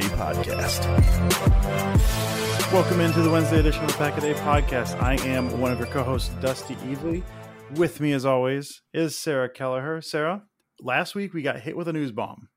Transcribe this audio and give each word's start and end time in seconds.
Day 0.00 0.06
Podcast. 0.08 0.82
Welcome 2.70 3.00
into 3.00 3.22
the 3.22 3.30
Wednesday 3.30 3.60
edition 3.60 3.82
of 3.84 3.92
the 3.92 3.96
Pack 3.96 4.18
a 4.18 4.20
Day 4.20 4.34
Podcast. 4.34 5.00
I 5.00 5.14
am 5.26 5.58
one 5.58 5.72
of 5.72 5.78
your 5.78 5.88
co-hosts, 5.88 6.28
Dusty 6.42 6.74
Evely. 6.74 7.22
With 7.76 7.98
me, 7.98 8.12
as 8.12 8.26
always, 8.26 8.82
is 8.92 9.16
Sarah 9.16 9.48
Kelleher. 9.48 10.02
Sarah, 10.02 10.42
last 10.82 11.14
week 11.14 11.32
we 11.32 11.40
got 11.40 11.60
hit 11.60 11.78
with 11.78 11.88
a 11.88 11.94
news 11.94 12.12
bomb. 12.12 12.50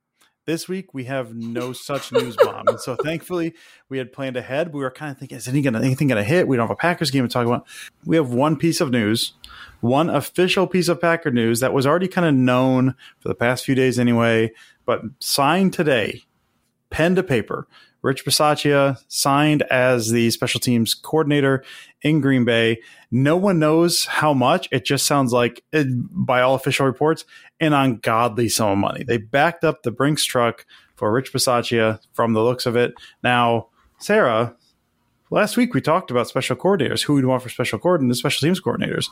This 0.46 0.68
week 0.68 0.94
we 0.94 1.06
have 1.06 1.34
no 1.34 1.72
such 1.72 2.12
news 2.12 2.36
bomb, 2.36 2.68
and 2.68 2.80
so 2.82 2.98
thankfully 2.98 3.54
we 3.88 4.00
had 4.00 4.12
planned 4.12 4.36
ahead. 4.36 4.74
We 4.74 4.82
were 4.82 4.92
kind 4.92 5.14
of 5.14 5.18
thinking, 5.18 5.38
is 5.38 5.48
any 5.48 5.62
gonna, 5.62 5.80
anything 5.80 6.10
going 6.10 6.22
to 6.22 6.30
hit? 6.30 6.46
We 6.46 6.58
don't 6.58 6.68
have 6.68 6.74
a 6.74 6.76
Packers 6.76 7.10
game 7.10 7.26
to 7.26 7.32
talk 7.32 7.46
about. 7.48 7.66
We 8.04 8.18
have 8.18 8.34
one 8.34 8.58
piece 8.58 8.82
of 8.82 8.92
news, 8.92 9.32
one 9.80 10.10
official 10.10 10.68
piece 10.68 10.90
of 10.90 11.00
Packer 11.00 11.32
news 11.32 11.62
that 11.62 11.72
was 11.72 11.88
already 11.88 12.10
kind 12.10 12.28
of 12.28 12.34
known 12.34 12.96
for 13.20 13.30
the 13.30 13.36
past 13.36 13.64
few 13.64 13.76
days 13.76 13.98
anyway, 13.98 14.52
but 14.86 15.04
signed 15.20 15.72
today, 15.72 16.26
pen 16.90 17.16
to 17.16 17.24
paper. 17.24 17.68
Rich 18.02 18.24
Bisaccia 18.24 18.98
signed 19.10 19.64
as 19.64 20.10
the 20.10 20.30
special 20.32 20.60
teams 20.60 20.94
coordinator 20.94 21.64
in 22.02 22.22
Green 22.22 22.46
Bay. 22.46 22.82
No 23.12 23.36
one 23.36 23.60
knows 23.60 24.06
how 24.06 24.34
much. 24.34 24.70
It 24.72 24.86
just 24.86 25.06
sounds 25.06 25.34
like, 25.34 25.64
it, 25.74 25.88
by 25.90 26.42
all 26.42 26.56
official 26.56 26.86
reports, 26.86 27.26
an 27.60 27.74
ungodly 27.74 28.48
sum 28.48 28.70
of 28.70 28.78
money. 28.78 29.04
They 29.04 29.18
backed 29.18 29.64
up 29.64 29.84
the 29.84 29.92
Brinks 29.92 30.24
truck 30.24 30.66
for 30.96 31.12
Rich 31.12 31.34
Bisaccia 31.34 32.00
from 32.14 32.34
the 32.34 32.44
looks 32.44 32.66
of 32.66 32.78
it. 32.78 32.94
Now, 33.22 33.68
Sarah, 33.98 34.56
last 35.30 35.58
week 35.58 35.74
we 35.74 35.82
talked 35.82 36.10
about 36.10 36.28
special 36.30 36.56
coordinators, 36.56 37.04
who 37.04 37.16
we'd 37.16 37.26
want 37.26 37.44
for 37.44 37.50
special 37.50 37.80
coordinators, 37.80 38.16
special 38.16 38.46
teams 38.46 38.62
coordinators. 38.62 39.10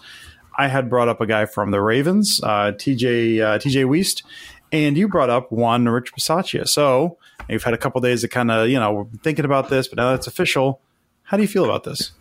I 0.57 0.69
had 0.69 0.89
brought 0.89 1.09
up 1.09 1.21
a 1.21 1.27
guy 1.27 1.45
from 1.45 1.71
the 1.71 1.81
Ravens, 1.81 2.41
uh, 2.41 2.71
TJ 2.71 3.41
uh, 3.41 3.59
TJ 3.59 3.85
Weist, 3.85 4.23
and 4.71 4.97
you 4.97 5.07
brought 5.07 5.29
up 5.29 5.51
one 5.51 5.87
Rich 5.87 6.13
Bisaccia. 6.13 6.67
So 6.67 7.17
you've 7.49 7.63
had 7.63 7.73
a 7.73 7.77
couple 7.77 8.01
days 8.01 8.21
to 8.21 8.27
kind 8.27 8.51
of 8.51 8.69
you 8.69 8.79
know 8.79 9.09
thinking 9.23 9.45
about 9.45 9.69
this, 9.69 9.87
but 9.87 9.97
now 9.97 10.11
that's 10.11 10.27
official. 10.27 10.81
How 11.23 11.37
do 11.37 11.43
you 11.43 11.49
feel 11.49 11.65
about 11.65 11.83
this? 11.83 12.11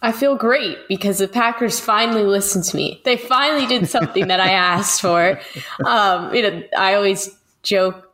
I 0.00 0.12
feel 0.12 0.36
great 0.36 0.78
because 0.88 1.18
the 1.18 1.26
Packers 1.26 1.80
finally 1.80 2.22
listened 2.22 2.64
to 2.64 2.76
me. 2.76 3.00
They 3.04 3.16
finally 3.16 3.66
did 3.66 3.88
something 3.88 4.28
that 4.28 4.38
I 4.38 4.50
asked 4.52 5.00
for. 5.00 5.40
Um, 5.84 6.32
you 6.32 6.42
know, 6.42 6.62
I 6.76 6.94
always 6.94 7.36
joke 7.62 8.04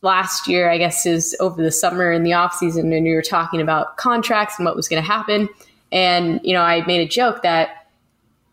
last 0.00 0.48
year, 0.48 0.70
I 0.70 0.78
guess, 0.78 1.04
is 1.04 1.36
over 1.40 1.62
the 1.62 1.70
summer 1.70 2.10
in 2.12 2.22
the 2.22 2.32
off 2.32 2.54
season, 2.54 2.92
and 2.92 3.04
we 3.04 3.12
were 3.12 3.22
talking 3.22 3.60
about 3.60 3.96
contracts 3.96 4.58
and 4.58 4.64
what 4.64 4.76
was 4.76 4.88
going 4.88 5.02
to 5.02 5.06
happen. 5.06 5.48
And 5.92 6.40
you 6.42 6.54
know, 6.54 6.62
I 6.62 6.86
made 6.86 7.00
a 7.00 7.08
joke 7.08 7.42
that 7.42 7.83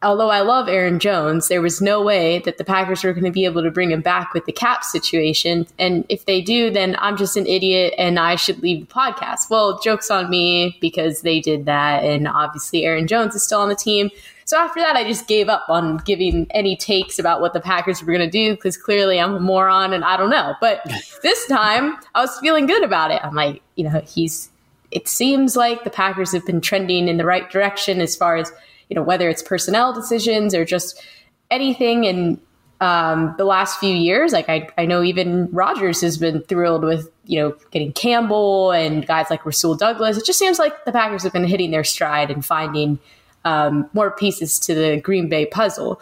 although 0.04 0.30
I 0.30 0.42
love 0.42 0.68
Aaron 0.68 1.00
Jones, 1.00 1.48
there 1.48 1.62
was 1.62 1.82
no 1.82 2.02
way 2.02 2.40
that 2.40 2.58
the 2.58 2.64
Packers 2.64 3.04
were 3.04 3.14
going 3.14 3.26
to 3.26 3.32
be 3.32 3.46
able 3.46 3.62
to 3.62 3.72
bring 3.72 3.92
him 3.92 4.02
back 4.02 4.34
with 4.34 4.46
the 4.46 4.52
cap 4.52 4.84
situation. 4.84 5.68
And 5.78 6.06
if 6.10 6.26
they 6.26 6.42
do, 6.42 6.72
then 6.72 6.96
I'm 7.00 7.18
just 7.18 7.38
an 7.38 7.46
idiot 7.46 7.94
and 7.98 8.20
I 8.20 8.36
should 8.36 8.62
leave 8.64 8.88
the 8.88 8.94
podcast. 8.94 9.50
Well, 9.50 9.80
joke's 9.80 10.10
on 10.10 10.30
me 10.30 10.78
because 10.82 11.22
they 11.22 11.40
did 11.40 11.66
that. 11.66 12.04
And 12.04 12.28
obviously, 12.28 12.84
Aaron 12.86 13.08
Jones 13.08 13.36
is 13.36 13.44
still 13.44 13.60
on 13.60 13.70
the 13.70 13.76
team. 13.76 14.10
So 14.46 14.58
after 14.58 14.82
that, 14.82 14.96
I 14.96 15.04
just 15.04 15.28
gave 15.28 15.48
up 15.48 15.66
on 15.70 15.98
giving 15.98 16.48
any 16.50 16.76
takes 16.76 17.20
about 17.20 17.40
what 17.40 17.54
the 17.54 17.62
Packers 17.62 18.02
were 18.02 18.12
going 18.12 18.20
to 18.20 18.30
do 18.30 18.56
because 18.56 18.76
clearly 18.76 19.20
I'm 19.20 19.36
a 19.36 19.40
moron 19.40 19.94
and 19.94 20.04
I 20.04 20.18
don't 20.18 20.32
know. 20.32 20.56
But 20.60 20.82
this 21.24 21.48
time, 21.48 21.96
I 22.16 22.22
was 22.22 22.38
feeling 22.40 22.66
good 22.66 22.84
about 22.84 23.12
it. 23.12 23.22
I'm 23.24 23.36
like, 23.36 23.62
you 23.76 23.90
know, 23.90 24.02
he's. 24.02 24.50
It 24.90 25.08
seems 25.08 25.56
like 25.56 25.86
the 25.86 25.90
Packers 25.90 26.34
have 26.34 26.46
been 26.46 26.60
trending 26.60 27.08
in 27.08 27.16
the 27.16 27.24
right 27.24 27.50
direction 27.50 28.02
as 28.02 28.14
far 28.14 28.36
as 28.36 28.52
you 28.92 28.96
know, 28.96 29.04
whether 29.04 29.30
it's 29.30 29.42
personnel 29.42 29.94
decisions 29.94 30.54
or 30.54 30.66
just 30.66 31.02
anything 31.50 32.04
in 32.04 32.38
um, 32.82 33.34
the 33.38 33.46
last 33.46 33.80
few 33.80 33.96
years. 33.96 34.34
Like 34.34 34.50
I, 34.50 34.68
I 34.78 34.86
know 34.86 35.02
even 35.02 35.48
Rodgers 35.50 36.02
has 36.02 36.18
been 36.18 36.42
thrilled 36.42 36.84
with, 36.84 37.10
you 37.26 37.40
know, 37.40 37.56
getting 37.72 37.94
Campbell 37.94 38.74
and 38.74 39.08
guys 39.08 39.28
like 39.30 39.46
Rasul 39.46 39.76
Douglas. 39.76 40.18
It 40.18 40.26
just 40.26 40.38
seems 40.38 40.60
like 40.60 40.84
the 40.84 40.92
Packers 40.92 41.24
have 41.24 41.32
been 41.32 41.46
hitting 41.46 41.72
their 41.72 41.86
stride 41.86 42.30
and 42.30 42.46
finding 42.46 43.00
um, 43.46 43.90
more 43.94 44.12
pieces 44.12 44.60
to 44.60 44.76
the 44.76 45.00
Green 45.00 45.30
Bay 45.30 45.46
puzzle. 45.46 46.02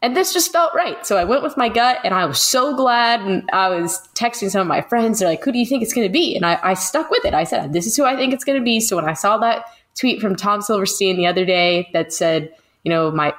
And 0.00 0.16
this 0.16 0.32
just 0.32 0.52
felt 0.52 0.72
right. 0.76 1.04
So 1.04 1.16
I 1.16 1.24
went 1.24 1.42
with 1.42 1.56
my 1.56 1.68
gut 1.68 1.98
and 2.04 2.14
I 2.14 2.24
was 2.24 2.40
so 2.40 2.76
glad. 2.76 3.20
And 3.20 3.50
I 3.52 3.68
was 3.68 3.98
texting 4.14 4.48
some 4.48 4.60
of 4.60 4.68
my 4.68 4.82
friends. 4.82 5.18
They're 5.18 5.28
like, 5.28 5.42
who 5.42 5.50
do 5.50 5.58
you 5.58 5.66
think 5.66 5.82
it's 5.82 5.92
going 5.92 6.06
to 6.06 6.12
be? 6.12 6.36
And 6.36 6.46
I, 6.46 6.60
I 6.62 6.74
stuck 6.74 7.10
with 7.10 7.24
it. 7.24 7.34
I 7.34 7.42
said, 7.42 7.72
this 7.72 7.84
is 7.84 7.96
who 7.96 8.04
I 8.04 8.14
think 8.14 8.32
it's 8.32 8.44
going 8.44 8.60
to 8.60 8.64
be. 8.64 8.78
So 8.78 8.94
when 8.94 9.08
I 9.08 9.14
saw 9.14 9.38
that 9.38 9.64
tweet 9.98 10.20
from 10.20 10.36
Tom 10.36 10.62
Silverstein 10.62 11.16
the 11.16 11.26
other 11.26 11.44
day 11.44 11.88
that 11.92 12.12
said, 12.12 12.54
you 12.84 12.90
know, 12.90 13.10
my 13.10 13.34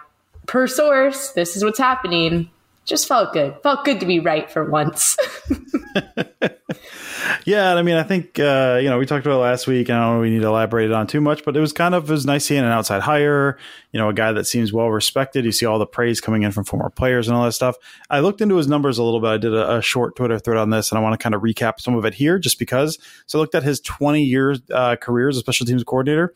per 0.46 0.68
source, 0.68 1.32
this 1.32 1.56
is 1.56 1.64
what's 1.64 1.80
happening. 1.80 2.50
Just 2.86 3.08
felt 3.08 3.34
good. 3.34 3.56
Felt 3.64 3.86
good 3.86 4.00
to 4.00 4.06
be 4.06 4.20
right 4.20 4.52
for 4.52 4.70
once. 4.70 5.16
yeah, 7.46 7.76
I 7.76 7.82
mean, 7.82 7.96
I 7.96 8.04
think 8.04 8.40
uh, 8.40 8.80
you 8.82 8.90
know 8.90 8.98
we 8.98 9.06
talked 9.06 9.26
about 9.26 9.40
last 9.40 9.68
week. 9.68 9.90
And 9.90 9.98
I 9.98 10.06
don't 10.06 10.16
know 10.16 10.22
we 10.22 10.30
need 10.30 10.42
to 10.42 10.48
elaborate 10.48 10.92
on 10.92 11.08
too 11.08 11.22
much, 11.22 11.44
but 11.44 11.56
it 11.56 11.60
was 11.60 11.74
kind 11.74 11.96
of 11.96 12.10
it 12.10 12.12
was 12.12 12.26
nice 12.26 12.46
seeing 12.46 12.62
an 12.62 12.68
outside 12.68 13.02
hire. 13.02 13.58
You 13.92 14.00
know, 14.00 14.10
a 14.10 14.14
guy 14.14 14.32
that 14.32 14.46
seems 14.46 14.72
well 14.72 14.90
respected. 14.90 15.46
You 15.46 15.52
see 15.52 15.66
all 15.66 15.80
the 15.80 15.86
praise 15.86 16.22
coming 16.22 16.44
in 16.44 16.52
from 16.52 16.64
former 16.64 16.90
players 16.90 17.28
and 17.28 17.36
all 17.36 17.44
that 17.46 17.54
stuff. 17.54 17.76
I 18.10 18.20
looked 18.20 18.42
into 18.42 18.56
his 18.56 18.68
numbers 18.68 18.98
a 18.98 19.04
little 19.04 19.20
bit. 19.20 19.28
I 19.28 19.38
did 19.38 19.54
a, 19.54 19.78
a 19.78 19.82
short 19.82 20.16
Twitter 20.16 20.40
thread 20.40 20.58
on 20.58 20.70
this, 20.70 20.92
and 20.92 21.00
I 21.00 21.02
want 21.02 21.20
to 21.20 21.24
kind 21.24 21.36
of 21.36 21.42
recap 21.42 21.80
some 21.80 21.96
of 21.96 22.06
it 22.06 22.14
here, 22.14 22.40
just 22.40 22.60
because. 22.60 22.98
So 23.26 23.40
I 23.40 23.42
looked 23.42 23.56
at 23.56 23.64
his 23.64 23.80
20 23.82 24.24
years 24.24 24.60
uh, 24.74 24.96
career 24.96 25.30
as 25.30 25.38
a 25.38 25.42
special 25.42 25.66
teams 25.66 25.84
coordinator 25.84 26.34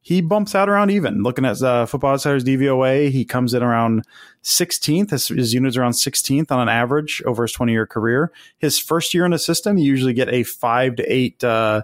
he 0.00 0.20
bumps 0.20 0.54
out 0.54 0.68
around 0.68 0.90
even. 0.90 1.22
Looking 1.22 1.44
at 1.44 1.60
uh, 1.60 1.86
Football 1.86 2.12
Outsiders 2.12 2.44
DVOA, 2.44 3.10
he 3.10 3.24
comes 3.24 3.52
in 3.54 3.62
around 3.62 4.04
16th. 4.42 5.10
His, 5.10 5.28
his 5.28 5.54
units 5.54 5.76
around 5.76 5.92
16th 5.92 6.50
on 6.50 6.60
an 6.60 6.68
average 6.68 7.22
over 7.26 7.42
his 7.42 7.52
20 7.52 7.72
year 7.72 7.86
career. 7.86 8.32
His 8.58 8.78
first 8.78 9.12
year 9.12 9.24
in 9.24 9.32
the 9.32 9.38
system, 9.38 9.76
you 9.76 9.84
usually 9.84 10.14
get 10.14 10.28
a 10.28 10.44
five 10.44 10.96
to 10.96 11.12
eight 11.12 11.42
uh, 11.44 11.82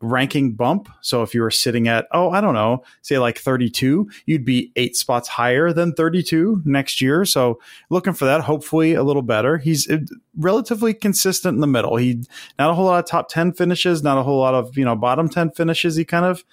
ranking 0.00 0.52
bump. 0.52 0.88
So 1.00 1.22
if 1.22 1.34
you 1.34 1.40
were 1.40 1.50
sitting 1.50 1.88
at, 1.88 2.06
oh, 2.12 2.30
I 2.30 2.40
don't 2.40 2.54
know, 2.54 2.84
say 3.02 3.18
like 3.18 3.38
32, 3.38 4.08
you'd 4.26 4.44
be 4.44 4.70
eight 4.76 4.96
spots 4.96 5.28
higher 5.28 5.72
than 5.72 5.94
32 5.94 6.62
next 6.64 7.00
year. 7.00 7.24
So 7.24 7.60
looking 7.88 8.12
for 8.12 8.26
that, 8.26 8.42
hopefully 8.42 8.94
a 8.94 9.02
little 9.02 9.22
better. 9.22 9.58
He's 9.58 9.90
uh, 9.90 9.98
relatively 10.36 10.92
consistent 10.92 11.54
in 11.54 11.60
the 11.60 11.66
middle. 11.66 11.96
He 11.96 12.22
not 12.58 12.70
a 12.70 12.74
whole 12.74 12.84
lot 12.84 13.02
of 13.02 13.08
top 13.08 13.28
10 13.28 13.52
finishes, 13.52 14.02
not 14.02 14.18
a 14.18 14.22
whole 14.22 14.38
lot 14.38 14.54
of, 14.54 14.76
you 14.76 14.84
know, 14.84 14.96
bottom 14.96 15.28
10 15.28 15.52
finishes. 15.52 15.96
He 15.96 16.04
kind 16.04 16.26
of 16.26 16.44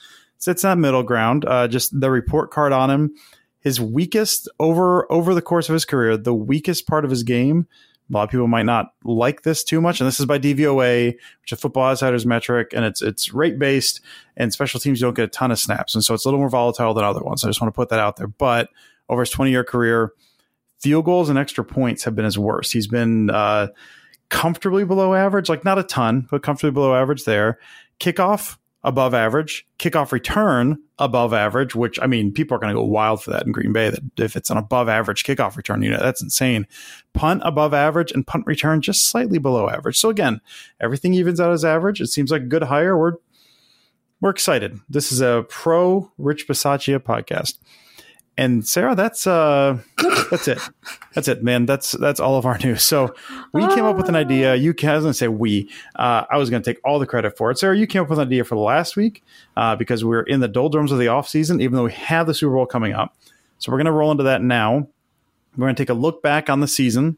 sits 0.42 0.64
that 0.64 0.78
middle 0.78 1.04
ground. 1.04 1.46
Uh, 1.46 1.68
just 1.68 1.98
the 1.98 2.12
report 2.12 2.52
card 2.52 2.74
on 2.74 2.90
him, 2.90 3.16
his 3.62 3.80
weakest 3.80 4.50
over 4.60 5.10
over 5.12 5.34
the 5.34 5.42
course 5.42 5.70
of 5.70 5.74
his 5.74 5.86
career, 5.86 6.18
the 6.18 6.34
weakest 6.34 6.88
part 6.88 7.06
of 7.06 7.12
his 7.12 7.24
game. 7.24 7.68
A 8.10 8.14
lot 8.14 8.24
of 8.24 8.30
people 8.30 8.50
might 8.50 8.66
not 8.66 8.94
like 9.06 9.44
this 9.44 9.64
too 9.64 9.80
much, 9.80 10.02
and 10.02 10.08
this 10.08 10.20
is 10.20 10.26
by 10.26 10.38
DVOA, 10.38 11.14
which 11.14 11.52
is 11.54 11.60
Football 11.62 11.92
Outsiders 11.92 12.26
metric, 12.26 12.72
and 12.76 12.84
it's 12.84 13.02
it's 13.02 13.34
rate 13.34 13.58
based, 13.58 14.02
and 14.36 14.52
special 14.52 14.82
teams 14.82 15.00
don't 15.00 15.16
get 15.16 15.24
a 15.24 15.28
ton 15.30 15.52
of 15.52 15.60
snaps, 15.60 15.96
and 15.96 16.04
so 16.04 16.14
it's 16.14 16.26
a 16.26 16.28
little 16.28 16.42
more 16.42 16.50
volatile 16.50 16.94
than 16.94 17.06
other 17.06 17.22
ones. 17.22 17.46
I 17.46 17.48
just 17.48 17.62
want 17.62 17.74
to 17.74 17.76
put 17.76 17.88
that 17.90 18.00
out 18.00 18.18
there. 18.18 18.28
But 18.28 18.70
over 19.12 19.22
his 19.22 19.30
20 19.30 19.52
year 19.52 19.64
career. 19.64 20.14
Field 20.80 21.06
goals 21.06 21.30
and 21.30 21.38
extra 21.38 21.64
points 21.64 22.04
have 22.06 22.16
been 22.16 22.26
his 22.26 22.40
worst. 22.40 22.74
He's 22.74 22.88
been 22.88 23.30
uh, 23.30 23.68
comfortably 24.30 24.84
below 24.84 25.14
average, 25.14 25.48
like 25.48 25.64
not 25.64 25.78
a 25.78 25.84
ton, 25.84 26.28
but 26.32 26.42
comfortably 26.42 26.72
below 26.72 26.96
average 26.96 27.26
there. 27.26 27.60
Kickoff 28.00 28.58
above 28.84 29.14
average, 29.14 29.68
kickoff 29.78 30.12
return 30.12 30.78
above 30.98 31.34
average, 31.34 31.76
which 31.76 32.00
I 32.02 32.08
mean, 32.08 32.32
people 32.32 32.56
are 32.56 32.60
going 32.60 32.74
to 32.74 32.80
go 32.80 32.86
wild 32.86 33.24
for 33.24 33.32
that 33.32 33.46
in 33.46 33.52
Green 33.52 33.74
Bay. 33.74 33.90
That 33.90 34.02
if 34.18 34.36
it's 34.36 34.50
an 34.50 34.58
above 34.58 34.90
average 34.90 35.24
kickoff 35.24 35.56
return, 35.56 35.82
know, 35.82 36.00
that's 36.00 36.22
insane. 36.22 36.68
Punt 37.14 37.42
above 37.46 37.74
average 37.74 38.12
and 38.12 38.26
punt 38.26 38.46
return 38.48 38.82
just 38.82 39.08
slightly 39.08 39.38
below 39.38 39.70
average. 39.70 39.98
So 39.98 40.10
again, 40.10 40.42
everything 40.80 41.14
evens 41.14 41.40
out 41.40 41.52
as 41.52 41.64
average. 41.64 42.02
It 42.02 42.08
seems 42.08 42.32
like 42.32 42.42
a 42.42 42.46
good 42.46 42.64
hire. 42.64 42.98
We're 42.98 43.14
we're 44.20 44.30
excited. 44.30 44.80
This 44.90 45.12
is 45.12 45.22
a 45.22 45.46
pro 45.50 46.12
Rich 46.18 46.48
Bisaccia 46.48 47.00
podcast. 47.00 47.58
And 48.38 48.68
Sarah, 48.68 48.96
that's 48.96 49.28
uh 49.28 49.80
that's 50.32 50.48
it. 50.48 50.60
That's 51.14 51.28
it, 51.28 51.44
man. 51.44 51.66
That's 51.66 51.92
that's 51.92 52.20
all 52.20 52.38
of 52.38 52.46
our 52.46 52.58
news. 52.64 52.84
So 52.84 53.14
we 53.54 53.68
came 53.76 53.84
up 53.84 53.98
with 53.98 54.10
an 54.10 54.16
idea. 54.16 54.56
You 54.56 54.74
can 54.74 54.90
I 54.90 54.96
was 54.96 55.04
gonna 55.04 55.14
say 55.14 55.28
we. 55.28 55.70
Uh, 55.96 56.24
I 56.32 56.38
was 56.38 56.50
gonna 56.50 56.64
take 56.64 56.80
all 56.84 56.98
the 57.00 57.06
credit 57.06 57.38
for 57.38 57.52
it. 57.52 57.60
Sarah, 57.60 57.78
you 57.78 57.86
came 57.86 58.02
up 58.02 58.10
with 58.10 58.18
an 58.18 58.28
idea 58.28 58.44
for 58.44 58.56
the 58.56 58.62
last 58.62 58.96
week 58.96 59.24
uh, 59.58 59.76
because 59.76 60.04
we're 60.04 60.24
in 60.24 60.40
the 60.40 60.48
doldrums 60.48 60.92
of 60.92 61.00
the 61.00 61.10
off 61.10 61.28
season, 61.28 61.62
even 61.62 61.76
though 61.76 61.84
we 61.84 61.92
have 61.92 62.28
the 62.28 62.34
Super 62.34 62.56
Bowl 62.56 62.66
coming 62.66 62.94
up. 62.94 63.16
So 63.60 63.72
we're 63.72 63.78
gonna 63.78 63.92
roll 63.92 64.12
into 64.12 64.24
that 64.24 64.42
now. 64.42 64.88
We're 65.58 65.68
gonna 65.68 65.76
take 65.76 65.90
a 65.90 65.94
look 65.94 66.24
back 66.24 66.50
on 66.50 66.62
the 66.62 66.68
season. 66.68 67.18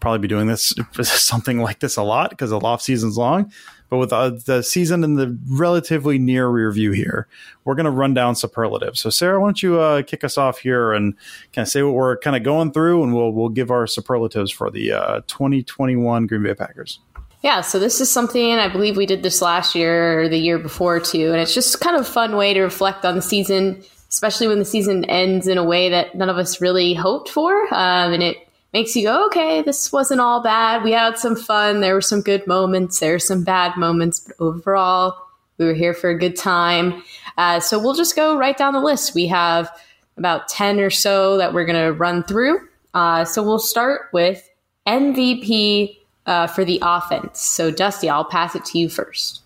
Probably 0.00 0.18
be 0.18 0.28
doing 0.28 0.46
this 0.46 0.74
something 1.02 1.60
like 1.60 1.80
this 1.80 1.96
a 1.96 2.02
lot 2.02 2.30
because 2.30 2.50
the 2.50 2.58
off 2.58 2.82
season's 2.82 3.16
long. 3.16 3.52
But 3.88 3.98
with 3.98 4.12
uh, 4.12 4.30
the 4.46 4.62
season 4.62 5.04
in 5.04 5.14
the 5.14 5.38
relatively 5.48 6.18
near 6.18 6.48
review 6.48 6.90
here, 6.90 7.28
we're 7.64 7.76
going 7.76 7.84
to 7.84 7.90
run 7.90 8.14
down 8.14 8.34
superlatives. 8.34 9.00
So, 9.00 9.10
Sarah, 9.10 9.40
why 9.40 9.46
don't 9.46 9.62
you 9.62 9.78
uh, 9.78 10.02
kick 10.02 10.24
us 10.24 10.36
off 10.36 10.58
here 10.58 10.92
and 10.92 11.14
kind 11.52 11.64
of 11.64 11.68
say 11.68 11.82
what 11.82 11.94
we're 11.94 12.16
kind 12.18 12.36
of 12.36 12.42
going 12.42 12.72
through, 12.72 13.04
and 13.04 13.14
we'll 13.14 13.30
we'll 13.30 13.48
give 13.48 13.70
our 13.70 13.86
superlatives 13.86 14.50
for 14.50 14.70
the 14.70 14.92
uh, 14.92 15.20
2021 15.28 16.26
Green 16.26 16.42
Bay 16.42 16.54
Packers. 16.54 16.98
Yeah, 17.42 17.60
so 17.60 17.78
this 17.78 18.00
is 18.00 18.10
something 18.10 18.54
I 18.54 18.68
believe 18.68 18.96
we 18.96 19.06
did 19.06 19.22
this 19.22 19.40
last 19.40 19.76
year 19.76 20.22
or 20.22 20.28
the 20.28 20.38
year 20.38 20.58
before 20.58 20.98
too, 20.98 21.30
and 21.30 21.36
it's 21.36 21.54
just 21.54 21.80
kind 21.80 21.94
of 21.94 22.02
a 22.02 22.10
fun 22.10 22.36
way 22.36 22.54
to 22.54 22.62
reflect 22.62 23.04
on 23.04 23.14
the 23.14 23.22
season, 23.22 23.84
especially 24.08 24.48
when 24.48 24.58
the 24.58 24.64
season 24.64 25.04
ends 25.04 25.46
in 25.46 25.58
a 25.58 25.64
way 25.64 25.90
that 25.90 26.16
none 26.16 26.28
of 26.28 26.38
us 26.38 26.60
really 26.60 26.92
hoped 26.92 27.28
for, 27.28 27.52
um, 27.72 28.12
and 28.12 28.22
it 28.22 28.45
makes 28.76 28.94
you 28.94 29.04
go, 29.04 29.24
okay, 29.24 29.62
this 29.62 29.90
wasn't 29.90 30.20
all 30.20 30.42
bad. 30.42 30.82
We 30.82 30.92
had 30.92 31.16
some 31.16 31.34
fun. 31.34 31.80
There 31.80 31.94
were 31.94 32.02
some 32.02 32.20
good 32.20 32.46
moments. 32.46 33.00
There 33.00 33.12
were 33.12 33.18
some 33.18 33.42
bad 33.42 33.74
moments, 33.78 34.20
but 34.20 34.36
overall, 34.38 35.16
we 35.56 35.64
were 35.64 35.72
here 35.72 35.94
for 35.94 36.10
a 36.10 36.18
good 36.18 36.36
time. 36.36 37.02
Uh, 37.38 37.58
so 37.58 37.78
we'll 37.78 37.94
just 37.94 38.14
go 38.14 38.36
right 38.36 38.54
down 38.54 38.74
the 38.74 38.80
list. 38.80 39.14
We 39.14 39.28
have 39.28 39.70
about 40.18 40.48
10 40.48 40.80
or 40.80 40.90
so 40.90 41.38
that 41.38 41.54
we're 41.54 41.64
going 41.64 41.82
to 41.86 41.94
run 41.94 42.22
through. 42.24 42.68
Uh, 42.92 43.24
so 43.24 43.42
we'll 43.42 43.58
start 43.58 44.08
with 44.12 44.46
MVP 44.86 45.96
uh, 46.26 46.46
for 46.46 46.62
the 46.62 46.78
offense. 46.82 47.40
So 47.40 47.70
Dusty, 47.70 48.10
I'll 48.10 48.26
pass 48.26 48.54
it 48.54 48.66
to 48.66 48.78
you 48.78 48.90
first. 48.90 49.40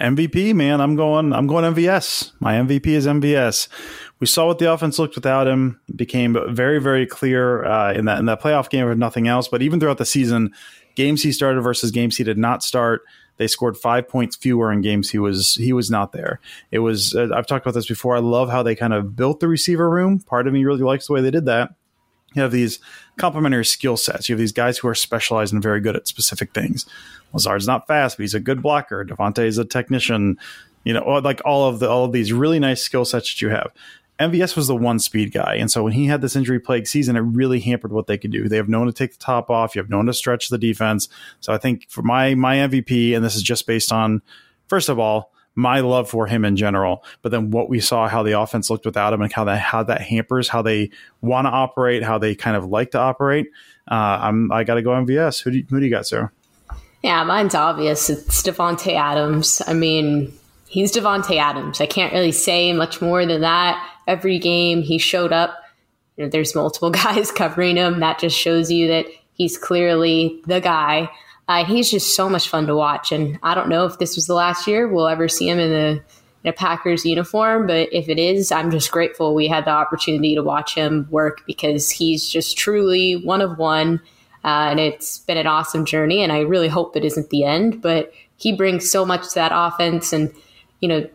MVP, 0.00 0.54
man, 0.54 0.80
I'm 0.80 0.94
going. 0.94 1.32
I'm 1.32 1.46
going 1.46 1.74
MVS. 1.74 2.32
My 2.38 2.54
MVP 2.54 2.86
is 2.86 3.06
MVS 3.06 3.66
we 4.18 4.26
saw 4.26 4.46
what 4.46 4.58
the 4.58 4.72
offense 4.72 4.98
looked 4.98 5.14
without 5.14 5.46
him. 5.46 5.80
It 5.88 5.96
became 5.96 6.36
very, 6.54 6.80
very 6.80 7.06
clear 7.06 7.64
uh, 7.64 7.92
in 7.92 8.06
that 8.06 8.18
in 8.18 8.26
that 8.26 8.40
playoff 8.40 8.70
game, 8.70 8.88
if 8.88 8.96
nothing 8.96 9.28
else. 9.28 9.48
But 9.48 9.62
even 9.62 9.78
throughout 9.78 9.98
the 9.98 10.06
season, 10.06 10.52
games 10.94 11.22
he 11.22 11.32
started 11.32 11.60
versus 11.60 11.90
games 11.90 12.16
he 12.16 12.24
did 12.24 12.38
not 12.38 12.62
start, 12.62 13.02
they 13.36 13.46
scored 13.46 13.76
five 13.76 14.08
points 14.08 14.36
fewer 14.36 14.72
in 14.72 14.80
games 14.80 15.10
he 15.10 15.18
was 15.18 15.56
he 15.56 15.72
was 15.72 15.90
not 15.90 16.12
there. 16.12 16.40
It 16.70 16.78
was 16.78 17.14
uh, 17.14 17.28
I've 17.34 17.46
talked 17.46 17.66
about 17.66 17.74
this 17.74 17.88
before. 17.88 18.16
I 18.16 18.20
love 18.20 18.50
how 18.50 18.62
they 18.62 18.74
kind 18.74 18.94
of 18.94 19.16
built 19.16 19.40
the 19.40 19.48
receiver 19.48 19.88
room. 19.88 20.20
Part 20.20 20.46
of 20.46 20.52
me 20.52 20.64
really 20.64 20.82
likes 20.82 21.06
the 21.06 21.12
way 21.12 21.20
they 21.20 21.30
did 21.30 21.44
that. 21.46 21.74
You 22.34 22.42
have 22.42 22.52
these 22.52 22.78
complementary 23.16 23.64
skill 23.64 23.96
sets. 23.96 24.28
You 24.28 24.34
have 24.34 24.40
these 24.40 24.52
guys 24.52 24.78
who 24.78 24.88
are 24.88 24.94
specialized 24.94 25.54
and 25.54 25.62
very 25.62 25.80
good 25.80 25.96
at 25.96 26.06
specific 26.06 26.52
things. 26.52 26.84
Lazard's 27.32 27.66
not 27.66 27.86
fast, 27.86 28.16
but 28.16 28.24
he's 28.24 28.34
a 28.34 28.40
good 28.40 28.62
blocker. 28.62 29.04
Davante 29.04 29.46
is 29.46 29.58
a 29.58 29.64
technician. 29.64 30.38
You 30.84 30.92
know, 30.92 31.02
like 31.02 31.40
all 31.44 31.68
of 31.68 31.80
the 31.80 31.88
all 31.88 32.04
of 32.04 32.12
these 32.12 32.32
really 32.32 32.58
nice 32.58 32.82
skill 32.82 33.04
sets 33.04 33.34
that 33.34 33.42
you 33.42 33.48
have. 33.50 33.72
MVS 34.18 34.56
was 34.56 34.66
the 34.66 34.76
one 34.76 34.98
speed 34.98 35.32
guy. 35.32 35.56
And 35.56 35.70
so 35.70 35.82
when 35.82 35.92
he 35.92 36.06
had 36.06 36.22
this 36.22 36.36
injury 36.36 36.58
plagued 36.58 36.88
season, 36.88 37.16
it 37.16 37.20
really 37.20 37.60
hampered 37.60 37.92
what 37.92 38.06
they 38.06 38.16
could 38.16 38.32
do. 38.32 38.48
They 38.48 38.56
have 38.56 38.68
no 38.68 38.78
one 38.78 38.86
to 38.86 38.92
take 38.92 39.12
the 39.12 39.18
top 39.18 39.50
off. 39.50 39.74
You 39.74 39.82
have 39.82 39.90
no 39.90 39.98
one 39.98 40.06
to 40.06 40.14
stretch 40.14 40.48
the 40.48 40.58
defense. 40.58 41.08
So 41.40 41.52
I 41.52 41.58
think 41.58 41.88
for 41.90 42.02
my, 42.02 42.34
my 42.34 42.56
MVP, 42.56 43.14
and 43.14 43.24
this 43.24 43.36
is 43.36 43.42
just 43.42 43.66
based 43.66 43.92
on, 43.92 44.22
first 44.68 44.88
of 44.88 44.98
all, 44.98 45.32
my 45.54 45.80
love 45.80 46.08
for 46.08 46.26
him 46.26 46.44
in 46.44 46.56
general, 46.56 47.02
but 47.22 47.30
then 47.30 47.50
what 47.50 47.70
we 47.70 47.80
saw, 47.80 48.08
how 48.08 48.22
the 48.22 48.38
offense 48.38 48.68
looked 48.68 48.84
without 48.84 49.12
him 49.12 49.22
and 49.22 49.32
how 49.32 49.44
that, 49.44 49.58
how 49.58 49.82
that 49.82 50.02
hampers 50.02 50.48
how 50.48 50.60
they 50.60 50.90
want 51.22 51.46
to 51.46 51.50
operate, 51.50 52.02
how 52.02 52.18
they 52.18 52.34
kind 52.34 52.56
of 52.56 52.66
like 52.66 52.90
to 52.90 52.98
operate. 52.98 53.46
Uh, 53.90 54.18
I'm, 54.22 54.52
I 54.52 54.64
got 54.64 54.74
to 54.74 54.82
go 54.82 54.90
MVS. 54.90 55.42
Who 55.42 55.50
do, 55.50 55.58
you, 55.58 55.66
who 55.68 55.80
do 55.80 55.86
you 55.86 55.90
got, 55.90 56.06
Sarah? 56.06 56.30
Yeah, 57.02 57.24
mine's 57.24 57.54
obvious. 57.54 58.10
It's 58.10 58.42
Davante 58.42 58.94
Adams. 58.94 59.62
I 59.66 59.72
mean, 59.72 60.32
he's 60.68 60.92
Davante 60.92 61.36
Adams. 61.38 61.80
I 61.80 61.86
can't 61.86 62.12
really 62.12 62.32
say 62.32 62.72
much 62.72 63.00
more 63.00 63.24
than 63.24 63.40
that 63.40 63.92
every 64.06 64.38
game 64.38 64.82
he 64.82 64.98
showed 64.98 65.32
up. 65.32 65.56
You 66.16 66.24
know, 66.24 66.30
there's 66.30 66.54
multiple 66.54 66.90
guys 67.04 67.30
covering 67.30 67.76
him. 67.76 68.00
That 68.00 68.18
just 68.18 68.36
shows 68.36 68.70
you 68.70 68.88
that 68.88 69.06
he's 69.34 69.58
clearly 69.58 70.40
the 70.46 70.60
guy. 70.60 71.10
Uh, 71.48 71.64
he's 71.64 71.90
just 71.90 72.16
so 72.16 72.28
much 72.28 72.48
fun 72.48 72.66
to 72.66 72.74
watch. 72.74 73.12
And 73.12 73.38
I 73.42 73.54
don't 73.54 73.68
know 73.68 73.86
if 73.86 73.98
this 73.98 74.16
was 74.16 74.26
the 74.26 74.34
last 74.34 74.66
year 74.66 74.88
we'll 74.88 75.06
ever 75.06 75.28
see 75.28 75.48
him 75.48 75.60
in 75.60 75.72
a, 75.72 75.90
in 76.42 76.48
a 76.48 76.52
Packers 76.52 77.04
uniform, 77.04 77.68
but 77.68 77.88
if 77.92 78.08
it 78.08 78.18
is, 78.18 78.50
I'm 78.50 78.70
just 78.70 78.90
grateful 78.90 79.34
we 79.34 79.46
had 79.46 79.64
the 79.64 79.70
opportunity 79.70 80.34
to 80.34 80.42
watch 80.42 80.74
him 80.74 81.06
work 81.10 81.42
because 81.46 81.90
he's 81.90 82.28
just 82.28 82.58
truly 82.58 83.14
one 83.14 83.40
of 83.40 83.58
one. 83.58 84.00
Uh, 84.44 84.68
and 84.70 84.80
it's 84.80 85.18
been 85.18 85.36
an 85.36 85.46
awesome 85.46 85.84
journey. 85.84 86.22
And 86.22 86.32
I 86.32 86.40
really 86.40 86.68
hope 86.68 86.96
it 86.96 87.04
isn't 87.04 87.30
the 87.30 87.44
end, 87.44 87.80
but 87.80 88.12
he 88.36 88.52
brings 88.52 88.90
so 88.90 89.04
much 89.04 89.28
to 89.28 89.34
that 89.36 89.52
offense. 89.54 90.12
And, 90.12 90.32
you 90.80 90.88
know, 90.88 91.08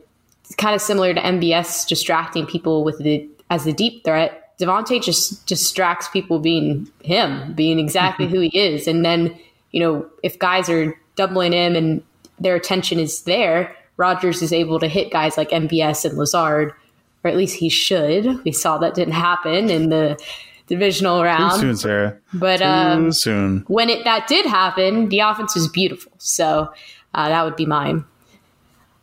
kind 0.57 0.75
of 0.75 0.81
similar 0.81 1.13
to 1.13 1.21
MVS 1.21 1.87
distracting 1.87 2.45
people 2.45 2.83
with 2.83 2.97
the 2.99 3.27
as 3.49 3.65
the 3.65 3.73
deep 3.73 4.03
threat. 4.03 4.57
Davante 4.59 5.01
just 5.01 5.45
distracts 5.47 6.07
people 6.09 6.39
being 6.39 6.87
him, 7.03 7.53
being 7.53 7.79
exactly 7.79 8.27
who 8.27 8.39
he 8.41 8.57
is. 8.57 8.87
And 8.87 9.03
then, 9.03 9.37
you 9.71 9.79
know, 9.79 10.05
if 10.21 10.37
guys 10.37 10.69
are 10.69 10.95
doubling 11.15 11.51
him 11.51 11.75
and 11.75 12.03
their 12.39 12.55
attention 12.55 12.99
is 12.99 13.23
there, 13.23 13.75
Rodgers 13.97 14.41
is 14.41 14.53
able 14.53 14.79
to 14.79 14.87
hit 14.87 15.11
guys 15.11 15.35
like 15.35 15.49
MVS 15.49 16.05
and 16.05 16.17
Lazard, 16.17 16.73
or 17.23 17.31
at 17.31 17.37
least 17.37 17.57
he 17.57 17.69
should. 17.69 18.43
We 18.43 18.51
saw 18.51 18.77
that 18.79 18.93
didn't 18.93 19.13
happen 19.13 19.69
in 19.69 19.89
the 19.89 20.19
divisional 20.67 21.23
round. 21.23 21.53
Too 21.53 21.67
soon, 21.67 21.77
Sarah. 21.77 22.17
But 22.33 22.57
Too 22.57 22.65
um, 22.65 23.11
soon. 23.11 23.65
when 23.67 23.89
it 23.89 24.03
that 24.05 24.27
did 24.27 24.45
happen, 24.45 25.09
the 25.09 25.19
offense 25.19 25.55
was 25.55 25.67
beautiful. 25.67 26.11
So 26.17 26.71
uh, 27.13 27.29
that 27.29 27.43
would 27.43 27.55
be 27.55 27.65
mine. 27.65 28.05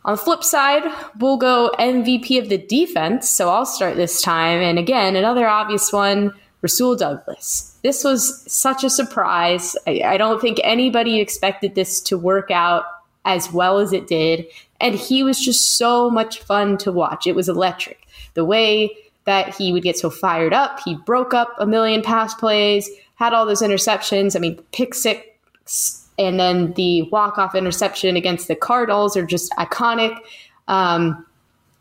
On 0.09 0.15
the 0.15 0.23
flip 0.23 0.43
side, 0.43 0.91
we'll 1.19 1.37
go 1.37 1.71
MVP 1.79 2.39
of 2.39 2.49
the 2.49 2.57
defense. 2.57 3.29
So 3.29 3.51
I'll 3.51 3.67
start 3.67 3.97
this 3.97 4.23
time. 4.23 4.59
And 4.63 4.79
again, 4.79 5.17
another 5.17 5.47
obvious 5.47 5.93
one 5.93 6.33
Rasul 6.63 6.97
Douglas. 6.97 7.79
This 7.83 8.05
was 8.05 8.43
such 8.51 8.85
a 8.85 8.89
surprise. 8.89 9.77
I, 9.87 10.01
I, 10.01 10.17
don't 10.17 10.41
think 10.41 10.63
anybody 10.65 11.21
expected 11.21 11.75
this 11.75 12.01
to 12.05 12.17
work 12.17 12.51
out 12.51 12.85
as 13.27 13.53
well 13.53 13.81
as 13.81 13.93
it 13.93 14.07
did. 14.07 14.47
And 14.81 14.95
he 14.95 15.23
was 15.23 15.39
just 15.45 15.77
so 15.77 16.09
much 16.09 16.41
fun 16.41 16.79
to 16.79 16.91
watch. 16.91 17.27
It 17.27 17.35
was 17.35 17.51
electric. 17.51 18.09
The 18.33 18.47
way 18.47 18.97
that 19.27 19.55
he 19.57 19.75
would 19.75 19.83
get 19.83 19.99
so 19.99 20.09
fired 20.09 20.55
up, 20.55 20.81
he 20.87 20.95
broke 20.95 21.35
up 21.35 21.55
a 21.59 21.67
million 21.67 22.01
pass 22.01 22.33
plays, 22.33 22.89
had 23.17 23.35
all 23.35 23.45
those 23.45 23.61
interceptions. 23.61 24.35
I 24.35 24.39
mean, 24.39 24.57
pick 24.73 24.95
six 24.95 26.08
and 26.19 26.39
then 26.39 26.73
the 26.75 27.03
walk-off 27.03 27.55
interception 27.55 28.17
against 28.17 28.49
the 28.49 28.57
Cardinals 28.57 29.17
are 29.17 29.27
just 29.27 29.53
iconic. 29.53 30.19
Um, 30.67 31.25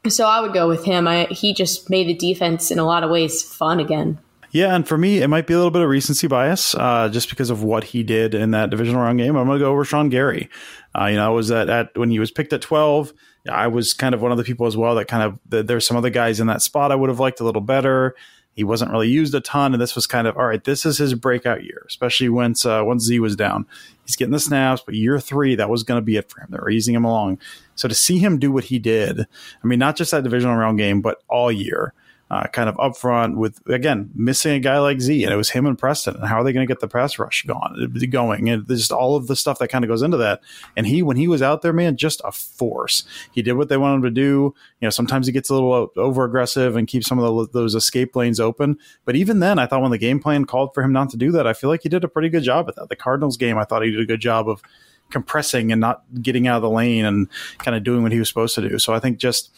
so 0.08 0.26
I 0.26 0.40
would 0.40 0.54
go 0.54 0.68
with 0.68 0.86
him. 0.86 1.08
I, 1.08 1.26
he 1.26 1.54
just 1.54 1.90
made 1.90 2.08
the 2.08 2.14
defense 2.14 2.72
in 2.72 2.80
a 2.80 2.86
lot 2.86 3.04
of 3.04 3.10
ways 3.10 3.42
fun 3.42 3.80
again. 3.80 4.20
Yeah, 4.52 4.74
and 4.74 4.88
for 4.88 4.98
me, 4.98 5.22
it 5.22 5.28
might 5.28 5.46
be 5.46 5.54
a 5.54 5.58
little 5.58 5.72
bit 5.72 5.82
of 5.82 5.90
recency 5.90 6.28
bias, 6.28 6.74
uh, 6.76 7.10
just 7.10 7.30
because 7.30 7.50
of 7.50 7.64
what 7.64 7.84
he 7.84 8.02
did 8.04 8.34
in 8.34 8.52
that 8.52 8.70
divisional 8.70 9.02
round 9.02 9.20
game. 9.20 9.36
I'm 9.36 9.46
going 9.46 9.60
to 9.60 9.66
go 9.66 9.74
Rashan 9.74 10.10
Gary. 10.10 10.50
Uh, 10.98 11.08
you 11.08 11.18
know, 11.18 11.26
I 11.26 11.30
was 11.30 11.52
at, 11.52 11.70
at 11.70 11.98
when 11.98 12.10
he 12.10 12.20
was 12.20 12.32
picked 12.32 12.54
at 12.54 12.62
12. 12.62 13.14
I 13.50 13.68
was 13.68 13.94
kind 13.94 14.16
of 14.16 14.22
one 14.22 14.32
of 14.32 14.38
the 14.38 14.44
people 14.44 14.66
as 14.66 14.76
well 14.78 14.96
that 14.96 15.08
kind 15.08 15.24
of 15.24 15.40
the, 15.48 15.64
there's 15.64 15.86
some 15.86 15.98
other 15.98 16.10
guys 16.10 16.40
in 16.40 16.48
that 16.48 16.62
spot 16.62 16.92
I 16.92 16.96
would 16.96 17.10
have 17.10 17.20
liked 17.20 17.40
a 17.40 17.44
little 17.44 17.62
better. 17.62 18.16
He 18.58 18.64
wasn't 18.64 18.90
really 18.90 19.08
used 19.08 19.36
a 19.36 19.40
ton, 19.40 19.74
and 19.74 19.80
this 19.80 19.94
was 19.94 20.08
kind 20.08 20.26
of 20.26 20.36
all 20.36 20.48
right. 20.48 20.64
This 20.64 20.84
is 20.84 20.98
his 20.98 21.14
breakout 21.14 21.64
year, 21.64 21.86
especially 21.88 22.28
once 22.28 22.66
uh, 22.66 22.82
once 22.84 23.04
Z 23.04 23.20
was 23.20 23.36
down. 23.36 23.68
He's 24.04 24.16
getting 24.16 24.32
the 24.32 24.40
snaps, 24.40 24.82
but 24.84 24.96
year 24.96 25.20
three 25.20 25.54
that 25.54 25.70
was 25.70 25.84
going 25.84 26.00
to 26.00 26.06
be 26.06 26.16
it 26.18 26.32
for 26.32 26.42
him. 26.42 26.48
They 26.50 26.58
were 26.58 26.72
easing 26.72 26.96
him 26.96 27.06
along. 27.06 27.38
So 27.76 27.88
to 27.88 27.94
see 27.94 28.18
him 28.18 28.40
do 28.40 28.52
what 28.52 28.64
he 28.64 28.80
did, 28.80 29.20
I 29.22 29.68
mean, 29.68 29.78
not 29.78 29.96
just 29.96 30.10
that 30.10 30.24
divisional 30.24 30.56
round 30.56 30.80
game, 30.80 31.02
but 31.02 31.22
all 31.28 31.52
year 31.52 31.94
uh, 32.30 32.46
kind 32.48 32.68
of 32.68 32.78
up 32.80 32.98
front 32.98 33.38
with 33.38 33.66
again 33.68 34.10
missing 34.14 34.54
a 34.54 34.60
guy 34.60 34.80
like 34.80 35.00
Z, 35.00 35.24
and 35.24 35.34
it 35.34 35.38
was 35.38 35.50
him 35.50 35.66
and 35.66 35.78
Preston. 35.78 36.16
And 36.16 36.26
how 36.26 36.42
are 36.42 36.44
they 36.44 36.52
going 36.52 36.66
to 36.66 36.72
get 36.72 36.82
the 36.82 36.88
pass 36.88 37.18
rush 37.18 37.44
gone, 37.44 37.92
going? 38.10 38.50
And 38.50 38.68
just 38.68 38.92
all 38.92 39.16
of 39.16 39.28
the 39.28 39.36
stuff 39.36 39.60
that 39.60 39.70
kind 39.70 39.86
of 39.86 39.90
goes 39.90 40.02
into 40.02 40.18
that. 40.18 40.42
And 40.76 40.86
he, 40.86 41.02
when 41.02 41.16
he 41.18 41.28
was 41.28 41.42
out 41.42 41.62
there, 41.62 41.74
man, 41.74 41.96
just 41.96 42.22
a 42.26 42.32
force. 42.32 43.04
He 43.32 43.42
did 43.42 43.54
what 43.54 43.70
they 43.70 43.78
wanted 43.78 43.96
him 43.96 44.02
to 44.04 44.12
do. 44.12 44.54
You 44.82 44.86
know, 44.86 44.90
sometimes 44.90 45.28
he 45.28 45.34
gets 45.34 45.50
a 45.50 45.54
little 45.54 45.92
over 45.96 46.24
aggressive 46.26 46.76
and 46.76 46.88
keeps 46.88 47.08
some 47.08 47.20
of 47.20 47.52
the, 47.52 47.60
those 47.60 47.76
escape 47.76 48.16
lanes 48.16 48.40
open. 48.40 48.78
But 49.06 49.16
even 49.16 49.40
then, 49.40 49.58
I 49.58 49.66
thought 49.66 49.82
when 49.82 49.92
the 49.92 49.98
game 49.98 50.20
plan 50.20 50.46
called 50.46 50.74
for 50.74 50.84
him 50.84 50.92
not 50.92 51.10
to 51.12 51.18
do 51.18 51.32
that, 51.32 51.48
I 51.48 51.54
feel 51.54 51.70
like 51.70 51.84
he 51.84 51.90
did 51.90 52.04
a 52.04 52.10
pretty 52.10 52.30
good 52.30 52.44
job 52.44 52.68
at 52.68 52.76
that. 52.76 52.90
The 52.90 52.96
Cardinals 52.96 53.38
game, 53.38 53.58
I 53.58 53.64
thought 53.64 53.84
he 53.84 53.92
did 53.92 54.02
a 54.02 54.06
good 54.06 54.22
job 54.22 54.50
of 54.50 54.62
compressing 55.10 55.72
and 55.72 55.80
not 55.80 56.04
getting 56.22 56.48
out 56.48 56.58
of 56.58 56.62
the 56.62 56.70
lane 56.70 57.06
and 57.06 57.30
kind 57.60 57.78
of 57.78 57.84
doing 57.84 58.04
what 58.04 58.12
he 58.12 58.20
was 58.20 58.28
supposed 58.28 58.56
to 58.56 58.68
do. 58.68 58.78
So 58.78 58.94
I 58.94 59.00
think 59.00 59.18
just 59.18 59.52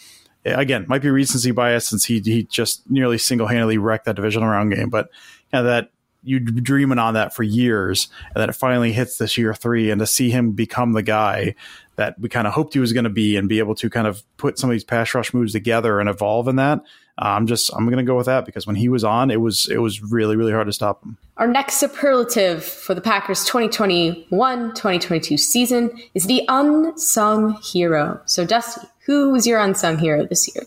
again 0.46 0.86
might 0.88 1.02
be 1.02 1.10
recency 1.10 1.52
bias 1.52 1.88
since 1.88 2.06
he 2.06 2.20
he 2.20 2.44
just 2.44 2.90
nearly 2.90 3.18
single 3.18 3.48
handedly 3.48 3.78
wrecked 3.78 4.06
that 4.06 4.16
divisional 4.16 4.48
round 4.48 4.74
game, 4.74 4.90
but 4.90 5.10
kind 5.52 5.66
of 5.66 5.72
that 5.72 5.92
you 6.24 6.40
dreaming 6.40 7.00
on 7.00 7.14
that 7.14 7.34
for 7.34 7.44
years 7.44 8.10
and 8.36 8.42
then 8.42 8.50
it 8.50 8.56
finally 8.56 8.92
hits 8.92 9.18
this 9.18 9.38
year 9.38 9.54
three 9.54 9.90
and 9.90 10.00
to 10.00 10.06
see 10.06 10.30
him 10.30 10.52
become 10.52 10.92
the 10.92 11.02
guy 11.02 11.56
that 11.96 12.20
we 12.20 12.28
kind 12.28 12.46
of 12.46 12.54
hoped 12.54 12.74
he 12.74 12.80
was 12.80 12.92
going 12.92 13.06
to 13.06 13.10
be 13.10 13.38
and 13.38 13.48
be 13.48 13.60
able 13.60 13.76
to 13.76 13.90
kind 13.90 14.06
of 14.06 14.22
put 14.38 14.60
some 14.60 14.70
of 14.70 14.74
these 14.74 14.84
pass 14.84 15.14
rush 15.16 15.34
moves 15.34 15.54
together 15.54 16.00
and 16.00 16.10
evolve 16.10 16.48
in 16.48 16.58
that 16.58 16.82
I'm 17.22 17.48
just 17.48 17.70
I'm 17.74 17.86
going 17.86 17.98
to 17.98 18.04
go 18.04 18.16
with 18.16 18.28
that 18.28 18.46
because 18.46 18.66
when 18.66 18.78
he 18.78 18.88
was 18.90 19.04
on, 19.04 19.30
it 19.30 19.42
was 19.42 19.68
it 19.70 19.78
was 19.78 20.02
really 20.02 20.36
really 20.36 20.54
hard 20.54 20.68
to 20.68 20.74
stop 20.74 21.04
him. 21.04 21.18
Our 21.38 21.48
next 21.48 21.76
superlative 21.76 22.64
for 22.64 22.94
the 22.94 23.02
Packers 23.02 23.46
2021-2022 23.50 25.40
season 25.40 25.92
is 26.14 26.26
the 26.26 26.44
unsung 26.48 27.60
hero. 27.62 28.22
So 28.26 28.46
Dusty, 28.46 28.88
who 29.06 29.32
was 29.32 29.46
your 29.46 29.60
unsung 29.60 29.98
hero 29.98 30.26
this 30.26 30.54
year? 30.54 30.66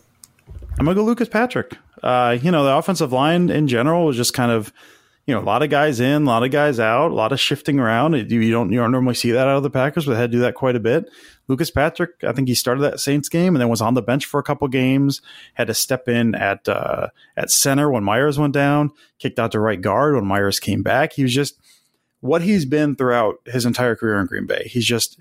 I'm 0.78 0.84
gonna 0.84 0.94
go 0.94 1.04
Lucas 1.04 1.28
Patrick. 1.28 1.76
Uh, 2.02 2.36
you 2.40 2.50
know, 2.50 2.64
the 2.64 2.76
offensive 2.76 3.12
line 3.12 3.48
in 3.48 3.68
general 3.68 4.04
was 4.06 4.16
just 4.16 4.34
kind 4.34 4.50
of 4.50 4.72
you 5.26 5.34
know, 5.34 5.40
a 5.40 5.44
lot 5.44 5.62
of 5.62 5.70
guys 5.70 6.00
in, 6.00 6.22
a 6.22 6.26
lot 6.26 6.42
of 6.42 6.50
guys 6.50 6.80
out, 6.80 7.12
a 7.12 7.14
lot 7.14 7.32
of 7.32 7.38
shifting 7.38 7.78
around. 7.78 8.14
You 8.14 8.50
don't 8.50 8.72
you 8.72 8.78
don't 8.78 8.90
normally 8.90 9.14
see 9.14 9.30
that 9.30 9.46
out 9.46 9.56
of 9.56 9.62
the 9.62 9.70
Packers, 9.70 10.04
but 10.04 10.14
they 10.14 10.18
had 10.18 10.32
to 10.32 10.36
do 10.36 10.42
that 10.42 10.54
quite 10.54 10.74
a 10.74 10.80
bit. 10.80 11.08
Lucas 11.48 11.70
Patrick, 11.70 12.22
I 12.22 12.32
think 12.32 12.48
he 12.48 12.54
started 12.54 12.82
that 12.82 13.00
Saints 13.00 13.28
game 13.28 13.54
and 13.54 13.60
then 13.60 13.68
was 13.68 13.80
on 13.80 13.94
the 13.94 14.02
bench 14.02 14.26
for 14.26 14.38
a 14.38 14.42
couple 14.42 14.68
games. 14.68 15.20
Had 15.54 15.66
to 15.66 15.74
step 15.74 16.08
in 16.08 16.34
at 16.34 16.68
uh, 16.68 17.08
at 17.36 17.50
center 17.50 17.90
when 17.90 18.04
Myers 18.04 18.38
went 18.38 18.54
down. 18.54 18.90
Kicked 19.18 19.38
out 19.38 19.52
to 19.52 19.60
right 19.60 19.80
guard 19.80 20.14
when 20.14 20.26
Myers 20.26 20.60
came 20.60 20.82
back. 20.82 21.12
He 21.14 21.22
was 21.22 21.34
just 21.34 21.60
what 22.20 22.42
he's 22.42 22.64
been 22.64 22.94
throughout 22.94 23.36
his 23.46 23.66
entire 23.66 23.96
career 23.96 24.20
in 24.20 24.26
Green 24.26 24.46
Bay. 24.46 24.68
He's 24.70 24.86
just 24.86 25.20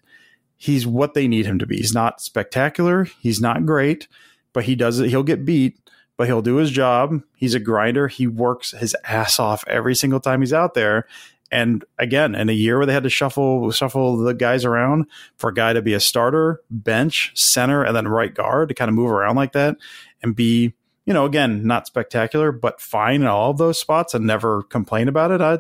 he's 0.58 0.86
what 0.86 1.14
they 1.14 1.28
need 1.28 1.46
him 1.46 1.60
to 1.60 1.66
be. 1.66 1.78
He's 1.78 1.94
not 1.94 2.22
spectacular. 2.22 3.06
He's 3.20 3.42
not 3.42 3.66
great, 3.66 4.08
but 4.54 4.66
he 4.66 4.76
does 4.76 5.00
it. 5.00 5.10
He'll 5.10 5.24
get 5.24 5.46
beat 5.46 5.78
but 6.22 6.28
he'll 6.28 6.44
do 6.44 6.58
his 6.58 6.70
job. 6.70 7.20
He's 7.36 7.56
a 7.56 7.60
grinder. 7.60 8.08
He 8.08 8.28
works 8.28 8.74
his 8.78 8.96
ass 9.06 9.40
off 9.40 9.64
every 9.66 9.96
single 9.96 10.20
time 10.20 10.42
he's 10.42 10.54
out 10.54 10.76
there. 10.76 11.08
And 11.52 11.84
again, 12.00 12.34
in 12.34 12.50
a 12.50 12.54
year 12.54 12.78
where 12.78 12.86
they 12.86 12.94
had 12.94 13.04
to 13.04 13.10
shuffle 13.10 13.72
shuffle 13.72 14.18
the 14.18 14.34
guys 14.34 14.64
around 14.64 15.06
for 15.38 15.50
a 15.50 15.54
guy 15.54 15.74
to 15.74 15.82
be 15.82 15.94
a 15.94 16.00
starter, 16.00 16.62
bench, 16.70 17.32
center, 17.36 17.84
and 17.84 17.96
then 17.96 18.08
right 18.08 18.34
guard 18.34 18.70
to 18.70 18.76
kind 18.76 18.90
of 18.90 18.96
move 18.96 19.12
around 19.12 19.36
like 19.36 19.52
that 19.52 19.78
and 20.24 20.36
be, 20.36 20.74
you 21.06 21.14
know, 21.14 21.26
again, 21.26 21.68
not 21.68 21.88
spectacular, 21.88 22.52
but 22.52 22.80
fine 22.80 23.22
in 23.22 23.28
all 23.28 23.52
of 23.52 23.58
those 23.58 23.80
spots 23.80 24.14
and 24.14 24.26
never 24.26 24.64
complain 24.64 25.10
about 25.10 25.32
it. 25.32 25.42
I, 25.42 25.60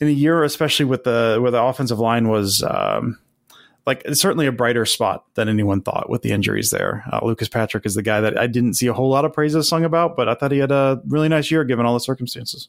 in 0.00 0.08
a 0.08 0.12
year, 0.12 0.42
especially 0.42 0.86
with 0.86 1.04
the 1.04 1.38
where 1.40 1.50
the 1.50 1.62
offensive 1.62 1.98
line 1.98 2.28
was 2.28 2.62
um, 2.62 3.18
like 3.86 4.02
certainly 4.12 4.46
a 4.46 4.52
brighter 4.52 4.84
spot 4.84 5.24
than 5.34 5.48
anyone 5.48 5.82
thought 5.82 6.10
with 6.10 6.22
the 6.22 6.30
injuries 6.30 6.70
there. 6.70 7.04
Uh, 7.10 7.20
Lucas 7.22 7.48
Patrick 7.48 7.86
is 7.86 7.94
the 7.94 8.02
guy 8.02 8.20
that 8.20 8.38
I 8.38 8.46
didn't 8.46 8.74
see 8.74 8.86
a 8.86 8.92
whole 8.92 9.08
lot 9.08 9.24
of 9.24 9.32
praises 9.32 9.68
sung 9.68 9.84
about, 9.84 10.16
but 10.16 10.28
I 10.28 10.34
thought 10.34 10.52
he 10.52 10.58
had 10.58 10.70
a 10.70 11.00
really 11.06 11.28
nice 11.28 11.50
year 11.50 11.64
given 11.64 11.86
all 11.86 11.94
the 11.94 12.00
circumstances. 12.00 12.68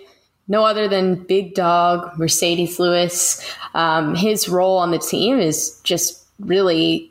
no 0.51 0.65
other 0.65 0.89
than 0.89 1.15
Big 1.15 1.55
Dog 1.55 2.11
Marcedes 2.17 2.77
Lewis. 2.77 3.41
Um, 3.73 4.15
his 4.15 4.49
role 4.49 4.77
on 4.77 4.91
the 4.91 4.99
team 4.99 5.39
is 5.39 5.79
just 5.85 6.25
really 6.41 7.09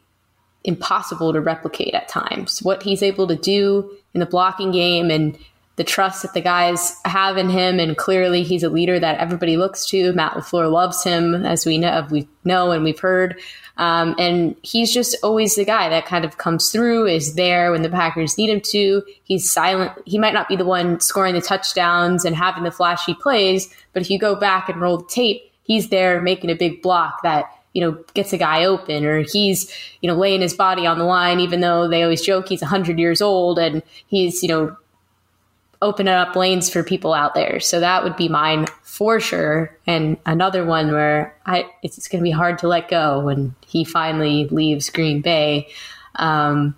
impossible 0.63 1.33
to 1.33 1.41
replicate 1.41 1.95
at 1.95 2.07
times. 2.07 2.63
What 2.63 2.83
he's 2.83 3.03
able 3.03 3.27
to 3.29 3.37
do 3.37 3.91
in 4.13 4.21
the 4.21 4.27
blocking 4.27 4.73
game 4.73 5.11
and 5.11 5.39
the 5.77 5.85
trust 5.85 6.21
that 6.21 6.35
the 6.35 6.43
guys 6.43 6.95
have 7.07 7.39
in 7.39 7.49
him, 7.49 7.81
and 7.81 7.97
clearly 7.97 8.43
he's 8.43 8.63
a 8.63 8.69
leader 8.69 9.01
that 9.01 9.17
everybody 9.19 9.57
looks 9.57 9.87
to. 9.87 10.13
Matt 10.13 10.35
LaFleur 10.35 10.71
loves 10.71 11.03
him, 11.03 11.35
as 11.47 11.65
we 11.65 11.79
know, 11.79 12.07
we 12.11 12.29
know 12.45 12.73
and 12.73 12.85
we've 12.85 13.01
heard. 13.01 13.41
Um, 13.81 14.15
and 14.19 14.55
he's 14.63 14.93
just 14.93 15.17
always 15.23 15.57
the 15.57 15.65
guy 15.65 15.89
that 15.89 16.05
kind 16.05 16.27
of 16.27 16.37
comes 16.37 16.71
through, 16.71 17.07
is 17.07 17.35
there 17.35 17.73
when 17.73 17.81
the 17.81 17.89
Packers 17.89 18.37
need 18.37 18.51
him 18.51 18.61
to. 18.61 19.03
He's 19.25 19.51
silent. 19.51 19.93
He 20.05 20.19
might 20.19 20.35
not 20.35 20.49
be 20.49 20.57
the 20.57 20.67
one 20.67 21.01
scoring 21.01 21.35
the 21.35 21.41
touchdowns 21.41 22.27
and 22.27 22.37
having 22.37 22.63
the 22.63 22.71
flashy 22.71 23.15
plays, 23.15 23.73
but 23.95 24.03
if 24.03 24.11
you 24.11 24.19
go 24.19 24.35
back 24.37 24.69
and 24.69 24.83
roll 24.83 24.99
the 24.99 25.09
tape, 25.09 25.51
he's 25.63 25.89
there 25.89 26.21
making 26.21 26.51
a 26.51 26.55
big 26.55 26.83
block 26.83 27.23
that 27.23 27.47
you 27.73 27.81
know, 27.81 27.97
gets 28.15 28.33
a 28.33 28.37
guy 28.37 28.65
open 28.65 29.05
or 29.05 29.21
he's, 29.21 29.73
you 30.01 30.09
know, 30.09 30.17
laying 30.17 30.41
his 30.41 30.55
body 30.55 30.87
on 30.87 30.99
the 30.99 31.05
line, 31.05 31.39
even 31.39 31.61
though 31.61 31.87
they 31.87 32.03
always 32.03 32.21
joke 32.21 32.49
he's 32.49 32.61
100 32.61 32.99
years 32.99 33.23
old 33.23 33.61
and 33.61 33.81
he's, 34.09 34.43
you 34.43 34.49
know, 34.49 34.77
opening 35.83 36.13
up 36.13 36.37
lanes 36.37 36.69
for 36.69 36.83
people 36.83 37.15
out 37.15 37.35
there. 37.35 37.59
So 37.61 37.81
that 37.81 38.05
would 38.05 38.17
be 38.17 38.29
mine 38.29 38.67
for 38.83 39.19
sure. 39.19 39.77
And 39.87 40.19
another 40.27 40.65
one 40.65 40.93
where 40.93 41.35
I, 41.47 41.67
it's 41.83 42.07
going 42.07 42.23
to 42.23 42.25
be 42.25 42.31
hard 42.31 42.59
to 42.59 42.69
let 42.69 42.89
go 42.89 43.21
when 43.21 43.55
he 43.67 43.85
finally 43.85 44.47
leaves 44.49 44.91
Green 44.91 45.23
Bay. 45.23 45.69
Um, 46.17 46.77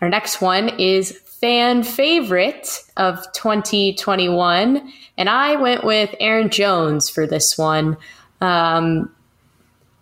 our 0.00 0.08
next 0.08 0.40
one 0.40 0.70
is 0.80 1.12
fan 1.12 1.82
favorite 1.82 2.82
of 2.96 3.20
2021. 3.32 4.92
And 5.18 5.28
I 5.28 5.56
went 5.56 5.84
with 5.84 6.14
Aaron 6.18 6.48
Jones 6.48 7.10
for 7.10 7.26
this 7.26 7.58
one. 7.58 7.98
Um, 8.40 9.14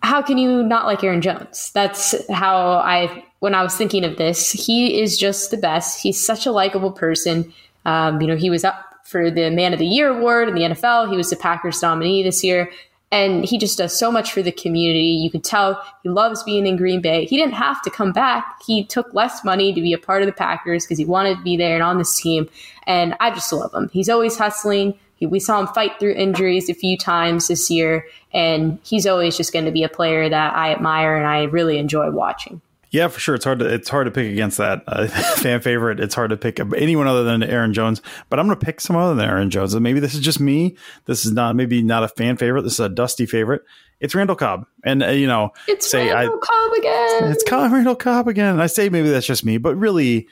how 0.01 0.21
can 0.21 0.37
you 0.37 0.63
not 0.63 0.85
like 0.85 1.03
Aaron 1.03 1.21
Jones? 1.21 1.71
That's 1.73 2.15
how 2.29 2.77
I, 2.77 3.25
when 3.39 3.53
I 3.53 3.63
was 3.63 3.75
thinking 3.75 4.05
of 4.05 4.17
this, 4.17 4.51
he 4.51 5.01
is 5.01 5.17
just 5.17 5.51
the 5.51 5.57
best. 5.57 6.01
He's 6.01 6.23
such 6.23 6.45
a 6.45 6.51
likable 6.51 6.91
person. 6.91 7.53
Um, 7.85 8.21
you 8.21 8.27
know, 8.27 8.35
he 8.35 8.49
was 8.49 8.63
up 8.63 8.83
for 9.03 9.29
the 9.29 9.49
Man 9.51 9.73
of 9.73 9.79
the 9.79 9.85
Year 9.85 10.09
award 10.09 10.49
in 10.49 10.55
the 10.55 10.61
NFL. 10.61 11.09
He 11.09 11.17
was 11.17 11.29
the 11.29 11.35
Packers 11.35 11.81
nominee 11.81 12.23
this 12.23 12.43
year. 12.43 12.71
And 13.11 13.45
he 13.45 13.59
just 13.59 13.77
does 13.77 13.97
so 13.97 14.11
much 14.11 14.31
for 14.31 14.41
the 14.41 14.51
community. 14.51 15.05
You 15.05 15.29
can 15.29 15.41
tell 15.41 15.79
he 16.01 16.09
loves 16.09 16.41
being 16.41 16.65
in 16.65 16.77
Green 16.77 16.99
Bay. 16.99 17.25
He 17.25 17.37
didn't 17.37 17.53
have 17.53 17.79
to 17.83 17.91
come 17.91 18.11
back. 18.11 18.59
He 18.65 18.83
took 18.83 19.13
less 19.13 19.43
money 19.43 19.71
to 19.71 19.81
be 19.81 19.93
a 19.93 19.99
part 19.99 20.23
of 20.23 20.25
the 20.25 20.33
Packers 20.33 20.83
because 20.83 20.97
he 20.97 21.05
wanted 21.05 21.37
to 21.37 21.43
be 21.43 21.55
there 21.55 21.75
and 21.75 21.83
on 21.83 21.99
this 21.99 22.19
team. 22.19 22.49
And 22.87 23.15
I 23.19 23.29
just 23.29 23.53
love 23.53 23.71
him. 23.71 23.89
He's 23.93 24.09
always 24.09 24.35
hustling. 24.35 24.97
We 25.21 25.39
saw 25.39 25.59
him 25.59 25.67
fight 25.67 25.99
through 25.99 26.13
injuries 26.13 26.69
a 26.69 26.73
few 26.73 26.97
times 26.97 27.47
this 27.47 27.69
year, 27.69 28.05
and 28.33 28.79
he's 28.83 29.07
always 29.07 29.37
just 29.37 29.53
going 29.53 29.65
to 29.65 29.71
be 29.71 29.83
a 29.83 29.89
player 29.89 30.27
that 30.27 30.53
I 30.55 30.73
admire 30.73 31.15
and 31.15 31.27
I 31.27 31.43
really 31.43 31.77
enjoy 31.77 32.09
watching. 32.11 32.61
Yeah, 32.93 33.07
for 33.07 33.19
sure. 33.19 33.33
It's 33.33 33.43
hard 33.43 33.57
to 33.57 33.65
it's 33.65 33.89
hard 33.89 34.05
to 34.05 34.11
pick 34.11 34.31
against 34.31 34.59
that 34.59 34.83
uh, 34.85 35.07
fan 35.37 35.61
favorite. 35.61 35.99
It's 35.99 36.13
hard 36.13 36.29
to 36.29 36.37
pick 36.37 36.59
anyone 36.59 37.07
other 37.07 37.23
than 37.23 37.41
Aaron 37.41 37.73
Jones. 37.73 38.03
But 38.29 38.39
I'm 38.39 38.45
going 38.45 38.57
to 38.57 38.63
pick 38.63 38.79
some 38.79 38.95
other 38.95 39.15
than 39.15 39.27
Aaron 39.27 39.49
Jones. 39.49 39.73
And 39.73 39.81
maybe 39.81 39.99
this 39.99 40.13
is 40.13 40.19
just 40.19 40.39
me. 40.39 40.77
This 41.05 41.25
is 41.25 41.31
not 41.31 41.55
maybe 41.55 41.81
not 41.81 42.03
a 42.03 42.07
fan 42.07 42.37
favorite. 42.37 42.61
This 42.61 42.73
is 42.73 42.79
a 42.81 42.89
dusty 42.89 43.25
favorite. 43.25 43.63
It's 43.99 44.13
Randall 44.13 44.35
Cobb, 44.35 44.67
and 44.83 45.01
uh, 45.01 45.07
you 45.07 45.25
know, 45.25 45.53
it's 45.67 45.89
say 45.89 46.11
Randall 46.11 46.39
I, 46.43 46.45
Cobb 46.45 46.73
again. 46.73 47.31
It's 47.31 47.43
Cobb, 47.43 47.71
Randall 47.71 47.95
Cobb 47.95 48.27
again. 48.27 48.59
I 48.59 48.67
say 48.67 48.89
maybe 48.89 49.09
that's 49.09 49.25
just 49.25 49.43
me, 49.43 49.57
but 49.57 49.75
really, 49.75 50.27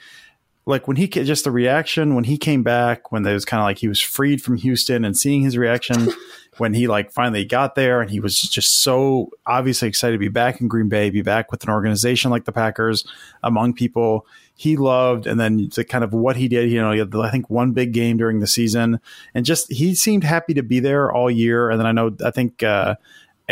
like 0.66 0.86
when 0.86 0.96
he 0.96 1.08
just 1.08 1.44
the 1.44 1.50
reaction 1.50 2.14
when 2.14 2.24
he 2.24 2.38
came 2.38 2.62
back, 2.62 3.10
when 3.10 3.26
it 3.26 3.32
was 3.32 3.44
kind 3.44 3.60
of 3.60 3.64
like 3.64 3.78
he 3.78 3.88
was 3.88 4.00
freed 4.00 4.42
from 4.42 4.56
Houston, 4.56 5.04
and 5.04 5.16
seeing 5.16 5.42
his 5.42 5.56
reaction. 5.56 6.08
when 6.58 6.74
he 6.74 6.86
like 6.86 7.10
finally 7.10 7.46
got 7.46 7.76
there 7.76 8.02
and 8.02 8.10
he 8.10 8.20
was 8.20 8.38
just 8.38 8.82
so 8.82 9.30
obviously 9.46 9.88
excited 9.88 10.12
to 10.12 10.18
be 10.18 10.28
back 10.28 10.60
in 10.60 10.68
Green 10.68 10.86
Bay, 10.86 11.08
be 11.08 11.22
back 11.22 11.50
with 11.50 11.64
an 11.64 11.70
organization 11.70 12.30
like 12.30 12.44
the 12.44 12.52
Packers 12.52 13.06
among 13.42 13.72
people 13.72 14.26
he 14.54 14.76
loved, 14.76 15.26
and 15.26 15.40
then 15.40 15.70
the 15.74 15.84
kind 15.84 16.04
of 16.04 16.12
what 16.12 16.36
he 16.36 16.46
did. 16.46 16.70
You 16.70 16.80
know, 16.80 16.92
he 16.92 16.98
had, 16.98 17.14
I 17.14 17.30
think 17.30 17.50
one 17.50 17.72
big 17.72 17.92
game 17.92 18.16
during 18.16 18.40
the 18.40 18.46
season, 18.46 19.00
and 19.34 19.44
just 19.44 19.72
he 19.72 19.94
seemed 19.94 20.24
happy 20.24 20.54
to 20.54 20.62
be 20.62 20.78
there 20.78 21.10
all 21.10 21.30
year. 21.30 21.70
And 21.70 21.80
then 21.80 21.86
I 21.86 21.92
know 21.92 22.14
I 22.24 22.30
think. 22.30 22.62
Uh, 22.62 22.96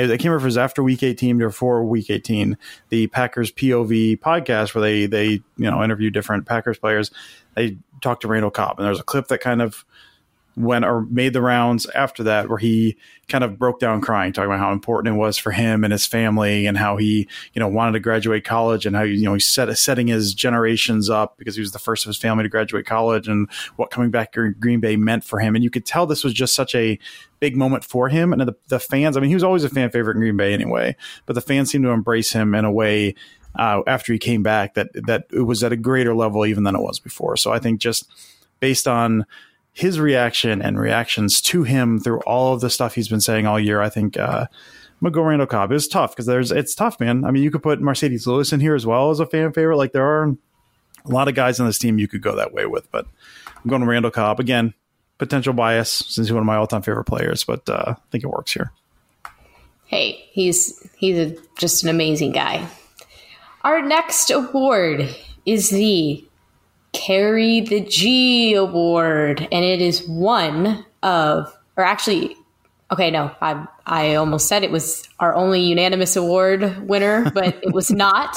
I 0.05 0.17
can't 0.17 0.25
remember 0.25 0.39
if 0.39 0.43
it 0.43 0.47
was 0.47 0.59
after 0.59 0.83
week 0.83 1.03
18 1.03 1.41
or 1.43 1.49
before 1.49 1.85
week 1.85 2.11
18, 2.11 2.57
the 2.89 3.07
Packers 3.09 3.53
POV 3.53 4.19
podcast 4.21 4.75
where 4.75 4.83
they, 4.83 5.07
they, 5.07 5.27
you 5.27 5.43
know, 5.57 5.83
interview 5.83 6.11
different 6.11 6.47
Packers 6.47 6.79
players. 6.79 7.11
They 7.55 7.79
talked 8.01 8.23
to 8.23 8.29
Randall 8.29 8.51
Cobb 8.51 8.79
and 8.79 8.87
there's 8.87 9.01
a 9.01 9.05
clip 9.05 9.29
that 9.29 9.41
kind 9.41 9.61
of 9.63 9.85
went 10.57 10.85
or 10.85 11.03
made 11.03 11.33
the 11.33 11.41
rounds 11.41 11.87
after 11.91 12.23
that 12.25 12.49
where 12.49 12.59
he 12.59 12.97
kind 13.29 13.45
of 13.45 13.59
broke 13.59 13.79
down 13.79 14.01
crying 14.01 14.33
talking 14.33 14.51
about 14.51 14.59
how 14.59 14.73
important 14.73 15.15
it 15.15 15.19
was 15.19 15.39
for 15.39 15.53
him 15.53 15.85
and 15.85 15.93
his 15.93 16.07
family 16.07 16.67
and 16.67 16.77
how 16.77 16.97
he 16.97 17.29
you 17.55 17.61
know 17.61 17.69
wanted 17.69 17.93
to 17.93 18.01
graduate 18.01 18.45
college 18.45 18.85
and 18.85 18.97
how 18.97 19.03
you 19.03 19.23
know 19.23 19.35
he 19.35 19.41
set 19.41 19.77
setting 19.79 20.09
his 20.09 20.35
generations 20.35 21.09
up 21.09 21.39
because 21.39 21.55
he 21.55 21.61
was 21.61 21.73
the 21.73 21.79
first 21.79 22.05
of 22.05 22.09
his 22.09 22.19
family 22.19 22.43
to 22.43 22.49
graduate 22.49 22.87
college 22.87 23.29
and 23.29 23.49
what 23.77 23.91
coming 23.91 24.11
back 24.11 24.33
to 24.33 24.51
Green 24.55 24.81
Bay 24.81 24.97
meant 24.97 25.25
for 25.25 25.39
him. 25.39 25.55
And 25.55 25.63
you 25.63 25.71
could 25.71 25.87
tell 25.87 26.07
this 26.07 26.25
was 26.25 26.35
just 26.35 26.55
such 26.55 26.75
a 26.75 26.99
big 27.39 27.57
moment 27.57 27.85
for 27.85 28.09
him. 28.09 28.33
And 28.33 28.43
the, 28.43 28.57
the 28.69 28.81
fans 28.81 29.17
I 29.17 29.21
mean 29.21 29.29
he 29.29 29.35
was 29.35 29.45
always 29.45 29.65
a 29.65 29.69
fan 29.69 29.91
favorite 29.91 30.15
in 30.15 30.21
Green 30.21 30.37
Bay 30.37 30.53
anyway 30.53 30.97
but 31.27 31.35
the 31.35 31.41
fans 31.41 31.71
seemed 31.71 31.85
to 31.85 31.91
embrace 31.91 32.33
him 32.33 32.55
in 32.55 32.65
a 32.65 32.73
way 32.73 33.15
uh, 33.57 33.83
after 33.87 34.13
he 34.13 34.19
came 34.19 34.43
back 34.43 34.75
that 34.75 34.91
that 35.07 35.27
it 35.33 35.43
was 35.43 35.65
at 35.65 35.73
a 35.73 35.77
greater 35.77 36.15
level 36.15 36.47
even 36.47 36.65
than 36.65 36.77
it 36.77 36.83
was 36.83 36.99
before. 36.99 37.37
So 37.37 37.53
I 37.53 37.59
think 37.59 37.81
just 37.81 38.09
based 38.61 38.87
on 38.87 39.27
his 39.73 40.01
reaction 40.01 40.61
and 40.61 40.79
reactions 40.79 41.41
to 41.43 41.63
him 41.63 42.01
through 42.01 42.21
all 42.21 42.55
of 42.55 42.61
the 42.61 42.71
stuff 42.71 42.95
he's 42.95 43.09
been 43.09 43.21
saying 43.21 43.47
all 43.47 43.59
year, 43.59 43.81
I 43.81 43.89
think 43.89 44.19
uh, 44.19 44.47
go 45.11 45.23
Randall 45.23 45.47
Cobb. 45.47 45.73
It's 45.73 45.89
tough 45.89 46.13
because 46.13 46.27
there's 46.27 46.51
it's 46.51 46.75
tough, 46.75 47.01
man. 47.01 47.25
I 47.25 47.31
mean, 47.31 47.43
you 47.43 47.51
could 47.51 47.63
put 47.63 47.81
Marcedes 47.81 48.27
Lewis 48.27 48.53
in 48.53 48.61
here 48.61 48.75
as 48.75 48.85
well 48.85 49.11
as 49.11 49.21
a 49.21 49.27
fan 49.27 49.53
favorite. 49.53 49.77
Like 49.77 49.93
there 49.93 50.07
are 50.07 50.37
a 51.05 51.11
lot 51.11 51.29
of 51.29 51.35
guys 51.35 51.61
on 51.61 51.67
this 51.67 51.79
team 51.79 51.99
you 51.99 52.09
could 52.09 52.23
go 52.23 52.37
that 52.37 52.53
way 52.53 52.67
with, 52.67 52.91
but 52.91 53.07
I'm 53.57 53.71
going 53.71 53.81
to 53.81 53.87
Randall 53.87 54.11
Cobb 54.11 54.41
again. 54.41 54.75
Potential 55.19 55.53
bias 55.53 55.91
since 55.91 56.29
he's 56.29 56.33
one 56.33 56.41
of 56.41 56.47
my 56.47 56.57
all-time 56.57 56.81
favorite 56.81 57.05
players, 57.05 57.45
but 57.45 57.69
uh, 57.69 57.95
I 57.95 58.11
think 58.11 58.25
it 58.25 58.29
works 58.29 58.53
here. 58.53 58.73
Hey, 59.85 60.25
he's 60.31 60.89
he's 60.97 61.19
a, 61.19 61.37
just 61.59 61.83
an 61.83 61.91
amazing 61.91 62.33
guy. 62.33 62.67
Our 63.63 63.83
next 63.83 64.31
award 64.31 65.15
is 65.45 65.69
the 65.69 66.25
Carry 66.93 67.61
the 67.61 67.81
G 67.81 68.55
Award, 68.55 69.47
and 69.53 69.65
it 69.65 69.81
is 69.81 70.07
one 70.09 70.85
of, 71.03 71.57
or 71.77 71.85
actually, 71.85 72.37
okay, 72.91 73.11
no, 73.11 73.31
I 73.41 73.67
I 73.87 74.15
almost 74.15 74.49
said 74.49 74.63
it 74.63 74.71
was 74.71 75.09
our 75.19 75.35
only 75.35 75.61
unanimous 75.61 76.17
award 76.17 76.89
winner, 76.89 77.31
but 77.31 77.63
it 77.63 77.73
was 77.73 77.91
not. 77.91 78.37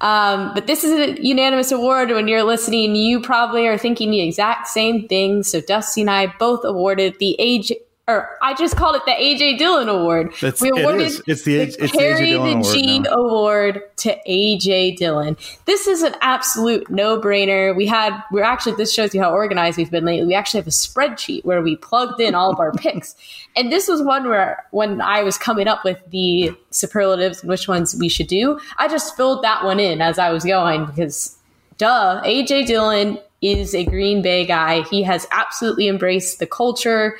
Um, 0.00 0.52
but 0.54 0.66
this 0.66 0.84
is 0.84 0.92
a 0.92 1.22
unanimous 1.22 1.72
award. 1.72 2.10
When 2.10 2.28
you're 2.28 2.44
listening, 2.44 2.94
you 2.94 3.20
probably 3.20 3.66
are 3.66 3.78
thinking 3.78 4.10
the 4.10 4.20
exact 4.20 4.68
same 4.68 5.08
thing. 5.08 5.42
So 5.42 5.60
Dusty 5.60 6.02
and 6.02 6.10
I 6.10 6.32
both 6.38 6.64
awarded 6.64 7.18
the 7.18 7.36
age 7.38 7.72
or 8.08 8.38
I 8.40 8.54
just 8.54 8.74
called 8.74 8.96
it 8.96 9.02
the 9.04 9.12
AJ 9.12 9.58
Dillon 9.58 9.88
Award. 9.88 10.32
That's, 10.40 10.62
we 10.62 10.70
awarded 10.70 11.08
it 11.08 11.20
it's 11.26 11.42
the, 11.42 11.58
the 11.58 11.84
it's 11.84 11.92
Carry 11.92 12.32
the, 12.32 12.38
the 12.38 12.72
G 12.72 13.00
now. 13.00 13.12
Award 13.12 13.82
to 13.98 14.18
AJ 14.26 14.96
Dillon. 14.96 15.36
This 15.66 15.86
is 15.86 16.02
an 16.02 16.14
absolute 16.22 16.88
no 16.88 17.20
brainer. 17.20 17.76
We 17.76 17.86
had 17.86 18.18
we're 18.32 18.44
actually 18.44 18.76
this 18.76 18.92
shows 18.92 19.14
you 19.14 19.20
how 19.20 19.30
organized 19.30 19.76
we've 19.76 19.90
been 19.90 20.06
lately. 20.06 20.26
We 20.26 20.34
actually 20.34 20.60
have 20.60 20.66
a 20.66 20.70
spreadsheet 20.70 21.44
where 21.44 21.60
we 21.60 21.76
plugged 21.76 22.18
in 22.18 22.34
all 22.34 22.50
of 22.50 22.58
our 22.58 22.72
picks, 22.72 23.14
and 23.56 23.70
this 23.70 23.86
was 23.86 24.02
one 24.02 24.26
where 24.28 24.64
when 24.70 25.02
I 25.02 25.22
was 25.22 25.36
coming 25.36 25.68
up 25.68 25.84
with 25.84 25.98
the 26.08 26.52
superlatives 26.70 27.42
and 27.42 27.50
which 27.50 27.68
ones 27.68 27.94
we 27.94 28.08
should 28.08 28.28
do, 28.28 28.58
I 28.78 28.88
just 28.88 29.16
filled 29.16 29.44
that 29.44 29.64
one 29.64 29.78
in 29.78 30.00
as 30.00 30.18
I 30.18 30.30
was 30.30 30.44
going 30.44 30.86
because 30.86 31.36
duh, 31.76 32.22
AJ 32.24 32.66
Dillon 32.66 33.18
is 33.42 33.74
a 33.74 33.84
Green 33.84 34.22
Bay 34.22 34.46
guy. 34.46 34.82
He 34.82 35.02
has 35.02 35.26
absolutely 35.30 35.88
embraced 35.88 36.38
the 36.38 36.46
culture 36.46 37.16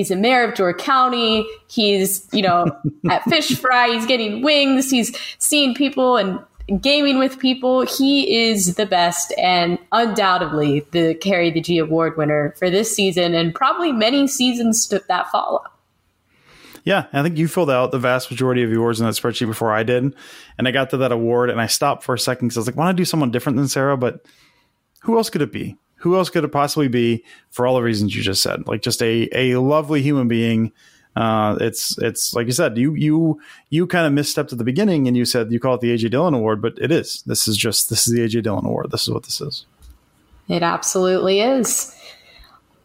He's 0.00 0.10
a 0.10 0.16
mayor 0.16 0.44
of 0.44 0.54
Door 0.54 0.78
County. 0.78 1.46
He's, 1.68 2.26
you 2.32 2.40
know, 2.40 2.74
at 3.10 3.22
Fish 3.24 3.54
Fry. 3.54 3.88
He's 3.90 4.06
getting 4.06 4.40
wings. 4.40 4.90
He's 4.90 5.14
seeing 5.36 5.74
people 5.74 6.16
and 6.16 6.38
gaming 6.80 7.18
with 7.18 7.38
people. 7.38 7.82
He 7.82 8.48
is 8.48 8.76
the 8.76 8.86
best 8.86 9.34
and 9.36 9.78
undoubtedly 9.92 10.86
the 10.92 11.16
Carry 11.16 11.50
the 11.50 11.60
G 11.60 11.76
Award 11.76 12.16
winner 12.16 12.54
for 12.58 12.70
this 12.70 12.96
season 12.96 13.34
and 13.34 13.54
probably 13.54 13.92
many 13.92 14.26
seasons 14.26 14.88
that 14.88 15.30
follow. 15.30 15.62
Yeah, 16.84 17.04
I 17.12 17.22
think 17.22 17.36
you 17.36 17.46
filled 17.46 17.70
out 17.70 17.90
the 17.90 17.98
vast 17.98 18.30
majority 18.30 18.62
of 18.62 18.70
yours 18.70 19.00
in 19.00 19.06
that 19.06 19.12
spreadsheet 19.12 19.48
before 19.48 19.70
I 19.70 19.82
did. 19.82 20.14
And 20.56 20.66
I 20.66 20.70
got 20.70 20.88
to 20.90 20.96
that 20.96 21.12
award 21.12 21.50
and 21.50 21.60
I 21.60 21.66
stopped 21.66 22.04
for 22.04 22.14
a 22.14 22.18
second 22.18 22.48
because 22.48 22.56
I 22.56 22.60
was 22.60 22.68
like, 22.68 22.76
want 22.76 22.96
to 22.96 22.98
do 22.98 23.04
someone 23.04 23.30
different 23.30 23.58
than 23.58 23.68
Sarah, 23.68 23.98
but 23.98 24.24
who 25.02 25.18
else 25.18 25.28
could 25.28 25.42
it 25.42 25.52
be? 25.52 25.76
Who 26.00 26.16
else 26.16 26.30
could 26.30 26.44
it 26.44 26.48
possibly 26.48 26.88
be 26.88 27.24
for 27.50 27.66
all 27.66 27.74
the 27.74 27.82
reasons 27.82 28.16
you 28.16 28.22
just 28.22 28.42
said? 28.42 28.66
Like 28.66 28.82
just 28.82 29.02
a 29.02 29.28
a 29.32 29.60
lovely 29.60 30.02
human 30.02 30.28
being. 30.28 30.72
Uh, 31.16 31.58
it's 31.60 31.98
it's 31.98 32.34
like 32.34 32.46
you 32.46 32.52
said, 32.52 32.78
you 32.78 32.94
you 32.94 33.40
you 33.68 33.86
kind 33.86 34.06
of 34.06 34.12
misstepped 34.12 34.52
at 34.52 34.58
the 34.58 34.64
beginning 34.64 35.08
and 35.08 35.16
you 35.16 35.24
said 35.24 35.52
you 35.52 35.60
call 35.60 35.74
it 35.74 35.80
the 35.80 35.94
AJ 35.94 36.10
Dillon 36.10 36.34
Award, 36.34 36.62
but 36.62 36.78
it 36.80 36.90
is. 36.90 37.22
This 37.26 37.46
is 37.46 37.56
just 37.56 37.90
this 37.90 38.06
is 38.06 38.14
the 38.14 38.20
AJ 38.20 38.44
Dillon 38.44 38.64
Award. 38.64 38.90
This 38.90 39.02
is 39.02 39.10
what 39.10 39.24
this 39.24 39.40
is. 39.40 39.66
It 40.48 40.62
absolutely 40.62 41.40
is 41.40 41.94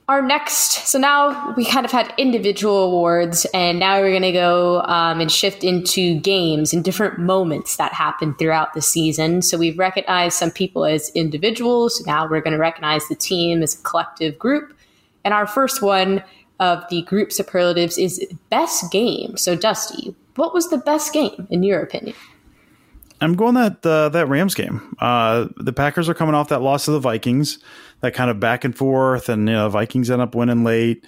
our 0.07 0.21
next. 0.21 0.87
So 0.87 0.99
now 0.99 1.53
we 1.55 1.65
kind 1.65 1.85
of 1.85 1.91
had 1.91 2.13
individual 2.17 2.83
awards 2.83 3.45
and 3.53 3.79
now 3.79 3.99
we're 3.99 4.11
going 4.11 4.21
to 4.21 4.31
go 4.31 4.81
um, 4.81 5.19
and 5.19 5.31
shift 5.31 5.63
into 5.63 6.19
games 6.19 6.73
and 6.73 6.83
different 6.83 7.17
moments 7.17 7.77
that 7.77 7.91
happened 7.91 8.37
throughout 8.37 8.73
the 8.75 8.81
season. 8.81 9.41
So 9.41 9.57
we've 9.57 9.79
recognized 9.79 10.37
some 10.37 10.51
people 10.51 10.85
as 10.85 11.09
individuals. 11.15 12.05
Now 12.05 12.27
we're 12.29 12.41
going 12.41 12.53
to 12.53 12.59
recognize 12.59 13.07
the 13.07 13.15
team 13.15 13.63
as 13.63 13.79
a 13.79 13.81
collective 13.81 14.37
group. 14.37 14.77
And 15.23 15.33
our 15.33 15.47
first 15.47 15.81
one 15.81 16.23
of 16.59 16.83
the 16.89 17.01
group 17.01 17.31
superlatives 17.31 17.97
is 17.97 18.23
best 18.49 18.91
game. 18.91 19.37
So 19.37 19.55
dusty 19.55 20.15
what 20.35 20.53
was 20.53 20.69
the 20.69 20.77
best 20.77 21.13
game 21.13 21.47
in 21.49 21.63
your 21.63 21.81
opinion? 21.81 22.15
I'm 23.21 23.35
going 23.35 23.55
that 23.55 23.85
uh, 23.85 24.09
that 24.09 24.27
Rams 24.27 24.55
game. 24.55 24.95
Uh, 24.99 25.47
the 25.57 25.73
Packers 25.73 26.09
are 26.09 26.13
coming 26.13 26.35
off 26.35 26.49
that 26.49 26.61
loss 26.61 26.85
to 26.85 26.91
the 26.91 26.99
Vikings, 26.99 27.59
that 28.01 28.13
kind 28.13 28.29
of 28.29 28.39
back 28.39 28.63
and 28.63 28.75
forth, 28.77 29.29
and 29.29 29.47
you 29.47 29.53
know 29.53 29.69
Vikings 29.69 30.09
end 30.09 30.21
up 30.21 30.35
winning 30.35 30.63
late. 30.63 31.05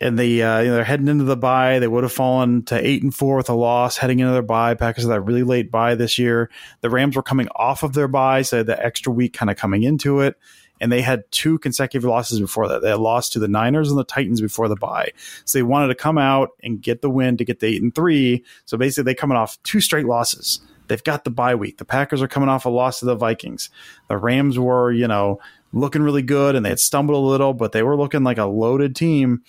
and 0.00 0.18
they 0.18 0.40
uh, 0.40 0.60
you 0.60 0.68
know, 0.68 0.74
they're 0.76 0.84
heading 0.84 1.08
into 1.08 1.24
the 1.24 1.36
bye. 1.36 1.78
They 1.78 1.88
would 1.88 2.04
have 2.04 2.12
fallen 2.12 2.64
to 2.64 2.86
eight 2.86 3.02
and 3.02 3.14
four 3.14 3.36
with 3.36 3.50
a 3.50 3.54
loss 3.54 3.98
heading 3.98 4.20
into 4.20 4.32
their 4.32 4.42
bye. 4.42 4.74
Packers 4.74 5.04
had 5.04 5.10
that 5.10 5.20
really 5.20 5.42
late 5.42 5.70
bye 5.70 5.94
this 5.94 6.18
year. 6.18 6.50
The 6.80 6.90
Rams 6.90 7.16
were 7.16 7.22
coming 7.22 7.48
off 7.54 7.82
of 7.82 7.92
their 7.92 8.08
bye, 8.08 8.42
so 8.42 8.62
the 8.62 8.82
extra 8.82 9.12
week 9.12 9.34
kind 9.34 9.50
of 9.50 9.56
coming 9.56 9.82
into 9.82 10.20
it. 10.20 10.36
And 10.82 10.90
they 10.90 11.02
had 11.02 11.30
two 11.30 11.58
consecutive 11.58 12.08
losses 12.08 12.40
before 12.40 12.66
that. 12.68 12.80
They 12.80 12.88
had 12.88 13.00
lost 13.00 13.34
to 13.34 13.38
the 13.38 13.48
Niners 13.48 13.90
and 13.90 13.98
the 13.98 14.04
Titans 14.04 14.40
before 14.40 14.66
the 14.66 14.76
bye. 14.76 15.10
So 15.44 15.58
they 15.58 15.62
wanted 15.62 15.88
to 15.88 15.94
come 15.94 16.16
out 16.16 16.52
and 16.62 16.80
get 16.80 17.02
the 17.02 17.10
win 17.10 17.36
to 17.36 17.44
get 17.44 17.60
the 17.60 17.66
eight 17.66 17.82
and 17.82 17.94
three. 17.94 18.42
So 18.64 18.78
basically, 18.78 19.04
they 19.10 19.14
coming 19.14 19.36
off 19.36 19.62
two 19.62 19.82
straight 19.82 20.06
losses. 20.06 20.60
They've 20.90 21.04
got 21.04 21.22
the 21.22 21.30
bye 21.30 21.54
week. 21.54 21.78
The 21.78 21.84
Packers 21.84 22.20
are 22.20 22.26
coming 22.26 22.48
off 22.48 22.64
a 22.66 22.68
loss 22.68 22.98
to 22.98 23.04
the 23.04 23.14
Vikings. 23.14 23.70
The 24.08 24.16
Rams 24.16 24.58
were, 24.58 24.90
you 24.90 25.06
know, 25.06 25.38
looking 25.72 26.02
really 26.02 26.22
good 26.22 26.56
and 26.56 26.64
they 26.66 26.70
had 26.70 26.80
stumbled 26.80 27.16
a 27.16 27.28
little, 27.28 27.54
but 27.54 27.70
they 27.70 27.84
were 27.84 27.96
looking 27.96 28.24
like 28.24 28.38
a 28.38 28.44
loaded 28.46 28.96
team. 28.96 29.44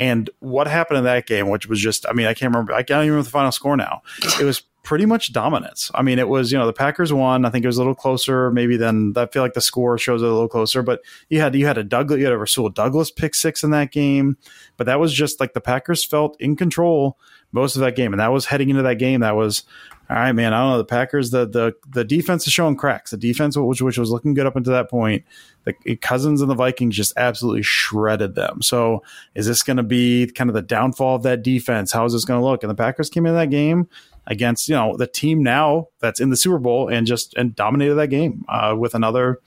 And 0.00 0.28
what 0.40 0.66
happened 0.66 0.98
in 0.98 1.04
that 1.04 1.26
game, 1.26 1.48
which 1.48 1.68
was 1.68 1.80
just, 1.80 2.04
I 2.08 2.14
mean, 2.14 2.26
I 2.26 2.34
can't 2.34 2.52
remember, 2.52 2.72
I 2.72 2.82
can't 2.82 2.98
even 3.04 3.10
remember 3.12 3.26
the 3.26 3.30
final 3.30 3.52
score 3.52 3.76
now. 3.76 4.02
It 4.40 4.44
was 4.44 4.64
pretty 4.86 5.04
much 5.04 5.32
dominance. 5.32 5.90
I 5.96 6.02
mean, 6.02 6.20
it 6.20 6.28
was, 6.28 6.52
you 6.52 6.58
know, 6.58 6.64
the 6.64 6.72
Packers 6.72 7.12
won. 7.12 7.44
I 7.44 7.50
think 7.50 7.64
it 7.64 7.68
was 7.68 7.76
a 7.76 7.80
little 7.80 7.96
closer, 7.96 8.52
maybe 8.52 8.76
than 8.76 9.14
I 9.16 9.26
feel 9.26 9.42
like 9.42 9.54
the 9.54 9.60
score 9.60 9.98
shows 9.98 10.22
it 10.22 10.28
a 10.28 10.32
little 10.32 10.48
closer, 10.48 10.80
but 10.80 11.00
you 11.28 11.40
had, 11.40 11.56
you 11.56 11.66
had 11.66 11.76
a 11.76 11.82
Douglas, 11.82 12.20
you 12.20 12.24
had 12.24 12.32
a 12.32 12.38
Rasul 12.38 12.68
Douglas 12.68 13.10
pick 13.10 13.34
six 13.34 13.64
in 13.64 13.70
that 13.72 13.90
game. 13.90 14.38
But 14.76 14.84
that 14.84 15.00
was 15.00 15.12
just 15.12 15.40
like 15.40 15.54
the 15.54 15.60
Packers 15.60 16.04
felt 16.04 16.40
in 16.40 16.54
control 16.54 17.18
most 17.50 17.74
of 17.74 17.80
that 17.80 17.96
game. 17.96 18.12
And 18.12 18.20
that 18.20 18.32
was 18.32 18.46
heading 18.46 18.70
into 18.70 18.82
that 18.82 19.00
game. 19.00 19.20
That 19.20 19.34
was, 19.34 19.64
all 20.08 20.14
right, 20.14 20.30
man. 20.30 20.54
I 20.54 20.60
don't 20.60 20.70
know. 20.70 20.78
The 20.78 20.84
Packers, 20.84 21.30
the 21.30 21.46
the 21.48 21.74
the 21.88 22.04
defense 22.04 22.46
is 22.46 22.52
showing 22.52 22.76
cracks. 22.76 23.10
The 23.10 23.16
defense, 23.16 23.56
which 23.56 23.82
which 23.82 23.98
was 23.98 24.10
looking 24.10 24.34
good 24.34 24.46
up 24.46 24.54
until 24.54 24.74
that 24.74 24.88
point, 24.88 25.24
the 25.64 25.96
Cousins 25.96 26.40
and 26.40 26.48
the 26.48 26.54
Vikings 26.54 26.94
just 26.94 27.12
absolutely 27.16 27.62
shredded 27.62 28.36
them. 28.36 28.62
So, 28.62 29.02
is 29.34 29.46
this 29.46 29.64
going 29.64 29.78
to 29.78 29.82
be 29.82 30.28
kind 30.28 30.48
of 30.48 30.54
the 30.54 30.62
downfall 30.62 31.16
of 31.16 31.24
that 31.24 31.42
defense? 31.42 31.90
How 31.90 32.04
is 32.04 32.12
this 32.12 32.24
going 32.24 32.40
to 32.40 32.46
look? 32.46 32.62
And 32.62 32.70
the 32.70 32.76
Packers 32.76 33.10
came 33.10 33.26
in 33.26 33.34
that 33.34 33.50
game 33.50 33.88
against 34.26 34.68
you 34.68 34.74
know 34.74 34.96
the 34.96 35.06
team 35.06 35.42
now 35.42 35.88
that's 36.00 36.20
in 36.20 36.30
the 36.30 36.36
Super 36.36 36.58
Bowl 36.58 36.88
and 36.88 37.06
just 37.06 37.34
and 37.34 37.54
dominated 37.54 37.94
that 37.94 38.08
game 38.08 38.44
uh, 38.48 38.74
with 38.78 38.94
another 38.94 39.40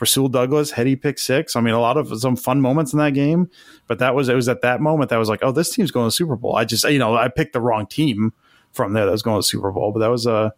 Rasul 0.00 0.28
Douglas 0.28 0.72
heady 0.72 0.96
pick 0.96 1.18
six. 1.18 1.54
I 1.54 1.60
mean, 1.60 1.74
a 1.74 1.80
lot 1.80 1.96
of 1.96 2.18
some 2.20 2.36
fun 2.36 2.60
moments 2.60 2.92
in 2.92 2.98
that 2.98 3.14
game, 3.14 3.50
but 3.86 3.98
that 4.00 4.14
was 4.14 4.28
it 4.28 4.34
was 4.34 4.48
at 4.48 4.62
that 4.62 4.80
moment 4.80 5.10
that 5.10 5.18
was 5.18 5.28
like, 5.28 5.40
oh, 5.42 5.52
this 5.52 5.70
team's 5.70 5.90
going 5.90 6.08
to 6.08 6.12
Super 6.12 6.36
Bowl. 6.36 6.56
I 6.56 6.64
just 6.64 6.84
you 6.84 6.98
know 6.98 7.16
I 7.16 7.28
picked 7.28 7.52
the 7.52 7.60
wrong 7.60 7.86
team 7.86 8.32
from 8.72 8.94
there 8.94 9.04
that 9.04 9.12
was 9.12 9.22
going 9.22 9.40
to 9.40 9.46
Super 9.46 9.70
Bowl. 9.70 9.92
But 9.92 10.00
that 10.00 10.10
was 10.10 10.26
a 10.26 10.52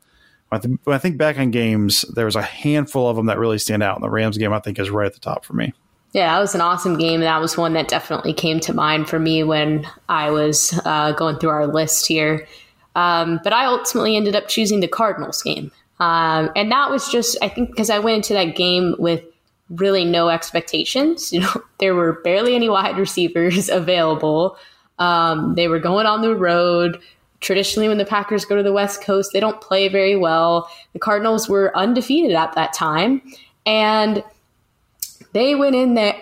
when 0.51 0.79
I 0.87 0.99
think 0.99 1.17
back 1.19 1.39
on 1.39 1.51
games, 1.51 2.03
there 2.15 2.27
was 2.27 2.37
a 2.37 2.43
handful 2.43 3.09
of 3.09 3.17
them 3.17 3.27
that 3.27 3.39
really 3.39 3.59
stand 3.59 3.83
out. 3.83 3.97
And 3.97 4.05
the 4.05 4.11
Rams 4.11 4.39
game, 4.39 4.53
I 4.53 4.61
think, 4.61 4.79
is 4.79 4.91
right 4.91 5.07
at 5.07 5.15
the 5.15 5.21
top 5.21 5.45
for 5.45 5.55
me. 5.55 5.73
Yeah, 6.13 6.33
that 6.33 6.41
was 6.41 6.55
an 6.55 6.61
awesome 6.61 6.97
game. 6.97 7.21
That 7.21 7.41
was 7.41 7.57
one 7.57 7.73
that 7.73 7.89
definitely 7.89 8.35
came 8.35 8.61
to 8.61 8.73
mind 8.73 9.09
for 9.09 9.19
me 9.19 9.43
when 9.43 9.85
I 10.09 10.31
was 10.31 10.79
uh, 10.85 11.13
going 11.13 11.39
through 11.39 11.51
our 11.51 11.67
list 11.67 12.07
here. 12.07 12.47
Um, 12.95 13.41
but 13.43 13.53
I 13.53 13.67
ultimately 13.67 14.17
ended 14.17 14.37
up 14.37 14.49
choosing 14.49 14.81
the 14.81 14.89
Cardinals 14.89 15.43
game. 15.43 15.73
Um, 16.01 16.51
and 16.57 16.71
that 16.71 16.91
was 16.91 17.09
just, 17.09 17.37
I 17.43 17.49
think, 17.49 17.71
because 17.71 17.91
I 17.91 17.99
went 17.99 18.17
into 18.17 18.35
that 18.35 18.57
game 18.57 18.95
with 18.99 19.23
really 19.71 20.05
no 20.05 20.29
expectations. 20.29 21.33
You 21.33 21.41
know, 21.41 21.63
there 21.79 21.95
were 21.95 22.21
barely 22.23 22.55
any 22.55 22.69
wide 22.69 22.97
receivers 22.99 23.69
available. 23.71 24.57
Um, 24.99 25.55
they 25.55 25.69
were 25.69 25.81
going 25.81 26.07
on 26.07 26.23
the 26.23 26.37
road 26.37 27.01
traditionally 27.45 27.89
when 27.89 27.99
the 27.99 28.07
Packers 28.07 28.45
go 28.47 28.57
to 28.57 28.63
the 28.63 28.73
West 28.73 29.03
Coast, 29.03 29.31
they 29.33 29.41
don't 29.41 29.61
play 29.61 29.89
very 29.89 30.17
well. 30.17 30.69
The 30.95 30.99
Cardinals 30.99 31.49
were 31.49 31.77
undefeated 31.77 32.33
at 32.33 32.55
that 32.55 32.73
time, 32.73 33.21
and 33.67 34.25
they 35.33 35.55
went 35.55 35.77
in 35.77 35.95
there 35.95 36.17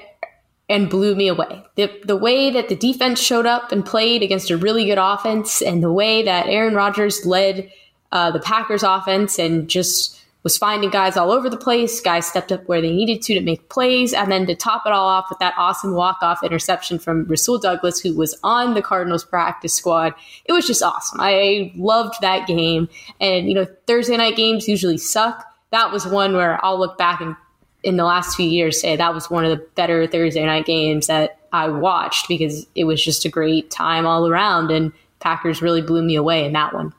and 0.72 0.90
blew 0.90 1.14
me 1.14 1.28
away. 1.28 1.62
The 1.76 1.90
the 2.04 2.16
way 2.16 2.50
that 2.50 2.68
the 2.68 2.76
defense 2.76 3.20
showed 3.20 3.46
up 3.46 3.70
and 3.70 3.85
played 3.85 4.22
against 4.22 4.50
a 4.50 4.56
really 4.56 4.87
good 4.87 4.98
offense, 4.98 5.62
and 5.62 5.82
the 5.82 5.92
way 5.92 6.22
that 6.24 6.46
Aaron 6.46 6.74
Rodgers 6.74 7.24
led 7.24 7.70
uh, 8.11 8.30
the 8.30 8.40
Packers 8.40 8.82
offense 8.82 9.38
and 9.38 9.68
just 9.68 10.18
was 10.42 10.58
finding 10.58 10.90
guys 10.90 11.16
all 11.16 11.30
over 11.30 11.48
the 11.48 11.56
place. 11.56 12.00
Guys 12.00 12.26
stepped 12.26 12.50
up 12.50 12.66
where 12.66 12.80
they 12.80 12.90
needed 12.90 13.22
to 13.22 13.35
to 13.35 13.40
make 13.40 13.68
plays. 13.68 14.12
And 14.12 14.30
then 14.30 14.46
to 14.46 14.54
top 14.54 14.82
it 14.87 14.92
all 14.92 15.06
off 15.06 15.26
with 15.30 15.38
that 15.38 15.54
awesome 15.56 15.94
walk 15.94 16.18
off 16.20 16.42
interception 16.42 16.98
from 16.98 17.26
Rasul 17.26 17.58
Douglas, 17.58 18.00
who 18.00 18.16
was 18.16 18.38
on 18.42 18.74
the 18.74 18.82
Cardinals 18.82 19.24
practice 19.24 19.74
squad. 19.74 20.14
It 20.44 20.52
was 20.52 20.66
just 20.66 20.82
awesome. 20.82 21.20
I 21.20 21.72
loved 21.76 22.16
that 22.22 22.46
game. 22.46 22.88
And, 23.20 23.48
you 23.48 23.54
know, 23.54 23.66
Thursday 23.87 24.16
night 24.16 24.37
games 24.37 24.68
usually 24.68 24.98
suck. 24.98 25.44
That 25.70 25.92
was 25.92 26.06
one 26.06 26.35
where 26.35 26.62
I'll 26.64 26.78
look 26.78 26.98
back 26.98 27.20
and 27.20 27.37
in 27.83 27.97
the 27.97 28.05
last 28.05 28.37
few 28.37 28.49
years 28.49 28.81
say 28.81 28.97
that 28.97 29.14
was 29.14 29.31
one 29.31 29.45
of 29.45 29.51
the 29.51 29.64
better 29.75 30.07
Thursday 30.07 30.45
night 30.45 30.66
games 30.66 31.09
that 31.09 31.38
I 31.53 31.68
watched 31.68 32.29
because 32.29 32.66
it 32.75 32.85
was 32.85 33.05
just 33.05 33.25
a 33.25 33.29
great 33.29 33.71
time 33.71 34.07
all 34.07 34.29
around. 34.29 34.71
And 34.71 34.92
Packers 35.21 35.61
really 35.62 35.83
blew 35.83 36.03
me 36.03 36.14
away 36.14 36.45
in 36.45 36.53
that 36.53 36.73
one 36.73 36.95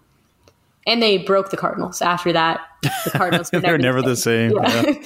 and 0.86 1.02
they 1.02 1.17
broke 1.17 1.50
the 1.50 1.58
Cardinals 1.58 2.02
after 2.02 2.34
that. 2.34 2.62
The 2.82 3.12
Cardinals 3.15 3.52
were 3.52 3.62
never, 3.62 3.78
never 3.78 4.02
the 4.02 4.15
same. 4.15 4.52
Yeah. 4.52 4.84
Yeah. 4.86 5.00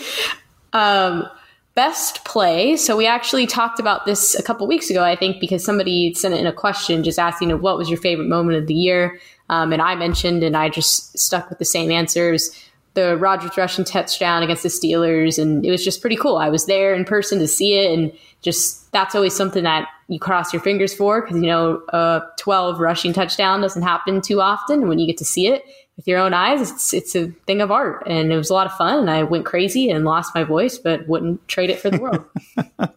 um, 0.73 1.29
best 1.75 2.25
play. 2.25 2.75
So 2.75 2.97
we 2.97 3.05
actually 3.05 3.45
talked 3.45 3.79
about 3.79 4.05
this 4.05 4.37
a 4.37 4.43
couple 4.43 4.67
weeks 4.67 4.89
ago, 4.89 5.03
I 5.03 5.15
think, 5.15 5.39
because 5.39 5.63
somebody 5.63 6.13
sent 6.13 6.33
in 6.33 6.47
a 6.47 6.53
question 6.53 7.03
just 7.03 7.19
asking 7.19 7.51
what 7.61 7.77
was 7.77 7.89
your 7.89 7.99
favorite 7.99 8.27
moment 8.27 8.57
of 8.57 8.67
the 8.67 8.73
year, 8.73 9.19
um, 9.49 9.71
and 9.71 9.81
I 9.81 9.95
mentioned, 9.95 10.43
and 10.43 10.57
I 10.57 10.69
just 10.69 11.17
stuck 11.17 11.49
with 11.49 11.59
the 11.59 11.65
same 11.65 11.91
answers. 11.91 12.51
The 12.97 13.15
Rodgers 13.15 13.55
rushing 13.55 13.85
touchdown 13.85 14.41
against 14.41 14.63
the 14.63 14.69
Steelers, 14.69 15.37
and 15.37 15.63
it 15.63 15.69
was 15.69 15.83
just 15.83 16.01
pretty 16.01 16.15
cool. 16.15 16.37
I 16.37 16.49
was 16.49 16.65
there 16.65 16.95
in 16.95 17.05
person 17.05 17.37
to 17.37 17.47
see 17.47 17.75
it, 17.75 17.93
and 17.93 18.11
just 18.41 18.91
that's 18.91 19.13
always 19.13 19.35
something 19.35 19.63
that 19.63 19.87
you 20.07 20.19
cross 20.19 20.53
your 20.53 20.61
fingers 20.61 20.93
for 20.93 21.21
because 21.21 21.37
you 21.37 21.47
know 21.47 21.81
a 21.89 22.21
12 22.37 22.79
rushing 22.79 23.13
touchdown 23.13 23.61
doesn't 23.61 23.81
happen 23.81 24.21
too 24.21 24.41
often 24.41 24.87
when 24.87 24.99
you 24.99 25.05
get 25.05 25.17
to 25.17 25.25
see 25.25 25.47
it 25.47 25.63
with 25.97 26.07
your 26.07 26.19
own 26.19 26.33
eyes 26.33 26.71
it's 26.71 26.93
it's 26.93 27.15
a 27.15 27.27
thing 27.45 27.61
of 27.61 27.71
art 27.71 28.03
and 28.07 28.31
it 28.31 28.37
was 28.37 28.49
a 28.49 28.53
lot 28.53 28.67
of 28.67 28.73
fun 28.73 28.99
and 28.99 29.09
i 29.09 29.23
went 29.23 29.45
crazy 29.45 29.89
and 29.89 30.05
lost 30.05 30.33
my 30.33 30.43
voice 30.43 30.77
but 30.77 31.07
wouldn't 31.07 31.45
trade 31.47 31.69
it 31.69 31.79
for 31.79 31.89
the 31.89 31.99
world 31.99 32.23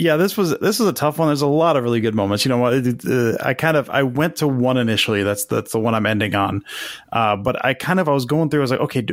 yeah 0.00 0.16
this 0.16 0.36
was 0.36 0.56
this 0.58 0.78
was 0.78 0.88
a 0.88 0.92
tough 0.92 1.18
one 1.18 1.28
there's 1.28 1.42
a 1.42 1.46
lot 1.46 1.76
of 1.76 1.84
really 1.84 2.00
good 2.00 2.14
moments 2.14 2.44
you 2.44 2.48
know 2.48 2.58
what 2.58 2.72
uh, 2.74 3.36
i 3.42 3.52
kind 3.52 3.76
of 3.76 3.88
i 3.90 4.02
went 4.02 4.34
to 4.36 4.48
one 4.48 4.76
initially 4.76 5.22
that's 5.22 5.44
that's 5.44 5.72
the 5.72 5.78
one 5.78 5.94
i'm 5.94 6.06
ending 6.06 6.34
on 6.34 6.64
uh, 7.12 7.36
but 7.36 7.62
i 7.64 7.74
kind 7.74 8.00
of 8.00 8.08
i 8.08 8.12
was 8.12 8.24
going 8.24 8.48
through 8.48 8.60
i 8.60 8.62
was 8.62 8.70
like 8.70 8.80
okay 8.80 9.04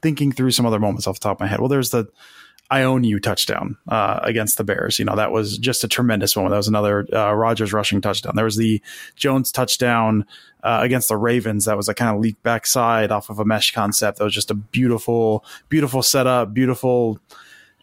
thinking 0.00 0.30
through 0.30 0.50
some 0.50 0.64
other 0.64 0.78
moments 0.78 1.06
off 1.06 1.16
the 1.16 1.24
top 1.24 1.36
of 1.36 1.40
my 1.40 1.46
head 1.46 1.58
well 1.58 1.68
there's 1.68 1.90
the 1.90 2.08
I 2.70 2.82
own 2.82 3.02
you 3.02 3.18
touchdown 3.18 3.78
uh, 3.88 4.20
against 4.22 4.58
the 4.58 4.64
Bears. 4.64 4.98
You 4.98 5.06
know, 5.06 5.16
that 5.16 5.32
was 5.32 5.56
just 5.56 5.84
a 5.84 5.88
tremendous 5.88 6.36
moment. 6.36 6.50
That 6.50 6.58
was 6.58 6.68
another 6.68 7.06
uh, 7.14 7.32
Rodgers 7.32 7.72
rushing 7.72 8.02
touchdown. 8.02 8.36
There 8.36 8.44
was 8.44 8.56
the 8.56 8.82
Jones 9.16 9.50
touchdown 9.50 10.26
uh, 10.62 10.80
against 10.82 11.08
the 11.08 11.16
Ravens. 11.16 11.64
That 11.64 11.78
was 11.78 11.88
a 11.88 11.94
kind 11.94 12.14
of 12.14 12.20
leak 12.20 12.36
backside 12.42 13.10
off 13.10 13.30
of 13.30 13.38
a 13.38 13.44
mesh 13.46 13.72
concept. 13.72 14.18
That 14.18 14.24
was 14.24 14.34
just 14.34 14.50
a 14.50 14.54
beautiful, 14.54 15.46
beautiful 15.70 16.02
setup, 16.02 16.52
beautiful 16.52 17.18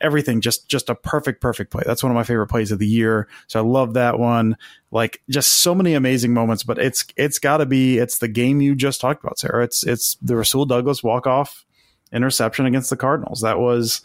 everything. 0.01 0.41
Just, 0.41 0.67
just 0.67 0.89
a 0.89 0.95
perfect, 0.95 1.41
perfect 1.41 1.71
play. 1.71 1.83
That's 1.85 2.03
one 2.03 2.11
of 2.11 2.15
my 2.15 2.23
favorite 2.23 2.47
plays 2.47 2.71
of 2.71 2.79
the 2.79 2.87
year. 2.87 3.27
So 3.47 3.59
I 3.59 3.63
love 3.63 3.93
that 3.93 4.19
one. 4.19 4.57
Like 4.91 5.21
just 5.29 5.61
so 5.61 5.73
many 5.73 5.93
amazing 5.93 6.33
moments, 6.33 6.63
but 6.63 6.77
it's, 6.77 7.05
it's 7.15 7.39
gotta 7.39 7.65
be, 7.65 7.97
it's 7.97 8.19
the 8.19 8.27
game 8.27 8.61
you 8.61 8.75
just 8.75 9.01
talked 9.01 9.23
about, 9.23 9.39
Sarah. 9.39 9.63
It's, 9.63 9.85
it's 9.85 10.15
the 10.21 10.35
Rasul 10.35 10.65
Douglas 10.65 11.03
walk 11.03 11.27
off 11.27 11.65
interception 12.11 12.65
against 12.65 12.89
the 12.89 12.97
Cardinals. 12.97 13.41
That 13.41 13.59
was, 13.59 14.01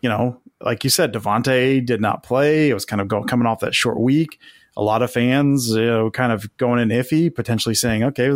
you 0.00 0.08
know, 0.08 0.40
like 0.60 0.84
you 0.84 0.90
said, 0.90 1.12
Davante 1.12 1.84
did 1.84 2.00
not 2.00 2.22
play. 2.22 2.70
It 2.70 2.74
was 2.74 2.84
kind 2.84 3.00
of 3.00 3.08
coming 3.26 3.46
off 3.46 3.60
that 3.60 3.74
short 3.74 4.00
week. 4.00 4.38
A 4.76 4.82
lot 4.82 5.02
of 5.02 5.12
fans, 5.12 5.68
you 5.68 5.84
know, 5.84 6.10
kind 6.10 6.32
of 6.32 6.56
going 6.56 6.80
in 6.80 6.88
iffy, 6.88 7.32
potentially 7.34 7.74
saying, 7.74 8.04
okay, 8.04 8.32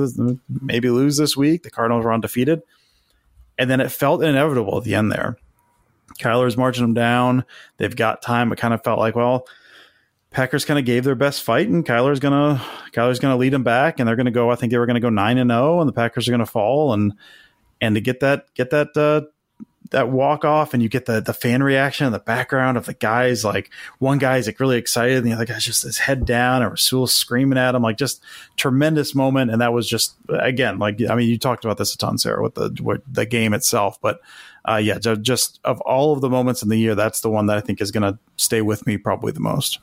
maybe 0.49 0.91
lose 0.91 1.17
this 1.17 1.37
week. 1.37 1.63
The 1.63 1.71
Cardinals 1.71 2.05
were 2.05 2.13
undefeated. 2.13 2.63
And 3.59 3.71
then 3.71 3.81
it 3.81 3.91
felt 3.91 4.23
inevitable 4.23 4.77
at 4.77 4.85
the 4.85 4.95
end 4.95 5.11
there. 5.11 5.39
Kyler's 6.17 6.57
marching 6.57 6.85
them 6.85 6.95
down. 6.95 7.45
They've 7.77 7.95
got 7.95 8.23
time. 8.23 8.53
It 8.53 8.59
kind 8.59 8.75
of 8.75 8.83
felt 8.83 8.99
like, 8.99 9.15
well, 9.15 9.47
Packers 10.31 10.65
kind 10.65 10.79
of 10.79 10.85
gave 10.85 11.05
their 11.05 11.15
best 11.15 11.43
fight, 11.43 11.69
and 11.69 11.85
Kyler's 11.87 12.21
gonna 12.21 12.63
Kyler's 12.93 13.19
gonna 13.19 13.37
lead 13.37 13.53
them 13.53 13.63
back, 13.63 13.99
and 13.99 14.09
they're 14.09 14.17
gonna 14.17 14.31
go. 14.31 14.51
I 14.51 14.57
think 14.57 14.71
they 14.71 14.79
were 14.79 14.87
gonna 14.87 15.01
go 15.01 15.11
nine 15.11 15.39
and 15.39 15.51
zero, 15.51 15.79
oh, 15.79 15.81
and 15.81 15.89
the 15.89 15.93
Packers 15.93 16.29
are 16.29 16.33
gonna 16.33 16.47
fall, 16.47 16.93
and 16.93 17.15
and 17.81 17.95
to 17.95 18.01
get 18.01 18.21
that 18.21 18.53
get 18.55 18.71
that 18.71 18.97
uh, 18.97 19.27
that 19.91 20.11
walk 20.11 20.45
off 20.45 20.75
and 20.75 20.83
you 20.83 20.89
get 20.89 21.07
the 21.07 21.21
the 21.21 21.33
fan 21.33 21.63
reaction 21.63 22.07
in 22.07 22.13
the 22.13 22.19
background 22.19 22.77
of 22.77 22.87
the 22.87 22.95
guys 22.95 23.45
like 23.45 23.71
one 23.99 24.19
guy's 24.19 24.47
like 24.47 24.59
really 24.61 24.79
excited 24.79 25.19
and 25.19 25.27
the 25.27 25.33
other 25.33 25.45
guy's 25.45 25.65
just 25.65 25.83
his 25.83 25.99
head 25.99 26.25
down 26.25 26.63
and 26.63 26.71
Rasul 26.71 27.07
screaming 27.07 27.59
at 27.59 27.75
him 27.75 27.83
like 27.83 27.97
just 27.97 28.23
tremendous 28.57 29.15
moment 29.15 29.51
and 29.51 29.61
that 29.61 29.73
was 29.73 29.89
just 29.89 30.17
again 30.29 30.79
like 30.79 31.01
I 31.09 31.15
mean 31.15 31.29
you 31.29 31.39
talked 31.39 31.65
about 31.65 31.79
this 31.79 31.95
a 31.95 31.99
ton 31.99 32.19
Sarah 32.19 32.43
with 32.43 32.55
the 32.55 32.77
with 32.83 33.03
the 33.11 33.27
game 33.27 33.55
itself 33.55 34.01
but 34.01 34.21
uh, 34.69 34.77
yeah 34.77 34.99
just 34.99 35.61
of 35.65 35.81
all 35.83 36.13
of 36.13 36.21
the 36.21 36.29
moments 36.29 36.63
in 36.63 36.69
the 36.69 36.79
year 36.79 36.95
that's 36.95 37.21
the 37.21 37.31
one 37.31 37.47
that 37.47 37.57
I 37.57 37.61
think 37.61 37.81
is 37.81 37.91
going 37.91 38.03
to 38.03 38.19
stay 38.37 38.63
with 38.63 38.87
me 38.87 38.97
probably 38.97 39.33
the 39.33 39.41
most 39.41 39.79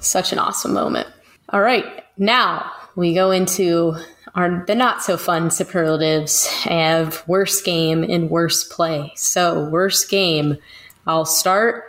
such 0.00 0.32
an 0.32 0.38
awesome 0.38 0.72
moment 0.72 1.08
all 1.50 1.60
right 1.60 2.04
now 2.16 2.70
we 2.96 3.14
go 3.14 3.30
into 3.30 3.96
our 4.34 4.64
the 4.66 4.74
not 4.74 5.02
so 5.02 5.16
fun 5.16 5.50
superlatives 5.50 6.48
of 6.66 7.26
worst 7.28 7.64
game 7.64 8.02
and 8.02 8.30
worst 8.30 8.70
play. 8.70 9.12
So, 9.16 9.68
worst 9.68 10.10
game, 10.10 10.58
I'll 11.06 11.24
start 11.24 11.84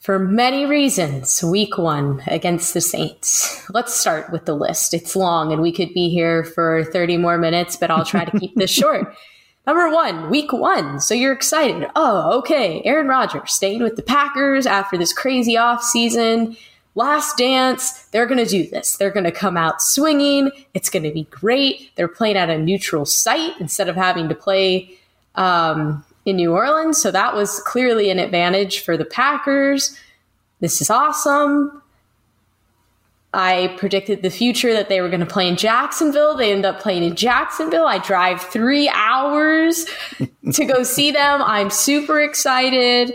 for 0.00 0.18
many 0.18 0.66
reasons. 0.66 1.42
Week 1.42 1.78
one 1.78 2.22
against 2.26 2.74
the 2.74 2.80
Saints. 2.80 3.68
Let's 3.70 3.94
start 3.94 4.30
with 4.30 4.44
the 4.44 4.54
list. 4.54 4.94
It's 4.94 5.16
long 5.16 5.52
and 5.52 5.62
we 5.62 5.72
could 5.72 5.92
be 5.94 6.08
here 6.10 6.44
for 6.44 6.84
30 6.84 7.16
more 7.16 7.38
minutes, 7.38 7.76
but 7.76 7.90
I'll 7.90 8.04
try 8.04 8.24
to 8.24 8.38
keep 8.38 8.54
this 8.54 8.70
short. 8.74 9.14
Number 9.68 9.90
one, 9.90 10.30
week 10.30 10.50
one. 10.50 10.98
So 10.98 11.12
you're 11.12 11.34
excited. 11.34 11.90
Oh, 11.94 12.38
okay. 12.38 12.80
Aaron 12.86 13.06
Rodgers 13.06 13.52
staying 13.52 13.82
with 13.82 13.96
the 13.96 14.02
Packers 14.02 14.64
after 14.64 14.96
this 14.96 15.12
crazy 15.12 15.58
off 15.58 15.82
season. 15.82 16.56
Last 16.94 17.36
dance. 17.36 18.04
They're 18.06 18.24
going 18.24 18.42
to 18.42 18.50
do 18.50 18.66
this. 18.66 18.96
They're 18.96 19.10
going 19.10 19.24
to 19.24 19.30
come 19.30 19.58
out 19.58 19.82
swinging. 19.82 20.50
It's 20.72 20.88
going 20.88 21.02
to 21.02 21.10
be 21.10 21.24
great. 21.24 21.90
They're 21.96 22.08
playing 22.08 22.38
at 22.38 22.48
a 22.48 22.56
neutral 22.56 23.04
site 23.04 23.60
instead 23.60 23.90
of 23.90 23.94
having 23.94 24.30
to 24.30 24.34
play 24.34 24.98
um, 25.34 26.02
in 26.24 26.36
New 26.36 26.54
Orleans. 26.54 26.96
So 26.96 27.10
that 27.10 27.34
was 27.34 27.60
clearly 27.60 28.08
an 28.08 28.18
advantage 28.18 28.80
for 28.80 28.96
the 28.96 29.04
Packers. 29.04 29.94
This 30.60 30.80
is 30.80 30.88
awesome. 30.88 31.82
I 33.34 33.74
predicted 33.78 34.22
the 34.22 34.30
future 34.30 34.72
that 34.72 34.88
they 34.88 35.00
were 35.00 35.08
going 35.08 35.20
to 35.20 35.26
play 35.26 35.48
in 35.48 35.56
Jacksonville. 35.56 36.36
They 36.36 36.52
end 36.52 36.64
up 36.64 36.80
playing 36.80 37.02
in 37.02 37.14
Jacksonville. 37.14 37.86
I 37.86 37.98
drive 37.98 38.40
three 38.40 38.88
hours 38.88 39.86
to 40.52 40.64
go 40.64 40.82
see 40.82 41.10
them. 41.10 41.42
I'm 41.42 41.70
super 41.70 42.20
excited. 42.20 43.12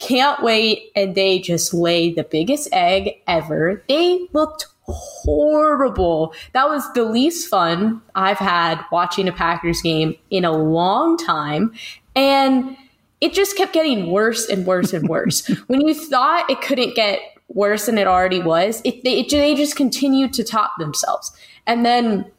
Can't 0.00 0.42
wait. 0.42 0.90
And 0.96 1.14
they 1.14 1.38
just 1.38 1.72
laid 1.72 2.16
the 2.16 2.24
biggest 2.24 2.68
egg 2.72 3.20
ever. 3.28 3.84
They 3.88 4.26
looked 4.32 4.66
horrible. 4.82 6.34
That 6.52 6.68
was 6.68 6.92
the 6.92 7.04
least 7.04 7.48
fun 7.48 8.02
I've 8.14 8.38
had 8.38 8.84
watching 8.90 9.28
a 9.28 9.32
Packers 9.32 9.80
game 9.80 10.16
in 10.30 10.44
a 10.44 10.52
long 10.52 11.16
time. 11.16 11.72
And 12.16 12.76
it 13.20 13.32
just 13.32 13.56
kept 13.56 13.72
getting 13.72 14.10
worse 14.10 14.48
and 14.48 14.66
worse 14.66 14.92
and 14.92 15.08
worse. 15.08 15.46
when 15.68 15.80
you 15.80 15.94
thought 15.94 16.50
it 16.50 16.60
couldn't 16.60 16.94
get 16.94 17.20
worse 17.48 17.86
than 17.86 17.98
it 17.98 18.06
already 18.06 18.40
was, 18.40 18.80
it, 18.84 19.04
they, 19.04 19.20
it, 19.20 19.30
they 19.30 19.54
just 19.54 19.76
continued 19.76 20.32
to 20.34 20.44
top 20.44 20.72
themselves. 20.78 21.32
And 21.66 21.84
then, 21.84 22.30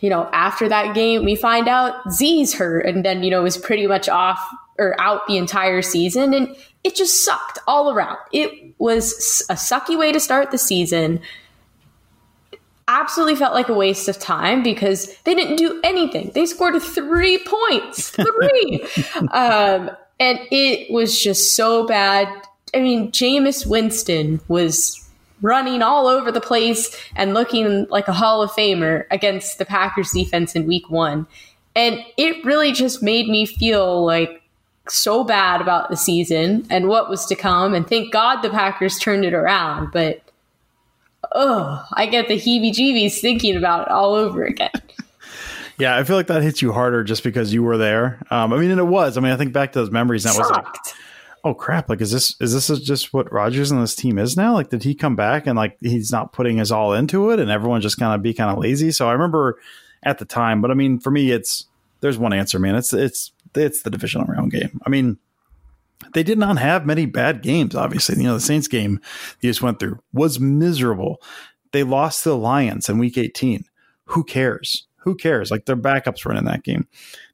you 0.00 0.10
know, 0.10 0.28
after 0.32 0.68
that 0.68 0.94
game, 0.94 1.24
we 1.24 1.34
find 1.34 1.68
out 1.68 2.12
Z's 2.12 2.54
hurt 2.54 2.86
and 2.86 3.04
then, 3.04 3.22
you 3.22 3.30
know, 3.30 3.42
was 3.42 3.56
pretty 3.56 3.86
much 3.86 4.08
off 4.08 4.40
or 4.78 4.98
out 5.00 5.26
the 5.26 5.36
entire 5.36 5.82
season. 5.82 6.34
And 6.34 6.56
it 6.84 6.94
just 6.94 7.24
sucked 7.24 7.58
all 7.66 7.92
around. 7.92 8.18
It 8.32 8.74
was 8.78 9.44
a 9.50 9.54
sucky 9.54 9.98
way 9.98 10.12
to 10.12 10.20
start 10.20 10.50
the 10.50 10.58
season 10.58 11.20
absolutely 12.88 13.36
felt 13.36 13.54
like 13.54 13.68
a 13.68 13.74
waste 13.74 14.08
of 14.08 14.18
time 14.18 14.62
because 14.62 15.14
they 15.24 15.34
didn't 15.34 15.56
do 15.56 15.78
anything. 15.84 16.32
They 16.34 16.46
scored 16.46 16.80
three 16.82 17.38
points, 17.46 18.10
three. 18.10 18.84
um, 19.30 19.90
and 20.18 20.40
it 20.50 20.90
was 20.90 21.20
just 21.20 21.54
so 21.54 21.86
bad. 21.86 22.28
I 22.74 22.80
mean, 22.80 23.10
Jameis 23.12 23.66
Winston 23.66 24.40
was 24.48 25.04
running 25.40 25.82
all 25.82 26.06
over 26.06 26.32
the 26.32 26.40
place 26.40 26.96
and 27.14 27.34
looking 27.34 27.86
like 27.90 28.08
a 28.08 28.12
Hall 28.12 28.42
of 28.42 28.50
Famer 28.50 29.04
against 29.10 29.58
the 29.58 29.64
Packers 29.64 30.10
defense 30.10 30.54
in 30.54 30.66
week 30.66 30.90
one. 30.90 31.26
And 31.76 32.04
it 32.16 32.44
really 32.44 32.72
just 32.72 33.02
made 33.02 33.28
me 33.28 33.46
feel 33.46 34.04
like 34.04 34.42
so 34.88 35.22
bad 35.22 35.60
about 35.60 35.90
the 35.90 35.96
season 35.96 36.66
and 36.70 36.88
what 36.88 37.08
was 37.08 37.26
to 37.26 37.36
come. 37.36 37.74
And 37.74 37.86
thank 37.86 38.12
God 38.12 38.42
the 38.42 38.50
Packers 38.50 38.98
turned 38.98 39.24
it 39.24 39.34
around. 39.34 39.90
But 39.92 40.22
oh, 41.32 41.84
I 41.92 42.06
get 42.06 42.28
the 42.28 42.34
heebie 42.34 42.72
jeebies 42.72 43.20
thinking 43.20 43.56
about 43.56 43.82
it 43.82 43.92
all 43.92 44.14
over 44.14 44.44
again. 44.44 44.70
yeah, 45.78 45.96
I 45.96 46.04
feel 46.04 46.16
like 46.16 46.26
that 46.28 46.42
hits 46.42 46.62
you 46.62 46.72
harder 46.72 47.04
just 47.04 47.22
because 47.22 47.52
you 47.52 47.62
were 47.62 47.76
there. 47.76 48.20
Um, 48.30 48.52
I 48.52 48.58
mean, 48.58 48.70
and 48.70 48.80
it 48.80 48.84
was. 48.84 49.16
I 49.16 49.20
mean, 49.20 49.32
I 49.32 49.36
think 49.36 49.52
back 49.52 49.72
to 49.72 49.78
those 49.78 49.90
memories, 49.90 50.24
and 50.24 50.34
that 50.34 50.38
was 50.40 50.50
like, 50.50 50.66
oh 51.44 51.54
crap! 51.54 51.88
Like, 51.88 52.00
is 52.00 52.10
this 52.10 52.36
is 52.40 52.52
this 52.52 52.80
just 52.80 53.12
what 53.12 53.32
Rodgers 53.32 53.70
and 53.70 53.82
this 53.82 53.94
team 53.94 54.18
is 54.18 54.36
now? 54.36 54.54
Like, 54.54 54.70
did 54.70 54.82
he 54.82 54.94
come 54.94 55.16
back 55.16 55.46
and 55.46 55.56
like 55.56 55.76
he's 55.80 56.12
not 56.12 56.32
putting 56.32 56.58
his 56.58 56.72
all 56.72 56.92
into 56.92 57.30
it, 57.30 57.40
and 57.40 57.50
everyone 57.50 57.80
just 57.80 57.98
kind 57.98 58.14
of 58.14 58.22
be 58.22 58.34
kind 58.34 58.50
of 58.50 58.58
lazy? 58.58 58.90
So 58.90 59.08
I 59.08 59.12
remember 59.12 59.58
at 60.02 60.18
the 60.18 60.24
time, 60.24 60.60
but 60.60 60.70
I 60.70 60.74
mean, 60.74 60.98
for 60.98 61.10
me, 61.10 61.30
it's 61.30 61.66
there's 62.00 62.18
one 62.18 62.32
answer, 62.32 62.58
man. 62.58 62.74
It's 62.74 62.92
it's 62.92 63.32
it's 63.54 63.82
the 63.82 63.90
divisional 63.90 64.26
round 64.26 64.52
game. 64.52 64.80
I 64.84 64.90
mean, 64.90 65.18
they 66.14 66.22
did 66.22 66.38
not 66.38 66.58
have 66.58 66.86
many 66.86 67.06
bad 67.06 67.42
games, 67.42 67.74
obviously. 67.74 68.16
You 68.16 68.24
know, 68.24 68.34
the 68.34 68.40
Saints 68.40 68.68
game 68.68 69.00
they 69.40 69.48
just 69.48 69.62
went 69.62 69.80
through 69.80 69.98
was 70.12 70.40
miserable. 70.40 71.20
They 71.72 71.82
lost 71.82 72.22
to 72.22 72.30
the 72.30 72.36
Lions 72.36 72.88
in 72.88 72.98
week 72.98 73.18
18. 73.18 73.64
Who 74.06 74.24
cares? 74.24 74.86
Who 74.98 75.14
cares? 75.14 75.50
Like 75.50 75.66
their 75.66 75.76
backups 75.76 76.24
were 76.24 76.34
in 76.34 76.44
that 76.46 76.62
game. 76.62 76.86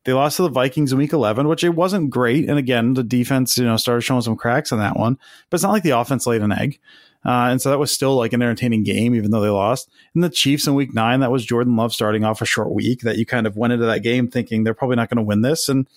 They 0.05 0.13
lost 0.13 0.37
to 0.37 0.43
the 0.43 0.51
Vikings 0.51 0.93
in 0.93 0.99
week 0.99 1.13
11, 1.13 1.49
which 1.49 1.65
it 1.65 1.71
wasn't 1.71 2.11
great. 2.11 2.49
And 2.49 2.59
again, 2.59 2.95
the 2.95 3.03
defense, 3.03 3.57
you 3.57 3.65
know, 3.65 3.77
started 3.77 4.03
showing 4.03 4.23
some 4.23 4.37
cracks 4.37 4.71
on 4.71 4.79
that 4.79 4.99
one, 4.99 5.19
but 5.49 5.57
it's 5.57 5.65
not 5.65 5.73
like 5.73 5.83
the 5.83 5.99
offense 5.99 6.27
laid 6.27 6.43
an 6.43 6.53
egg. 6.53 6.79
Uh, 7.25 7.49
and 7.51 7.63
so 7.63 7.71
that 7.71 7.79
was 7.79 7.91
still 7.91 8.17
like 8.17 8.35
an 8.35 8.43
entertaining 8.43 8.83
game, 8.83 9.15
even 9.15 9.31
though 9.31 9.41
they 9.41 9.49
lost. 9.49 9.89
And 10.15 10.23
the 10.23 10.29
Chiefs 10.29 10.67
in 10.67 10.75
week 10.75 10.93
nine, 10.93 11.21
that 11.21 11.31
was 11.31 11.45
Jordan 11.45 11.75
Love 11.75 11.95
starting 11.95 12.23
off 12.23 12.43
a 12.43 12.47
short 12.47 12.73
week 12.73 13.01
that 13.01 13.17
you 13.17 13.25
kind 13.25 13.47
of 13.47 13.57
went 13.57 13.73
into 13.73 13.87
that 13.87 14.03
game 14.03 14.29
thinking 14.29 14.63
they're 14.63 14.75
probably 14.75 14.97
not 14.97 15.09
going 15.09 15.17
to 15.17 15.23
win 15.23 15.41
this. 15.41 15.71
And 15.71 15.89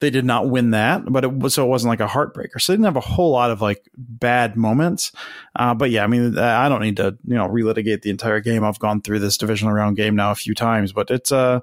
they 0.00 0.08
did 0.10 0.24
not 0.24 0.48
win 0.48 0.70
that, 0.70 1.04
but 1.06 1.22
it 1.22 1.32
was 1.32 1.54
so 1.54 1.64
it 1.64 1.68
wasn't 1.68 1.90
like 1.90 2.00
a 2.00 2.08
heartbreaker. 2.08 2.60
So 2.60 2.72
they 2.72 2.76
didn't 2.76 2.86
have 2.86 2.96
a 2.96 3.00
whole 3.00 3.30
lot 3.30 3.52
of 3.52 3.60
like 3.60 3.88
bad 3.96 4.56
moments. 4.56 5.12
Uh, 5.54 5.74
but 5.74 5.90
yeah, 5.90 6.02
I 6.02 6.08
mean, 6.08 6.36
I 6.36 6.68
don't 6.68 6.82
need 6.82 6.96
to 6.96 7.16
you 7.24 7.36
know 7.36 7.48
relitigate 7.48 8.02
the 8.02 8.10
entire 8.10 8.40
game. 8.40 8.64
I've 8.64 8.80
gone 8.80 9.00
through 9.00 9.20
this 9.20 9.36
divisional 9.36 9.74
round 9.74 9.96
game 9.96 10.16
now 10.16 10.32
a 10.32 10.34
few 10.34 10.54
times, 10.54 10.92
but 10.92 11.10
it's 11.10 11.30
uh 11.30 11.60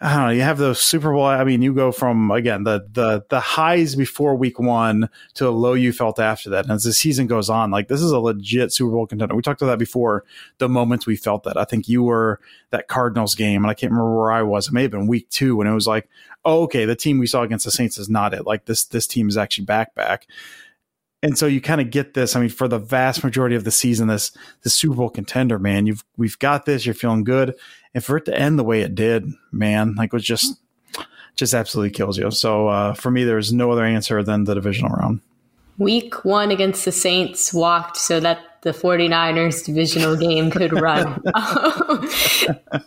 I 0.00 0.14
don't 0.14 0.26
know. 0.26 0.32
You 0.32 0.42
have 0.42 0.58
those 0.58 0.80
Super 0.80 1.12
Bowl. 1.12 1.24
I 1.24 1.42
mean, 1.42 1.60
you 1.60 1.74
go 1.74 1.90
from 1.90 2.30
again 2.30 2.62
the 2.62 2.86
the 2.92 3.24
the 3.30 3.40
highs 3.40 3.96
before 3.96 4.36
Week 4.36 4.60
One 4.60 5.08
to 5.34 5.44
the 5.44 5.52
low 5.52 5.72
you 5.72 5.92
felt 5.92 6.20
after 6.20 6.50
that. 6.50 6.66
And 6.66 6.72
as 6.72 6.84
the 6.84 6.92
season 6.92 7.26
goes 7.26 7.50
on, 7.50 7.72
like 7.72 7.88
this 7.88 8.00
is 8.00 8.12
a 8.12 8.20
legit 8.20 8.72
Super 8.72 8.92
Bowl 8.92 9.08
contender. 9.08 9.34
We 9.34 9.42
talked 9.42 9.60
about 9.60 9.72
that 9.72 9.78
before. 9.78 10.24
The 10.58 10.68
moments 10.68 11.04
we 11.04 11.16
felt 11.16 11.42
that. 11.44 11.56
I 11.56 11.64
think 11.64 11.88
you 11.88 12.04
were 12.04 12.38
that 12.70 12.86
Cardinals 12.86 13.34
game, 13.34 13.64
and 13.64 13.70
I 13.70 13.74
can't 13.74 13.90
remember 13.90 14.20
where 14.20 14.30
I 14.30 14.42
was. 14.42 14.68
It 14.68 14.72
may 14.72 14.82
have 14.82 14.92
been 14.92 15.08
Week 15.08 15.28
Two 15.30 15.56
when 15.56 15.66
it 15.66 15.74
was 15.74 15.88
like, 15.88 16.08
oh, 16.44 16.62
okay, 16.62 16.84
the 16.84 16.94
team 16.94 17.18
we 17.18 17.26
saw 17.26 17.42
against 17.42 17.64
the 17.64 17.72
Saints 17.72 17.98
is 17.98 18.08
not 18.08 18.34
it. 18.34 18.46
Like 18.46 18.66
this 18.66 18.84
this 18.84 19.08
team 19.08 19.28
is 19.28 19.36
actually 19.36 19.64
back 19.64 19.96
back 19.96 20.28
and 21.22 21.36
so 21.36 21.46
you 21.46 21.60
kind 21.60 21.80
of 21.80 21.90
get 21.90 22.14
this. 22.14 22.36
I 22.36 22.40
mean, 22.40 22.48
for 22.48 22.68
the 22.68 22.78
vast 22.78 23.24
majority 23.24 23.56
of 23.56 23.64
the 23.64 23.70
season, 23.70 24.08
this 24.08 24.30
the 24.62 24.70
Super 24.70 24.96
Bowl 24.96 25.10
contender, 25.10 25.58
man, 25.58 25.86
you've 25.86 26.04
we've 26.16 26.38
got 26.38 26.64
this. 26.64 26.86
You're 26.86 26.94
feeling 26.94 27.24
good, 27.24 27.54
and 27.94 28.04
for 28.04 28.16
it 28.16 28.24
to 28.26 28.38
end 28.38 28.58
the 28.58 28.64
way 28.64 28.82
it 28.82 28.94
did, 28.94 29.30
man, 29.50 29.94
like 29.96 30.08
it 30.08 30.12
was 30.12 30.24
just 30.24 30.60
just 31.34 31.54
absolutely 31.54 31.90
kills 31.90 32.18
you. 32.18 32.30
So 32.30 32.68
uh, 32.68 32.94
for 32.94 33.10
me, 33.10 33.24
there's 33.24 33.52
no 33.52 33.70
other 33.70 33.84
answer 33.84 34.22
than 34.22 34.44
the 34.44 34.54
divisional 34.54 34.90
round. 34.90 35.20
Week 35.78 36.24
one 36.24 36.50
against 36.50 36.84
the 36.84 36.92
Saints 36.92 37.54
walked 37.54 37.96
so 37.96 38.18
that 38.20 38.40
the 38.62 38.70
49ers 38.70 39.64
divisional 39.64 40.16
game 40.16 40.50
could 40.50 40.72
run. 40.72 41.22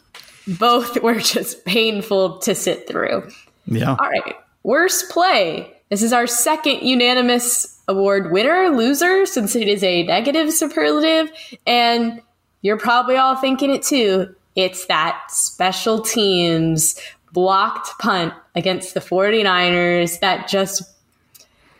Both 0.59 1.01
were 1.01 1.19
just 1.19 1.63
painful 1.65 2.39
to 2.39 2.53
sit 2.53 2.87
through. 2.87 3.29
Yeah. 3.65 3.91
All 3.91 4.09
right. 4.09 4.35
Worst 4.63 5.09
play. 5.09 5.73
This 5.91 6.01
is 6.01 6.13
our 6.13 6.25
second 6.25 6.87
unanimous 6.87 7.77
award 7.89 8.31
winner, 8.31 8.69
loser, 8.69 9.25
since 9.25 9.57
it 9.57 9.67
is 9.67 9.83
a 9.83 10.03
negative 10.03 10.53
superlative. 10.53 11.29
And 11.67 12.21
you're 12.61 12.77
probably 12.77 13.17
all 13.17 13.35
thinking 13.35 13.69
it 13.69 13.83
too. 13.83 14.33
It's 14.55 14.85
that 14.85 15.21
special 15.27 16.01
teams 16.01 16.97
blocked 17.33 17.89
punt 17.99 18.33
against 18.55 18.93
the 18.93 19.01
49ers 19.01 20.21
that 20.21 20.47
just 20.47 20.81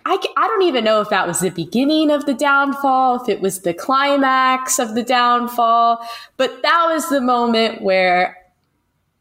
I, 0.05 0.17
I 0.35 0.47
don't 0.47 0.63
even 0.63 0.83
know 0.83 0.99
if 0.99 1.09
that 1.09 1.27
was 1.27 1.39
the 1.39 1.51
beginning 1.51 2.11
of 2.11 2.25
the 2.25 2.33
downfall, 2.33 3.21
if 3.21 3.29
it 3.29 3.39
was 3.39 3.61
the 3.61 3.73
climax 3.73 4.79
of 4.79 4.95
the 4.95 5.03
downfall, 5.03 6.05
but 6.37 6.61
that 6.63 6.87
was 6.91 7.07
the 7.09 7.21
moment 7.21 7.81
where 7.81 8.35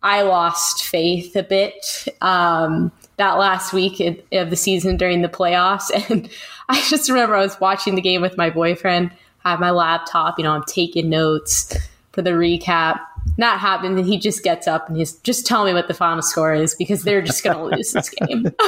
I 0.03 0.23
lost 0.23 0.85
faith 0.85 1.37
a 1.37 1.43
bit 1.43 2.07
um, 2.23 2.91
that 3.21 3.39
last 3.39 3.75
week 3.75 4.01
of 4.33 4.51
the 4.51 4.57
season 4.57 4.97
during 4.97 5.23
the 5.23 5.29
playoffs. 5.29 5.91
And 6.11 6.29
I 6.69 6.81
just 6.89 7.09
remember 7.11 7.37
I 7.37 7.43
was 7.43 7.61
watching 7.61 7.95
the 7.95 8.01
game 8.01 8.23
with 8.23 8.37
my 8.37 8.49
boyfriend. 8.49 9.11
I 9.45 9.51
have 9.51 9.61
my 9.61 9.71
laptop, 9.71 10.39
you 10.39 10.45
know, 10.45 10.53
I'm 10.53 10.65
taking 10.65 11.11
notes 11.11 11.77
for 12.13 12.23
the 12.23 12.31
recap. 12.31 13.01
That 13.37 13.61
happened, 13.61 13.99
and 13.99 14.07
he 14.07 14.19
just 14.19 14.43
gets 14.43 14.67
up 14.67 14.89
and 14.89 14.97
he's 14.97 15.15
just 15.19 15.47
tell 15.47 15.65
me 15.65 15.75
what 15.75 15.89
the 15.89 15.95
final 15.95 16.23
score 16.23 16.55
is 16.55 16.75
because 16.75 17.03
they're 17.03 17.23
just 17.23 17.45
going 17.45 17.57
to 17.57 17.77
lose 17.77 17.93
this 17.93 18.09
game. 18.27 18.47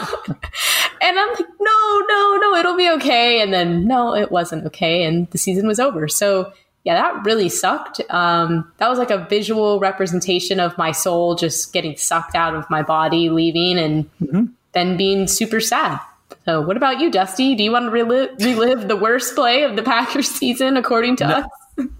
and 1.00 1.18
I'm 1.18 1.28
like, 1.34 1.48
no, 1.60 2.02
no, 2.08 2.36
no, 2.40 2.54
it'll 2.56 2.76
be 2.76 2.90
okay. 2.90 3.40
And 3.40 3.52
then 3.52 3.86
no, 3.86 4.14
it 4.14 4.30
wasn't 4.30 4.66
okay, 4.66 5.04
and 5.04 5.28
the 5.30 5.38
season 5.38 5.66
was 5.66 5.80
over. 5.80 6.08
So 6.08 6.52
yeah, 6.84 6.94
that 6.94 7.24
really 7.24 7.48
sucked. 7.48 8.00
Um, 8.10 8.70
that 8.78 8.88
was 8.88 8.98
like 8.98 9.10
a 9.10 9.26
visual 9.30 9.78
representation 9.78 10.58
of 10.58 10.76
my 10.76 10.90
soul 10.90 11.36
just 11.36 11.72
getting 11.72 11.96
sucked 11.96 12.34
out 12.34 12.54
of 12.54 12.68
my 12.70 12.82
body, 12.82 13.30
leaving, 13.30 13.78
and 13.78 14.10
mm-hmm. 14.20 14.44
then 14.72 14.96
being 14.96 15.28
super 15.28 15.60
sad. 15.60 16.00
So, 16.44 16.60
what 16.60 16.76
about 16.76 16.98
you, 16.98 17.10
Dusty? 17.10 17.54
Do 17.54 17.62
you 17.62 17.70
want 17.70 17.84
to 17.84 17.90
relive, 17.90 18.30
relive 18.40 18.88
the 18.88 18.96
worst 18.96 19.36
play 19.36 19.62
of 19.62 19.76
the 19.76 19.82
Packers 19.82 20.28
season, 20.28 20.76
according 20.76 21.16
to 21.16 21.28
no, 21.28 21.34
us? 21.34 21.46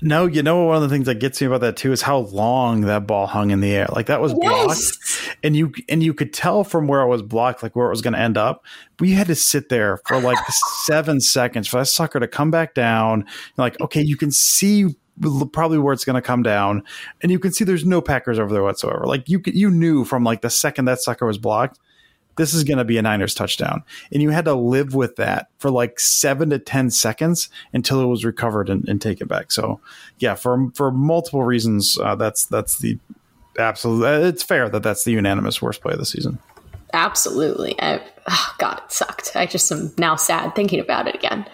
No, 0.01 0.27
you 0.27 0.42
know 0.42 0.64
one 0.64 0.77
of 0.77 0.83
the 0.83 0.88
things 0.88 1.07
that 1.07 1.16
gets 1.16 1.40
me 1.40 1.47
about 1.47 1.61
that 1.61 1.77
too 1.77 1.92
is 1.92 2.03
how 2.03 2.18
long 2.18 2.83
that 2.83 3.07
ball 3.07 3.27
hung 3.27 3.51
in 3.51 3.61
the 3.61 3.73
air. 3.73 3.87
Like 3.92 4.07
that 4.07 4.21
was 4.21 4.35
blocked, 4.35 4.81
and 5.42 5.57
you 5.57 5.73
and 5.88 6.03
you 6.03 6.14
could 6.14 6.33
tell 6.33 6.64
from 6.64 6.87
where 6.87 7.01
it 7.03 7.09
was 7.09 7.23
blocked, 7.23 7.62
like 7.62 7.77
where 7.77 7.87
it 7.87 7.90
was 7.90 8.03
going 8.03 8.14
to 8.14 8.21
end 8.21 8.37
up. 8.37 8.64
We 9.01 9.12
had 9.12 9.27
to 9.29 9.35
sit 9.35 9.68
there 9.68 9.99
for 10.07 10.21
like 10.21 10.38
seven 10.85 11.21
seconds 11.21 11.68
for 11.68 11.79
that 11.79 11.87
sucker 11.87 12.21
to 12.21 12.29
come 12.29 12.51
back 12.51 12.75
down. 12.75 13.27
Like, 13.57 13.81
okay, 13.81 14.03
you 14.03 14.16
can 14.16 14.31
see 14.31 14.95
probably 15.53 15.79
where 15.79 15.92
it's 15.92 16.05
going 16.05 16.14
to 16.14 16.23
come 16.23 16.42
down, 16.42 16.83
and 17.23 17.31
you 17.31 17.38
can 17.38 17.53
see 17.53 17.64
there's 17.64 17.85
no 17.85 18.01
Packers 18.01 18.38
over 18.38 18.53
there 18.53 18.62
whatsoever. 18.62 19.05
Like 19.07 19.29
you 19.29 19.40
you 19.47 19.71
knew 19.71 20.05
from 20.05 20.25
like 20.25 20.42
the 20.42 20.51
second 20.51 20.87
that 20.87 21.01
sucker 21.01 21.27
was 21.27 21.38
blocked, 21.38 21.79
this 22.37 22.55
is 22.55 22.64
going 22.64 22.79
to 22.79 22.85
be 22.85 22.99
a 22.99 23.03
Niners 23.03 23.35
touchdown, 23.35 23.85
and 24.12 24.23
you 24.23 24.31
had 24.31 24.45
to 24.47 24.55
live 24.55 24.95
with 24.95 25.16
that 25.16 25.49
for 25.59 25.71
like 25.71 26.01
seven 26.01 26.51
to 26.51 26.59
ten 26.59 26.90
seconds 26.90 27.49
until 27.73 28.01
it 28.01 28.07
was 28.07 28.25
recovered 28.25 28.68
and, 28.68 28.88
and 28.88 29.01
taken 29.01 29.27
back. 29.29 29.53
So, 29.53 29.81
yeah, 30.18 30.35
for 30.35 30.71
for 30.75 30.90
multiple 30.90 31.42
reasons, 31.42 31.99
uh, 31.99 32.14
that's 32.14 32.47
that's 32.47 32.79
the 32.79 32.99
absolute. 33.59 34.05
Uh, 34.05 34.27
it's 34.27 34.42
fair 34.42 34.68
that 34.68 34.83
that's 34.83 35.05
the 35.05 35.12
unanimous 35.12 35.61
worst 35.61 35.83
play 35.83 35.92
of 35.92 35.99
the 35.99 36.07
season. 36.07 36.38
Absolutely. 36.95 37.81
I, 37.81 38.03
oh 38.29 38.55
God, 38.59 38.83
it 38.85 38.92
sucked. 38.92 39.35
I 39.35 39.47
just 39.47 39.71
am 39.73 39.92
now 39.97 40.16
sad 40.16 40.55
thinking 40.55 40.81
about 40.81 41.09
it 41.09 41.14
again. 41.14 41.47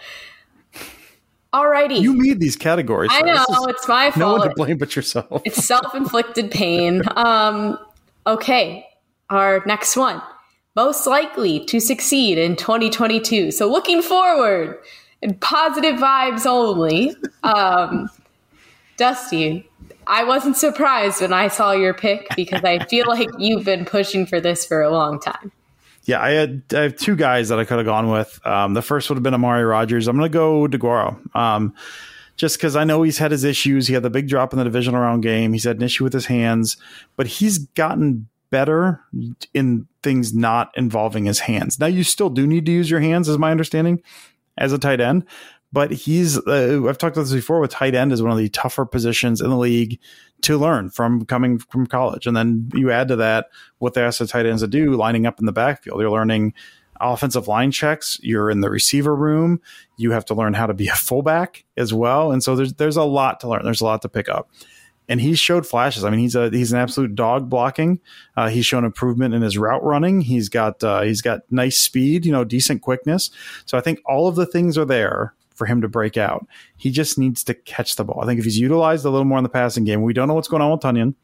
Alrighty. 1.53 2.01
You 2.01 2.13
made 2.13 2.41
these 2.41 2.57
categories. 2.57 3.11
I 3.13 3.23
know 3.23 3.35
is 3.35 3.67
it's 3.69 3.89
my 3.89 4.11
fault. 4.11 4.19
no 4.19 4.33
one 4.33 4.49
to 4.49 4.55
blame 4.55 4.77
but 4.79 4.95
yourself. 4.95 5.43
It's 5.45 5.65
self-inflicted 5.65 6.51
pain. 6.51 7.03
Um, 7.17 7.79
okay, 8.27 8.87
our 9.31 9.63
next 9.67 9.97
one. 9.97 10.23
Most 10.79 11.09
likely 11.09 11.59
to 11.65 11.81
succeed 11.81 12.39
in 12.39 12.55
2022. 12.55 13.51
So 13.51 13.69
looking 13.69 14.01
forward 14.01 14.79
and 15.21 15.41
positive 15.41 15.97
vibes 15.97 16.47
only. 16.47 17.17
Um, 17.43 18.09
Dusty, 18.97 19.69
I 20.07 20.23
wasn't 20.23 20.57
surprised 20.57 21.21
when 21.21 21.33
I 21.33 21.49
saw 21.49 21.73
your 21.73 21.95
pick 21.95 22.29
because 22.37 22.63
I 22.63 22.85
feel 22.85 23.07
like 23.09 23.29
you've 23.41 23.65
been 23.65 23.87
pushing 23.87 24.25
for 24.25 24.41
this 24.41 24.65
for 24.65 24.81
a 24.81 24.89
long 24.89 25.19
time. 25.19 25.51
Yeah, 26.05 26.23
I 26.23 26.31
had 26.31 26.63
I 26.73 26.83
have 26.83 26.95
two 26.95 27.17
guys 27.17 27.49
that 27.49 27.59
I 27.59 27.65
could 27.65 27.79
have 27.79 27.87
gone 27.87 28.09
with. 28.09 28.39
Um, 28.47 28.75
the 28.75 28.83
first 28.83 29.11
would 29.11 29.17
have 29.17 29.25
been 29.25 29.35
Amari 29.35 29.65
Rodgers. 29.65 30.07
I'm 30.07 30.17
going 30.17 30.31
to 30.31 30.33
go 30.33 30.69
DeGuara. 30.69 31.35
Um, 31.35 31.75
just 32.37 32.57
because 32.57 32.77
I 32.77 32.85
know 32.85 33.03
he's 33.03 33.19
had 33.19 33.33
his 33.33 33.43
issues. 33.43 33.89
He 33.89 33.95
had 33.95 34.05
the 34.05 34.11
big 34.11 34.29
drop 34.29 34.53
in 34.53 34.61
the 34.61 34.65
divisional 34.65 35.01
round 35.01 35.25
game. 35.25 35.55
He's 35.55 35.65
had 35.65 35.79
an 35.79 35.83
issue 35.83 36.05
with 36.05 36.13
his 36.13 36.27
hands, 36.27 36.77
but 37.17 37.27
he's 37.27 37.59
gotten 37.59 38.29
better 38.51 39.01
in 39.53 39.88
things 40.03 40.35
not 40.35 40.71
involving 40.77 41.25
his 41.25 41.41
hands. 41.41 41.79
Now, 41.79 41.87
you 41.87 42.05
still 42.05 42.31
do 42.31 42.47
need 42.47 42.67
to 42.67 42.73
use 42.73 42.91
your 42.91 43.01
hands, 43.01 43.29
is 43.29 43.39
my 43.39 43.51
understanding, 43.51 44.03
as 44.57 44.73
a 44.73 44.79
tight 44.79 45.01
end. 45.01 45.25
But 45.71 45.91
he's, 45.91 46.39
uh, 46.39 46.83
I've 46.89 46.97
talked 46.97 47.17
about 47.17 47.25
this 47.25 47.33
before 47.35 47.61
with 47.61 47.71
tight 47.71 47.95
end 47.95 48.13
is 48.13 48.23
one 48.23 48.33
of 48.33 48.39
the 48.39 48.49
tougher 48.49 48.87
positions 48.87 49.41
in 49.41 49.51
the 49.51 49.57
league 49.57 50.01
to 50.43 50.57
learn 50.57 50.89
from 50.89 51.27
coming 51.27 51.59
from 51.59 51.87
college. 51.87 52.27
And 52.27 52.35
then 52.35 52.71
you 52.73 52.91
add 52.91 53.09
to 53.09 53.17
that 53.17 53.49
what 53.79 53.93
they 53.93 54.03
ask 54.03 54.19
the 54.19 54.27
tight 54.27 54.47
ends 54.47 54.63
to 54.63 54.69
do 54.69 54.97
lining 54.97 55.27
up 55.27 55.41
in 55.41 55.47
the 55.47 55.53
backfield. 55.53 56.01
You're 56.01 56.11
learning 56.11 56.55
offensive 57.01 57.49
line 57.49 57.71
checks. 57.71 58.19
You're 58.23 58.51
in 58.51 58.61
the 58.61 58.71
receiver 58.71 59.15
room. 59.15 59.61
You 59.99 60.13
have 60.13 60.25
to 60.27 60.35
learn 60.35 60.55
how 60.55 60.67
to 60.67 60.75
be 60.75 60.89
a 60.89 60.95
fullback 60.95 61.65
as 61.77 61.93
well. 61.93 62.33
And 62.33 62.43
so 62.43 62.57
there's, 62.57 62.75
there's 62.75 62.97
a 62.97 63.05
lot 63.05 63.41
to 63.41 63.49
learn. 63.49 63.63
There's 63.63 63.83
a 63.83 63.85
lot 63.85 64.03
to 64.03 64.09
pick 64.09 64.29
up 64.29 64.51
and 65.09 65.21
he's 65.21 65.39
showed 65.39 65.67
flashes. 65.67 66.05
I 66.05 66.11
mean, 66.11 66.21
he's 66.21 66.35
a 66.35 66.51
he's 66.51 66.73
an 66.73 66.79
absolute 66.79 67.15
dog 67.15 67.49
blocking. 67.49 68.01
Uh, 68.37 68.49
he's 68.49 68.67
shown 68.67 68.85
improvement 68.85 69.35
in 69.35 69.43
his 69.43 69.57
route 69.57 69.83
running. 69.83 70.21
He's 70.21 70.49
got 70.49 70.83
uh, 70.85 71.03
he's 71.03 71.23
got 71.23 71.41
nice 71.51 71.79
speed, 71.79 72.27
you 72.27 72.33
know, 72.33 72.45
decent 72.45 72.83
quickness. 72.83 73.31
So 73.65 73.79
I 73.79 73.81
think 73.81 74.01
all 74.05 74.29
of 74.29 74.37
the 74.37 74.47
things 74.47 74.77
are 74.77 74.85
there 74.85 75.35
for 75.55 75.67
him 75.67 75.81
to 75.81 75.89
break 75.89 76.17
out. 76.17 76.47
He 76.77 76.91
just 76.91 77.19
needs 77.19 77.43
to 77.45 77.55
catch 77.55 77.97
the 77.97 78.05
ball. 78.05 78.21
I 78.23 78.27
think 78.27 78.39
if 78.39 78.45
he's 78.45 78.59
utilized 78.59 79.05
a 79.05 79.11
little 79.11 79.25
more 79.25 79.39
in 79.39 79.45
the 79.45 79.51
passing 79.51 79.85
game, 79.85 80.03
we 80.03 80.13
don't 80.13 80.29
know 80.29 80.35
what's 80.35 80.49
going 80.49 80.63
on 80.63 80.71
with 80.71 80.81
Tonyan. 80.81 81.15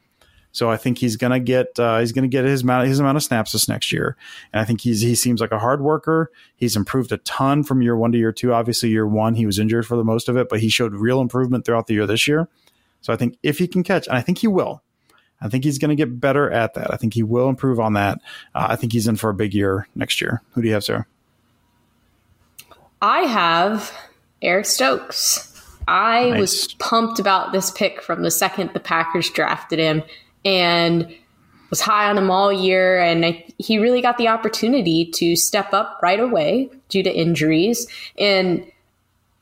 So 0.50 0.70
I 0.70 0.76
think 0.76 0.98
he's 0.98 1.16
gonna 1.16 1.40
get 1.40 1.78
uh, 1.80 1.98
he's 1.98 2.12
gonna 2.12 2.28
get 2.28 2.44
his 2.44 2.62
amount 2.62 2.86
his 2.86 3.00
amount 3.00 3.16
of 3.16 3.24
snaps 3.24 3.52
this 3.52 3.68
next 3.68 3.92
year, 3.92 4.16
and 4.52 4.60
I 4.60 4.64
think 4.64 4.80
he's 4.80 5.00
he 5.00 5.16
seems 5.16 5.40
like 5.40 5.50
a 5.50 5.58
hard 5.58 5.82
worker. 5.82 6.30
He's 6.54 6.76
improved 6.76 7.10
a 7.10 7.16
ton 7.18 7.64
from 7.64 7.82
year 7.82 7.96
one 7.96 8.12
to 8.12 8.18
year 8.18 8.32
two. 8.32 8.54
Obviously, 8.54 8.88
year 8.90 9.06
one 9.06 9.34
he 9.34 9.46
was 9.46 9.58
injured 9.58 9.84
for 9.84 9.96
the 9.96 10.04
most 10.04 10.28
of 10.28 10.36
it, 10.36 10.48
but 10.48 10.60
he 10.60 10.68
showed 10.68 10.94
real 10.94 11.20
improvement 11.20 11.64
throughout 11.64 11.88
the 11.88 11.94
year 11.94 12.06
this 12.06 12.28
year. 12.28 12.48
So 13.04 13.12
I 13.12 13.16
think 13.16 13.36
if 13.42 13.58
he 13.58 13.68
can 13.68 13.82
catch, 13.82 14.06
and 14.08 14.16
I 14.16 14.22
think 14.22 14.38
he 14.38 14.46
will, 14.46 14.82
I 15.38 15.48
think 15.50 15.62
he's 15.62 15.76
going 15.78 15.90
to 15.90 15.94
get 15.94 16.18
better 16.18 16.50
at 16.50 16.72
that. 16.72 16.90
I 16.90 16.96
think 16.96 17.12
he 17.12 17.22
will 17.22 17.50
improve 17.50 17.78
on 17.78 17.92
that. 17.92 18.18
Uh, 18.54 18.68
I 18.70 18.76
think 18.76 18.94
he's 18.94 19.06
in 19.06 19.16
for 19.16 19.28
a 19.28 19.34
big 19.34 19.52
year 19.52 19.86
next 19.94 20.22
year. 20.22 20.40
Who 20.52 20.62
do 20.62 20.68
you 20.68 20.72
have, 20.72 20.84
Sarah? 20.84 21.04
I 23.02 23.20
have 23.24 23.92
Eric 24.40 24.64
Stokes. 24.64 25.50
I 25.86 26.30
Nice. 26.30 26.40
was 26.40 26.74
pumped 26.78 27.18
about 27.18 27.52
this 27.52 27.70
pick 27.72 28.00
from 28.00 28.22
the 28.22 28.30
second 28.30 28.70
the 28.72 28.80
Packers 28.80 29.28
drafted 29.28 29.78
him 29.78 30.02
and 30.42 31.14
was 31.68 31.82
high 31.82 32.08
on 32.08 32.16
him 32.16 32.30
all 32.30 32.50
year. 32.50 32.98
And 32.98 33.26
I, 33.26 33.44
he 33.58 33.76
really 33.76 34.00
got 34.00 34.16
the 34.16 34.28
opportunity 34.28 35.10
to 35.10 35.36
step 35.36 35.74
up 35.74 36.00
right 36.02 36.20
away 36.20 36.70
due 36.88 37.02
to 37.02 37.14
injuries. 37.14 37.86
And, 38.18 38.66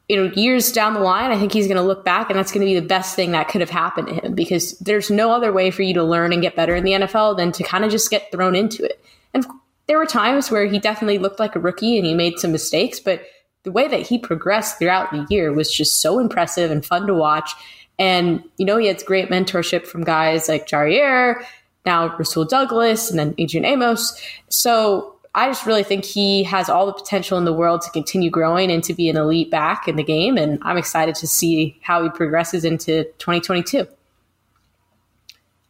you 0.09 0.17
know, 0.17 0.33
years 0.35 0.73
down 0.73 0.95
the 0.95 1.01
line, 1.01 1.31
I 1.31 1.39
think 1.39 1.53
he's 1.53 1.67
going 1.67 1.77
to 1.77 1.83
look 1.83 2.05
back 2.05 2.29
and 2.29 2.39
that's 2.39 2.53
going 2.53 2.67
to 2.67 2.73
be 2.73 2.79
the 2.79 2.87
best 2.87 3.15
thing 3.17 3.33
that 3.33 3.49
could 3.49 3.61
have 3.61 3.71
happened 3.71 4.09
to 4.09 4.15
him 4.15 4.35
because 4.35 4.79
there's 4.79 5.11
no 5.11 5.33
other 5.33 5.53
way 5.53 5.71
for 5.71 5.83
you 5.83 5.95
to 5.95 6.05
learn 6.05 6.33
and 6.33 6.43
get 6.43 6.57
better 6.57 6.75
in 6.75 6.85
the 6.85 6.93
NFL 6.93 7.37
than 7.37 7.53
to 7.53 7.63
kind 7.63 7.85
of 7.85 7.91
just 7.91 8.11
get 8.11 8.31
thrown 8.33 8.55
into 8.55 8.85
it. 8.85 9.03
And 9.33 9.47
there 9.87 9.99
were 9.99 10.07
times 10.07 10.51
where 10.51 10.67
he 10.67 10.79
definitely 10.79 11.19
looked 11.19 11.41
like 11.41 11.57
a 11.57 11.61
rookie 11.61 11.97
and 11.97 12.07
he 12.07 12.15
made 12.15 12.39
some 12.39 12.53
mistakes, 12.53 13.01
but 13.01 13.23
the 13.63 13.73
way 13.73 13.87
that 13.89 14.07
he 14.07 14.19
progressed 14.19 14.79
throughout 14.79 15.13
the 15.13 15.27
year 15.31 15.53
was 15.53 15.73
just 15.73 16.01
so 16.01 16.19
impressive 16.19 16.71
and 16.71 16.85
fun 16.85 17.07
to 17.07 17.15
watch. 17.15 17.53
And, 17.99 18.43
you 18.57 18.67
know, 18.67 18.79
he 18.79 18.89
had 18.89 19.05
great 19.05 19.29
mentorship 19.29 19.87
from 19.87 20.03
guys 20.03 20.49
like 20.49 20.67
Jaire, 20.67 21.45
now 21.87 22.17
Rasul 22.17 22.45
Douglas, 22.45 23.11
and 23.11 23.19
then 23.19 23.35
Adrian 23.39 23.65
Amos. 23.65 24.21
So 24.49 25.12
I 25.35 25.47
just 25.49 25.65
really 25.65 25.83
think 25.83 26.05
he 26.05 26.45
has 26.45 26.69
all 26.69 26.85
the 26.85 26.93
potential 26.93 27.39
in 27.39 27.47
the 27.47 27.55
world 27.55 27.81
to 27.83 27.91
continue 27.91 28.29
growing 28.29 28.71
and 28.71 28.85
to 28.85 28.93
be 28.93 29.09
an 29.09 29.17
elite 29.17 29.51
back 29.51 29.89
in 29.89 29.97
the 29.97 30.03
game. 30.03 30.37
And 30.37 30.59
I'm 30.63 30.77
excited 30.77 31.15
to 31.17 31.27
see 31.27 31.79
how 31.81 32.03
he 32.03 32.11
progresses 32.11 32.65
into 32.65 33.05
2022. 33.19 33.87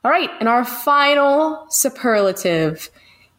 All 0.05 0.11
right. 0.11 0.31
And 0.41 0.49
our 0.49 0.65
final 0.65 1.65
superlative 1.71 2.91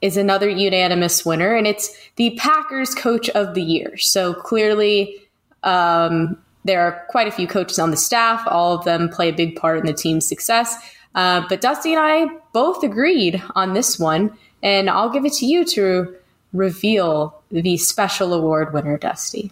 is 0.01 0.15
another 0.15 0.49
unanimous 0.49 1.25
winner, 1.25 1.55
and 1.55 1.65
it's 1.67 1.95
the 2.17 2.38
Packers 2.38 2.93
Coach 2.93 3.29
of 3.31 3.53
the 3.53 3.62
Year. 3.62 3.97
So 3.97 4.33
clearly, 4.33 5.17
um, 5.63 6.38
there 6.65 6.81
are 6.81 7.05
quite 7.09 7.27
a 7.27 7.31
few 7.31 7.47
coaches 7.47 7.79
on 7.79 7.91
the 7.91 7.97
staff. 7.97 8.43
All 8.47 8.77
of 8.77 8.86
them 8.86 9.09
play 9.09 9.29
a 9.29 9.33
big 9.33 9.55
part 9.55 9.79
in 9.79 9.86
the 9.86 9.93
team's 9.93 10.27
success. 10.27 10.75
Uh, 11.15 11.45
but 11.47 11.62
Dusty 11.62 11.93
and 11.93 12.01
I 12.01 12.27
both 12.53 12.83
agreed 12.83 13.41
on 13.55 13.73
this 13.73 13.99
one, 13.99 14.38
and 14.63 14.89
I'll 14.89 15.10
give 15.10 15.26
it 15.26 15.34
to 15.34 15.45
you 15.45 15.63
to 15.65 16.15
reveal 16.54 17.41
the 17.52 17.78
special 17.78 18.34
award 18.34 18.73
winner, 18.73 18.97
Dusty. 18.97 19.52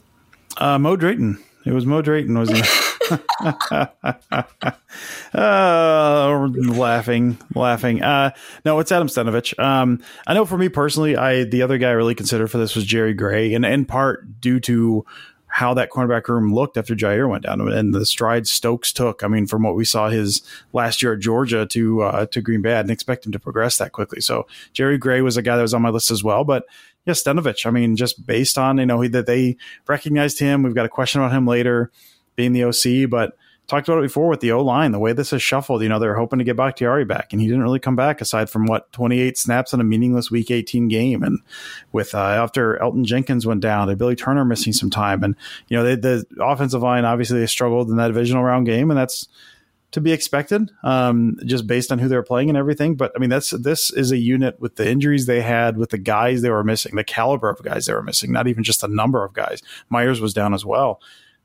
Uh, 0.57 0.79
Mo 0.79 0.95
Drayton. 0.95 1.37
It 1.65 1.73
was 1.73 1.85
Mo 1.85 2.01
Drayton, 2.01 2.35
wasn't 2.37 2.59
it? 2.59 2.91
uh, 3.41 4.73
laughing, 6.73 7.37
laughing. 7.53 8.01
Uh, 8.01 8.31
no, 8.65 8.79
it's 8.79 8.91
Adam 8.91 9.07
Stenavich. 9.07 9.57
Um, 9.59 10.01
I 10.25 10.33
know 10.33 10.45
for 10.45 10.57
me 10.57 10.69
personally, 10.69 11.15
I 11.15 11.43
the 11.43 11.61
other 11.61 11.77
guy 11.77 11.89
I 11.89 11.91
really 11.91 12.15
considered 12.15 12.49
for 12.49 12.57
this 12.57 12.75
was 12.75 12.85
Jerry 12.85 13.13
Gray, 13.13 13.53
and 13.53 13.63
in 13.65 13.85
part 13.85 14.41
due 14.41 14.59
to 14.61 15.05
how 15.51 15.73
that 15.73 15.89
cornerback 15.89 16.29
room 16.29 16.53
looked 16.53 16.77
after 16.77 16.95
Jaire 16.95 17.29
went 17.29 17.43
down 17.43 17.59
and 17.61 17.93
the 17.93 18.05
strides 18.05 18.49
Stokes 18.49 18.93
took. 18.93 19.21
I 19.21 19.27
mean, 19.27 19.47
from 19.47 19.63
what 19.63 19.75
we 19.75 19.83
saw 19.83 20.09
his 20.09 20.41
last 20.71 21.03
year 21.03 21.13
at 21.13 21.19
Georgia 21.19 21.65
to 21.67 22.01
uh, 22.03 22.25
to 22.27 22.41
Green 22.41 22.61
Bay, 22.61 22.73
I 22.73 22.81
didn't 22.81 22.91
expect 22.91 23.25
him 23.25 23.33
to 23.33 23.39
progress 23.39 23.77
that 23.77 23.91
quickly. 23.91 24.21
So 24.21 24.47
Jerry 24.71 24.97
Gray 24.97 25.21
was 25.21 25.35
a 25.35 25.41
guy 25.41 25.57
that 25.57 25.61
was 25.61 25.73
on 25.73 25.81
my 25.81 25.89
list 25.89 26.09
as 26.09 26.23
well, 26.23 26.45
but 26.45 26.63
yeah, 27.05 27.13
Stenavich. 27.13 27.65
I 27.65 27.69
mean, 27.69 27.97
just 27.97 28.25
based 28.25 28.57
on 28.57 28.77
you 28.77 28.85
know 28.85 29.01
he, 29.01 29.09
that 29.09 29.25
they 29.25 29.57
recognized 29.87 30.39
him. 30.39 30.63
We've 30.63 30.75
got 30.75 30.85
a 30.85 30.89
question 30.89 31.21
about 31.21 31.35
him 31.35 31.45
later, 31.45 31.91
being 32.37 32.53
the 32.53 32.63
OC, 32.63 33.09
but 33.09 33.35
talked 33.67 33.87
about 33.87 33.99
it 33.99 34.07
before 34.07 34.27
with 34.27 34.41
the 34.41 34.51
O 34.51 34.61
line, 34.61 34.91
the 34.91 34.99
way 34.99 35.13
this 35.13 35.31
is 35.33 35.41
shuffled. 35.41 35.81
You 35.81 35.89
know, 35.89 35.99
they're 35.99 36.15
hoping 36.15 36.39
to 36.39 36.45
get 36.45 36.57
Bakhtiari 36.57 37.05
back, 37.05 37.31
and 37.31 37.41
he 37.41 37.47
didn't 37.47 37.63
really 37.63 37.79
come 37.79 37.95
back 37.95 38.21
aside 38.21 38.49
from 38.49 38.65
what 38.65 38.91
28 38.91 39.37
snaps 39.37 39.73
in 39.73 39.79
a 39.79 39.83
meaningless 39.83 40.29
Week 40.29 40.51
18 40.51 40.87
game, 40.87 41.23
and 41.23 41.39
with 41.91 42.13
uh, 42.13 42.19
after 42.19 42.77
Elgton 42.81 43.05
Jenkins 43.05 43.45
went 43.45 43.61
down, 43.61 43.89
and 43.89 43.97
Billy 43.97 44.15
Turner 44.15 44.45
missing 44.45 44.73
some 44.73 44.89
time, 44.89 45.23
and 45.23 45.35
you 45.67 45.77
know 45.77 45.83
they, 45.83 45.95
the 45.95 46.25
offensive 46.39 46.81
line 46.81 47.05
obviously 47.05 47.39
they 47.39 47.47
struggled 47.47 47.89
in 47.89 47.97
that 47.97 48.07
divisional 48.07 48.43
round 48.43 48.65
game, 48.65 48.91
and 48.91 48.97
that's 48.97 49.27
to 49.91 50.01
be 50.01 50.13
expected, 50.13 50.71
um, 50.83 51.37
just 51.45 51.67
based 51.67 51.91
on 51.91 51.99
who 51.99 52.07
they're 52.07 52.23
playing 52.23 52.49
and 52.49 52.57
everything. 52.57 52.95
But 52.95 53.11
I 53.15 53.19
mean, 53.19 53.29
that's 53.29 53.51
this 53.51 53.91
is 53.91 54.11
a 54.11 54.17
unit 54.17 54.59
with 54.59 54.75
the 54.75 54.89
injuries 54.89 55.25
they 55.25 55.41
had, 55.41 55.77
with 55.77 55.89
the 55.89 55.97
guys 55.97 56.41
they 56.41 56.49
were 56.49 56.63
missing, 56.63 56.95
the 56.95 57.03
caliber 57.03 57.49
of 57.49 57.61
guys 57.61 57.85
they 57.85 57.93
were 57.93 58.03
missing, 58.03 58.31
not 58.31 58.47
even 58.47 58.63
just 58.63 58.81
the 58.81 58.87
number 58.87 59.23
of 59.23 59.33
guys. 59.33 59.61
Myers 59.89 60.21
was 60.21 60.33
down 60.33 60.53
as 60.53 60.65
well. 60.65 61.01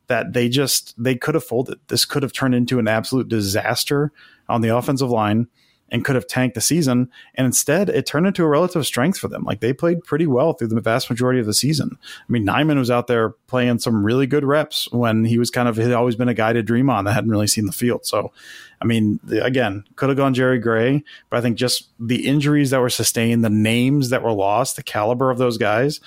That 0.09 0.33
they 0.33 0.49
just 0.49 0.95
they 1.03 1.17
could 1.17 1.35
have 1.35 1.45
folded. 1.45 1.79
This 1.89 2.05
could 2.05 2.23
have 2.23 2.33
turned 2.33 2.55
into 2.55 2.79
an 2.79 2.89
absolute 2.89 3.29
disaster 3.29 4.13
on 4.49 4.61
the 4.61 4.69
offensive 4.77 5.11
line. 5.11 5.49
and 5.91 6.05
could 6.05 6.17
have 6.17 6.27
tanked 6.27 6.55
the 6.55 6.61
season. 6.61 7.09
And 7.35 7.47
instead, 7.47 7.89
it 7.89 8.07
turned 8.07 8.27
into 8.27 8.45
a 8.45 8.49
relative 8.49 8.85
strength 8.87 9.19
for 9.19 9.29
them. 9.29 9.45
Like 9.45 9.61
they 9.61 9.73
played 9.73 10.03
pretty 10.03 10.27
well 10.27 10.53
through 10.53 10.69
the 10.69 10.81
vast 10.81 11.09
majority 11.09 11.39
of 11.39 11.47
the 11.47 11.55
season. 11.55 11.97
I 12.03 12.33
mean, 12.33 12.45
Nijman 12.45 12.79
was 12.79 12.91
out 12.91 13.07
there 13.07 13.31
playing 13.47 13.79
some 13.79 14.05
really 14.05 14.27
good 14.27 14.45
reps 14.45 14.91
when 14.91 15.25
he 15.25 15.39
was 15.39 15.51
kind 15.51 15.69
of 15.69 15.77
had 15.77 15.93
always 15.93 16.17
been 16.17 16.29
a 16.29 16.35
guy 16.35 16.53
to 16.53 16.63
dream 16.63 16.91
on 16.91 17.05
that 17.05 17.13
hadn't 17.13 17.31
really 17.31 17.47
seen 17.47 17.67
the 17.67 17.73
field. 17.73 18.05
So, 18.05 18.33
I 18.81 18.85
mean, 18.85 19.21
again, 19.41 19.85
could 19.95 20.09
have 20.09 20.19
gone 20.19 20.35
Jerry 20.35 20.59
Gray, 20.59 21.05
but 21.31 21.39
I 21.39 21.41
think 21.41 21.57
just 21.57 21.89
the 22.01 22.27
injuries 22.27 22.71
that 22.71 22.81
were 22.81 22.91
sustained, 22.91 23.45
the 23.45 23.51
names 23.51 24.11
that 24.11 24.23
were 24.23 24.33
lost, 24.33 24.77
the 24.77 24.83
caliber 24.83 25.31
of 25.31 25.39
those 25.39 25.57
guys, 25.57 26.01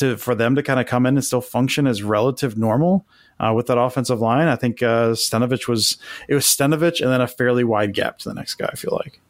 to 0.00 0.16
for 0.16 0.34
them 0.34 0.54
to 0.56 0.62
kind 0.62 0.80
of 0.80 0.86
come 0.86 1.06
in 1.06 1.16
and 1.16 1.24
still 1.24 1.40
function 1.40 1.86
as 1.86 2.02
relative 2.02 2.58
normal 2.58 3.06
uh, 3.38 3.52
with 3.54 3.66
that 3.68 3.78
offensive 3.78 4.20
line. 4.20 4.48
I 4.48 4.56
think 4.56 4.82
uh, 4.82 5.10
Stenavich 5.10 5.68
was 5.68 5.96
it 6.28 6.34
was 6.34 6.44
Stenavich 6.44 7.00
and 7.00 7.10
then 7.10 7.20
a 7.20 7.28
fairly 7.28 7.64
wide 7.64 7.94
gap 7.94 8.18
to 8.18 8.28
the 8.28 8.34
next 8.34 8.54
guy. 8.54 8.68
I 8.70 8.76
feel 8.76 8.98
like. 9.04 9.20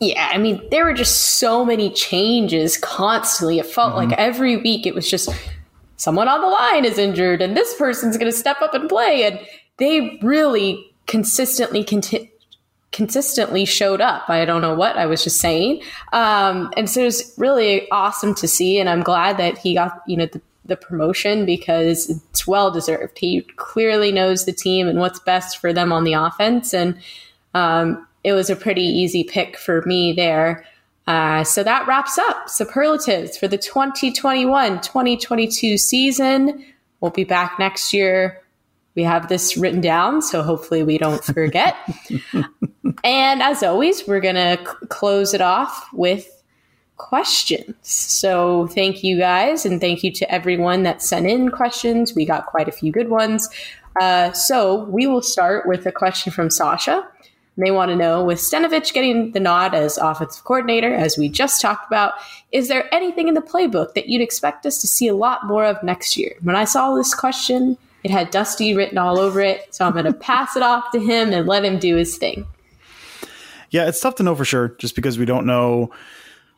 Yeah, 0.00 0.30
I 0.32 0.38
mean, 0.38 0.66
there 0.70 0.86
were 0.86 0.94
just 0.94 1.38
so 1.38 1.62
many 1.62 1.90
changes 1.90 2.78
constantly. 2.78 3.58
It 3.58 3.66
felt 3.66 3.94
mm-hmm. 3.94 4.10
like 4.10 4.18
every 4.18 4.56
week 4.56 4.86
it 4.86 4.94
was 4.94 5.10
just 5.10 5.28
someone 5.96 6.26
on 6.26 6.40
the 6.40 6.46
line 6.46 6.86
is 6.86 6.96
injured 6.96 7.42
and 7.42 7.54
this 7.54 7.76
person's 7.76 8.16
going 8.16 8.30
to 8.30 8.36
step 8.36 8.62
up 8.62 8.72
and 8.72 8.88
play. 8.88 9.24
And 9.24 9.38
they 9.76 10.18
really 10.22 10.90
consistently 11.06 11.84
conti- 11.84 12.29
consistently 12.92 13.64
showed 13.64 14.00
up. 14.00 14.28
I 14.28 14.44
don't 14.44 14.62
know 14.62 14.74
what 14.74 14.96
I 14.96 15.06
was 15.06 15.22
just 15.22 15.40
saying. 15.40 15.82
Um, 16.12 16.72
and 16.76 16.90
so 16.90 17.02
it 17.02 17.04
was 17.04 17.34
really 17.36 17.88
awesome 17.90 18.34
to 18.36 18.48
see. 18.48 18.78
And 18.80 18.88
I'm 18.88 19.02
glad 19.02 19.36
that 19.36 19.58
he 19.58 19.74
got, 19.74 20.02
you 20.06 20.16
know, 20.16 20.26
the 20.26 20.40
the 20.70 20.76
promotion 20.76 21.44
because 21.44 22.08
it's 22.08 22.46
well 22.46 22.70
deserved. 22.70 23.18
He 23.18 23.42
clearly 23.56 24.12
knows 24.12 24.46
the 24.46 24.52
team 24.52 24.88
and 24.88 24.98
what's 24.98 25.18
best 25.20 25.58
for 25.58 25.72
them 25.72 25.92
on 25.92 26.04
the 26.04 26.14
offense. 26.14 26.72
And 26.72 26.96
um, 27.54 28.06
it 28.24 28.32
was 28.32 28.48
a 28.48 28.56
pretty 28.56 28.84
easy 28.84 29.24
pick 29.24 29.58
for 29.58 29.82
me 29.82 30.12
there. 30.12 30.64
Uh, 31.06 31.44
so 31.44 31.62
that 31.62 31.86
wraps 31.86 32.18
up 32.18 32.48
superlatives 32.48 33.36
for 33.36 33.48
the 33.48 33.58
2021 33.58 34.80
2022 34.80 35.76
season. 35.76 36.64
We'll 37.00 37.10
be 37.10 37.24
back 37.24 37.58
next 37.58 37.92
year. 37.92 38.40
We 38.94 39.02
have 39.04 39.28
this 39.28 39.56
written 39.56 39.80
down, 39.80 40.22
so 40.22 40.42
hopefully 40.42 40.82
we 40.82 40.98
don't 40.98 41.24
forget. 41.24 41.76
and 43.04 43.42
as 43.42 43.62
always, 43.62 44.06
we're 44.06 44.20
going 44.20 44.34
to 44.34 44.58
c- 44.58 44.86
close 44.88 45.34
it 45.34 45.40
off 45.40 45.88
with 45.92 46.42
questions. 46.96 47.74
So 47.82 48.66
thank 48.68 49.02
you 49.02 49.18
guys, 49.18 49.64
and 49.64 49.80
thank 49.80 50.04
you 50.04 50.12
to 50.12 50.30
everyone 50.30 50.82
that 50.82 51.02
sent 51.02 51.26
in 51.26 51.50
questions. 51.50 52.14
We 52.14 52.24
got 52.24 52.46
quite 52.46 52.68
a 52.68 52.72
few 52.72 52.92
good 52.92 53.08
ones. 53.08 53.48
Uh, 54.00 54.32
so 54.32 54.84
we 54.84 55.06
will 55.06 55.22
start 55.22 55.66
with 55.66 55.86
a 55.86 55.92
question 55.92 56.30
from 56.30 56.50
Sasha. 56.50 57.06
They 57.56 57.70
want 57.70 57.90
to 57.90 57.96
know 57.96 58.24
with 58.24 58.38
Stenavich 58.38 58.92
getting 58.92 59.32
the 59.32 59.40
nod 59.40 59.74
as 59.74 59.98
offensive 59.98 60.44
coordinator, 60.44 60.94
as 60.94 61.18
we 61.18 61.28
just 61.28 61.60
talked 61.60 61.86
about, 61.86 62.14
is 62.52 62.68
there 62.68 62.92
anything 62.94 63.28
in 63.28 63.34
the 63.34 63.42
playbook 63.42 63.94
that 63.94 64.08
you'd 64.08 64.22
expect 64.22 64.64
us 64.64 64.80
to 64.80 64.86
see 64.86 65.08
a 65.08 65.14
lot 65.14 65.46
more 65.46 65.64
of 65.64 65.82
next 65.82 66.16
year? 66.16 66.36
When 66.42 66.56
I 66.56 66.64
saw 66.64 66.94
this 66.94 67.14
question, 67.14 67.76
it 68.02 68.10
had 68.10 68.30
Dusty 68.30 68.74
written 68.74 68.96
all 68.96 69.18
over 69.18 69.40
it. 69.40 69.74
So 69.74 69.84
I'm 69.84 69.92
going 69.92 70.04
to 70.06 70.12
pass 70.12 70.56
it 70.56 70.62
off 70.62 70.90
to 70.92 71.00
him 71.00 71.32
and 71.32 71.46
let 71.46 71.64
him 71.64 71.78
do 71.78 71.96
his 71.96 72.16
thing. 72.16 72.46
Yeah, 73.70 73.88
it's 73.88 74.00
tough 74.00 74.16
to 74.16 74.22
know 74.22 74.34
for 74.34 74.44
sure 74.44 74.68
just 74.78 74.94
because 74.94 75.18
we 75.18 75.24
don't 75.24 75.46
know 75.46 75.92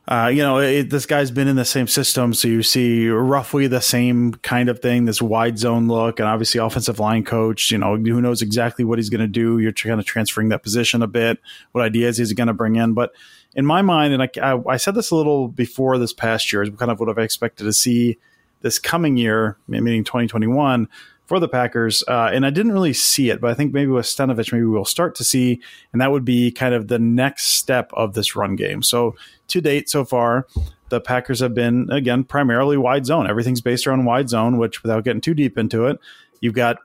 uh, 0.08 0.26
you 0.26 0.42
know, 0.42 0.58
it, 0.58 0.90
this 0.90 1.06
guy's 1.06 1.30
been 1.30 1.46
in 1.46 1.54
the 1.54 1.64
same 1.64 1.86
system, 1.86 2.34
so 2.34 2.48
you 2.48 2.62
see 2.64 3.08
roughly 3.08 3.68
the 3.68 3.80
same 3.80 4.34
kind 4.34 4.68
of 4.68 4.80
thing, 4.80 5.04
this 5.04 5.22
wide 5.22 5.58
zone 5.58 5.86
look, 5.86 6.18
and 6.18 6.28
obviously 6.28 6.58
offensive 6.58 6.98
line 6.98 7.24
coach. 7.24 7.70
You 7.70 7.78
know, 7.78 7.96
who 7.96 8.20
knows 8.20 8.42
exactly 8.42 8.84
what 8.84 8.98
he's 8.98 9.10
going 9.10 9.20
to 9.20 9.28
do? 9.28 9.60
You're 9.60 9.72
kind 9.72 10.00
of 10.00 10.06
transferring 10.06 10.48
that 10.48 10.64
position 10.64 11.02
a 11.02 11.06
bit. 11.06 11.38
What 11.70 11.84
ideas 11.84 12.18
he's 12.18 12.32
going 12.32 12.48
to 12.48 12.52
bring 12.52 12.74
in? 12.74 12.94
But 12.94 13.12
in 13.54 13.64
my 13.64 13.80
mind, 13.80 14.12
and 14.12 14.22
I, 14.24 14.30
I, 14.42 14.60
I 14.70 14.76
said 14.76 14.96
this 14.96 15.12
a 15.12 15.16
little 15.16 15.46
before 15.46 15.98
this 15.98 16.12
past 16.12 16.52
year, 16.52 16.64
is 16.64 16.70
kind 16.70 16.90
of 16.90 16.98
what 16.98 17.08
I've 17.08 17.18
expected 17.18 17.64
to 17.64 17.72
see 17.72 18.18
this 18.62 18.80
coming 18.80 19.16
year, 19.16 19.56
meaning 19.68 20.02
2021 20.02 20.88
for 21.32 21.40
the 21.40 21.48
Packers. 21.48 22.04
Uh, 22.06 22.28
and 22.30 22.44
I 22.44 22.50
didn't 22.50 22.72
really 22.72 22.92
see 22.92 23.30
it, 23.30 23.40
but 23.40 23.50
I 23.50 23.54
think 23.54 23.72
maybe 23.72 23.90
with 23.90 24.04
Stenavich, 24.04 24.52
maybe 24.52 24.66
we'll 24.66 24.84
start 24.84 25.14
to 25.14 25.24
see, 25.24 25.62
and 25.90 26.02
that 26.02 26.12
would 26.12 26.26
be 26.26 26.50
kind 26.50 26.74
of 26.74 26.88
the 26.88 26.98
next 26.98 27.52
step 27.52 27.90
of 27.94 28.12
this 28.12 28.36
run 28.36 28.54
game. 28.54 28.82
So 28.82 29.16
to 29.48 29.62
date, 29.62 29.88
so 29.88 30.04
far, 30.04 30.46
the 30.90 31.00
Packers 31.00 31.40
have 31.40 31.54
been 31.54 31.88
again 31.90 32.24
primarily 32.24 32.76
wide 32.76 33.06
zone. 33.06 33.26
Everything's 33.26 33.62
based 33.62 33.86
around 33.86 34.04
wide 34.04 34.28
zone, 34.28 34.58
which 34.58 34.82
without 34.82 35.04
getting 35.04 35.22
too 35.22 35.32
deep 35.32 35.56
into 35.56 35.86
it, 35.86 35.98
you've 36.40 36.52
got 36.52 36.76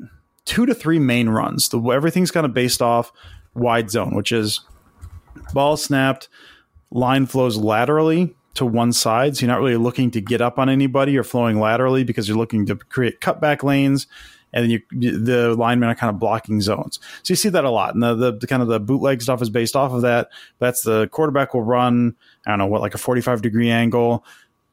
two 0.46 0.66
to 0.66 0.74
three 0.74 0.98
main 0.98 1.28
runs. 1.28 1.68
The, 1.68 1.82
everything's 1.82 2.32
kind 2.32 2.46
of 2.46 2.54
based 2.54 2.82
off 2.82 3.12
wide 3.54 3.92
zone, 3.92 4.16
which 4.16 4.32
is 4.32 4.62
ball 5.54 5.76
snapped, 5.76 6.30
line 6.90 7.26
flows 7.26 7.58
laterally 7.58 8.34
to 8.54 8.66
one 8.66 8.92
side. 8.94 9.36
So 9.36 9.46
you're 9.46 9.54
not 9.54 9.60
really 9.60 9.76
looking 9.76 10.10
to 10.12 10.22
get 10.22 10.42
up 10.42 10.58
on 10.58 10.70
anybody 10.70 11.18
or 11.18 11.24
flowing 11.24 11.60
laterally 11.60 12.06
because 12.06 12.28
you're 12.28 12.38
looking 12.38 12.66
to 12.68 12.76
create 12.76 13.20
cutback 13.20 13.62
lanes. 13.62 14.08
And 14.54 14.64
then 14.64 14.82
you, 14.92 15.18
the 15.20 15.56
linemen 15.56 15.90
are 15.90 15.96
kind 15.96 16.10
of 16.10 16.20
blocking 16.20 16.62
zones. 16.62 17.00
So 17.24 17.32
you 17.32 17.36
see 17.36 17.50
that 17.50 17.66
a 17.66 17.70
lot. 17.70 17.94
And 17.94 18.02
the, 18.02 18.16
the, 18.16 18.32
the 18.32 18.48
kind 18.48 18.62
of 18.62 18.68
the 18.68 18.80
bootleg 18.80 19.22
stuff 19.22 19.42
is 19.42 19.50
based 19.50 19.76
off 19.76 19.92
of 19.92 20.02
that. 20.02 20.30
That's 20.60 20.82
the 20.82 21.08
quarterback 21.10 21.54
will 21.54 21.64
run, 21.64 22.16
I 22.46 22.52
don't 22.52 22.60
know 22.60 22.66
what, 22.68 22.82
like 22.82 22.94
a 22.94 22.98
45 22.98 23.42
degree 23.42 23.70
angle, 23.70 24.26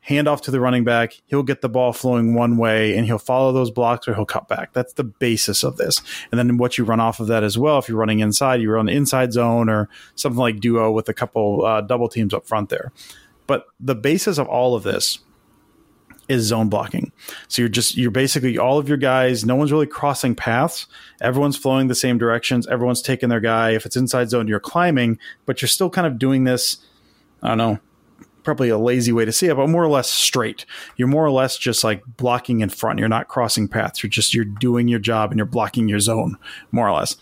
hand 0.04 0.28
off 0.28 0.42
to 0.42 0.50
the 0.50 0.60
running 0.60 0.84
back. 0.84 1.20
He'll 1.26 1.42
get 1.42 1.62
the 1.62 1.68
ball 1.68 1.92
flowing 1.92 2.34
one 2.34 2.56
way 2.56 2.96
and 2.96 3.06
he'll 3.06 3.18
follow 3.18 3.52
those 3.52 3.70
blocks 3.70 4.06
or 4.06 4.14
he'll 4.14 4.26
cut 4.26 4.48
back. 4.48 4.72
That's 4.74 4.92
the 4.92 5.04
basis 5.04 5.64
of 5.64 5.76
this. 5.76 6.00
And 6.30 6.38
then 6.38 6.58
what 6.58 6.76
you 6.76 6.84
run 6.84 7.00
off 7.00 7.20
of 7.20 7.26
that 7.28 7.42
as 7.42 7.56
well, 7.56 7.78
if 7.78 7.88
you're 7.88 7.98
running 7.98 8.20
inside, 8.20 8.60
you 8.60 8.70
run 8.70 8.86
the 8.86 8.92
inside 8.92 9.32
zone 9.32 9.68
or 9.68 9.88
something 10.14 10.38
like 10.38 10.60
duo 10.60 10.92
with 10.92 11.08
a 11.08 11.14
couple 11.14 11.64
uh, 11.64 11.80
double 11.80 12.08
teams 12.08 12.34
up 12.34 12.46
front 12.46 12.68
there. 12.68 12.92
But 13.46 13.66
the 13.80 13.94
basis 13.94 14.38
of 14.38 14.46
all 14.46 14.74
of 14.74 14.82
this 14.82 15.18
is 16.28 16.44
zone 16.44 16.68
blocking. 16.68 17.12
So 17.48 17.62
you're 17.62 17.68
just 17.68 17.96
you're 17.96 18.10
basically 18.10 18.58
all 18.58 18.78
of 18.78 18.88
your 18.88 18.96
guys, 18.98 19.44
no 19.44 19.56
one's 19.56 19.72
really 19.72 19.86
crossing 19.86 20.34
paths. 20.34 20.86
Everyone's 21.20 21.56
flowing 21.56 21.88
the 21.88 21.94
same 21.94 22.18
directions. 22.18 22.66
Everyone's 22.66 23.02
taking 23.02 23.28
their 23.28 23.40
guy. 23.40 23.70
If 23.70 23.86
it's 23.86 23.96
inside 23.96 24.30
zone, 24.30 24.48
you're 24.48 24.60
climbing, 24.60 25.18
but 25.46 25.60
you're 25.60 25.68
still 25.68 25.90
kind 25.90 26.06
of 26.06 26.18
doing 26.18 26.44
this, 26.44 26.78
I 27.42 27.48
don't 27.48 27.58
know, 27.58 27.78
probably 28.42 28.68
a 28.68 28.78
lazy 28.78 29.12
way 29.12 29.24
to 29.24 29.32
see 29.32 29.48
it, 29.48 29.56
but 29.56 29.68
more 29.68 29.84
or 29.84 29.88
less 29.88 30.10
straight. 30.10 30.66
You're 30.96 31.08
more 31.08 31.24
or 31.24 31.30
less 31.30 31.56
just 31.58 31.84
like 31.84 32.02
blocking 32.16 32.60
in 32.60 32.68
front. 32.68 32.98
You're 32.98 33.08
not 33.08 33.28
crossing 33.28 33.68
paths. 33.68 34.02
You're 34.02 34.10
just 34.10 34.34
you're 34.34 34.44
doing 34.44 34.88
your 34.88 35.00
job 35.00 35.30
and 35.30 35.38
you're 35.38 35.46
blocking 35.46 35.88
your 35.88 36.00
zone, 36.00 36.36
more 36.70 36.88
or 36.88 36.92
less 36.92 37.16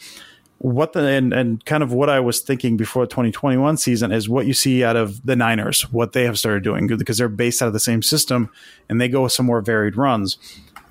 what 0.62 0.92
the 0.92 1.04
and, 1.04 1.32
and 1.32 1.64
kind 1.64 1.82
of 1.82 1.92
what 1.92 2.08
I 2.08 2.20
was 2.20 2.38
thinking 2.38 2.76
before 2.76 3.04
the 3.04 3.10
2021 3.10 3.76
season 3.78 4.12
is 4.12 4.28
what 4.28 4.46
you 4.46 4.54
see 4.54 4.84
out 4.84 4.94
of 4.94 5.26
the 5.26 5.34
Niners, 5.34 5.90
what 5.90 6.12
they 6.12 6.22
have 6.22 6.38
started 6.38 6.62
doing 6.62 6.86
because 6.86 7.18
they're 7.18 7.28
based 7.28 7.60
out 7.62 7.66
of 7.66 7.72
the 7.72 7.80
same 7.80 8.00
system 8.00 8.48
and 8.88 9.00
they 9.00 9.08
go 9.08 9.22
with 9.22 9.32
some 9.32 9.44
more 9.44 9.60
varied 9.60 9.96
runs 9.96 10.38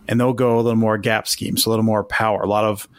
and 0.09 0.19
they'll 0.19 0.33
go 0.33 0.59
a 0.59 0.61
little 0.61 0.75
more 0.75 0.97
gap 0.97 1.25
schemes, 1.25 1.65
a 1.65 1.69
little 1.69 1.85
more 1.85 2.03
power, 2.03 2.41
a 2.41 2.49
lot 2.49 2.65
of 2.65 2.89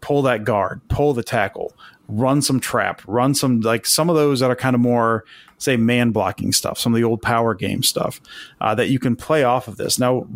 pull 0.00 0.22
that 0.22 0.44
guard, 0.44 0.80
pull 0.88 1.12
the 1.12 1.22
tackle, 1.22 1.74
run 2.08 2.40
some 2.40 2.58
trap, 2.58 3.02
run 3.06 3.34
some 3.34 3.60
like 3.60 3.84
some 3.84 4.08
of 4.08 4.16
those 4.16 4.40
that 4.40 4.50
are 4.50 4.56
kind 4.56 4.74
of 4.74 4.80
more 4.80 5.26
say 5.58 5.76
man 5.76 6.10
blocking 6.10 6.52
stuff, 6.52 6.78
some 6.78 6.94
of 6.94 6.96
the 6.96 7.04
old 7.04 7.20
power 7.20 7.52
game 7.52 7.82
stuff 7.82 8.18
uh, 8.62 8.74
that 8.74 8.88
you 8.88 8.98
can 8.98 9.14
play 9.14 9.44
off 9.44 9.68
of 9.68 9.76
this. 9.76 9.98
Now, 9.98 10.26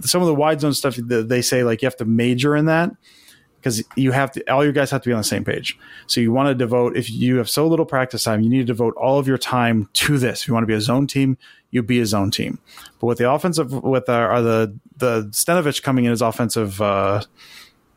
some 0.00 0.22
of 0.22 0.26
the 0.26 0.34
wide 0.34 0.62
zone 0.62 0.72
stuff 0.72 0.96
they 0.96 1.42
say 1.42 1.62
like 1.62 1.82
you 1.82 1.86
have 1.86 1.96
to 1.96 2.06
major 2.06 2.56
in 2.56 2.64
that 2.64 2.90
because 3.64 3.82
you 3.96 4.12
have 4.12 4.30
to 4.30 4.52
all 4.52 4.62
you 4.62 4.72
guys 4.72 4.90
have 4.90 5.00
to 5.00 5.08
be 5.08 5.12
on 5.12 5.18
the 5.18 5.24
same 5.24 5.42
page. 5.42 5.78
So 6.06 6.20
you 6.20 6.30
want 6.32 6.48
to 6.48 6.54
devote 6.54 6.98
if 6.98 7.10
you 7.10 7.38
have 7.38 7.48
so 7.48 7.66
little 7.66 7.86
practice 7.86 8.24
time 8.24 8.42
you 8.42 8.50
need 8.50 8.58
to 8.58 8.64
devote 8.64 8.94
all 8.96 9.18
of 9.18 9.26
your 9.26 9.38
time 9.38 9.88
to 9.94 10.18
this. 10.18 10.42
If 10.42 10.48
you 10.48 10.54
want 10.54 10.64
to 10.64 10.68
be 10.68 10.74
a 10.74 10.80
zone 10.80 11.06
team 11.06 11.38
you 11.70 11.82
be 11.82 11.98
a 11.98 12.06
zone 12.06 12.30
team. 12.30 12.58
But 13.00 13.06
with 13.06 13.18
the 13.18 13.30
offensive 13.30 13.72
with 13.72 14.08
our, 14.08 14.32
uh, 14.32 14.42
the 14.42 14.78
the 14.98 15.22
Stenavich 15.30 15.82
coming 15.82 16.04
in 16.04 16.12
as 16.12 16.20
offensive 16.20 16.80
uh 16.82 17.22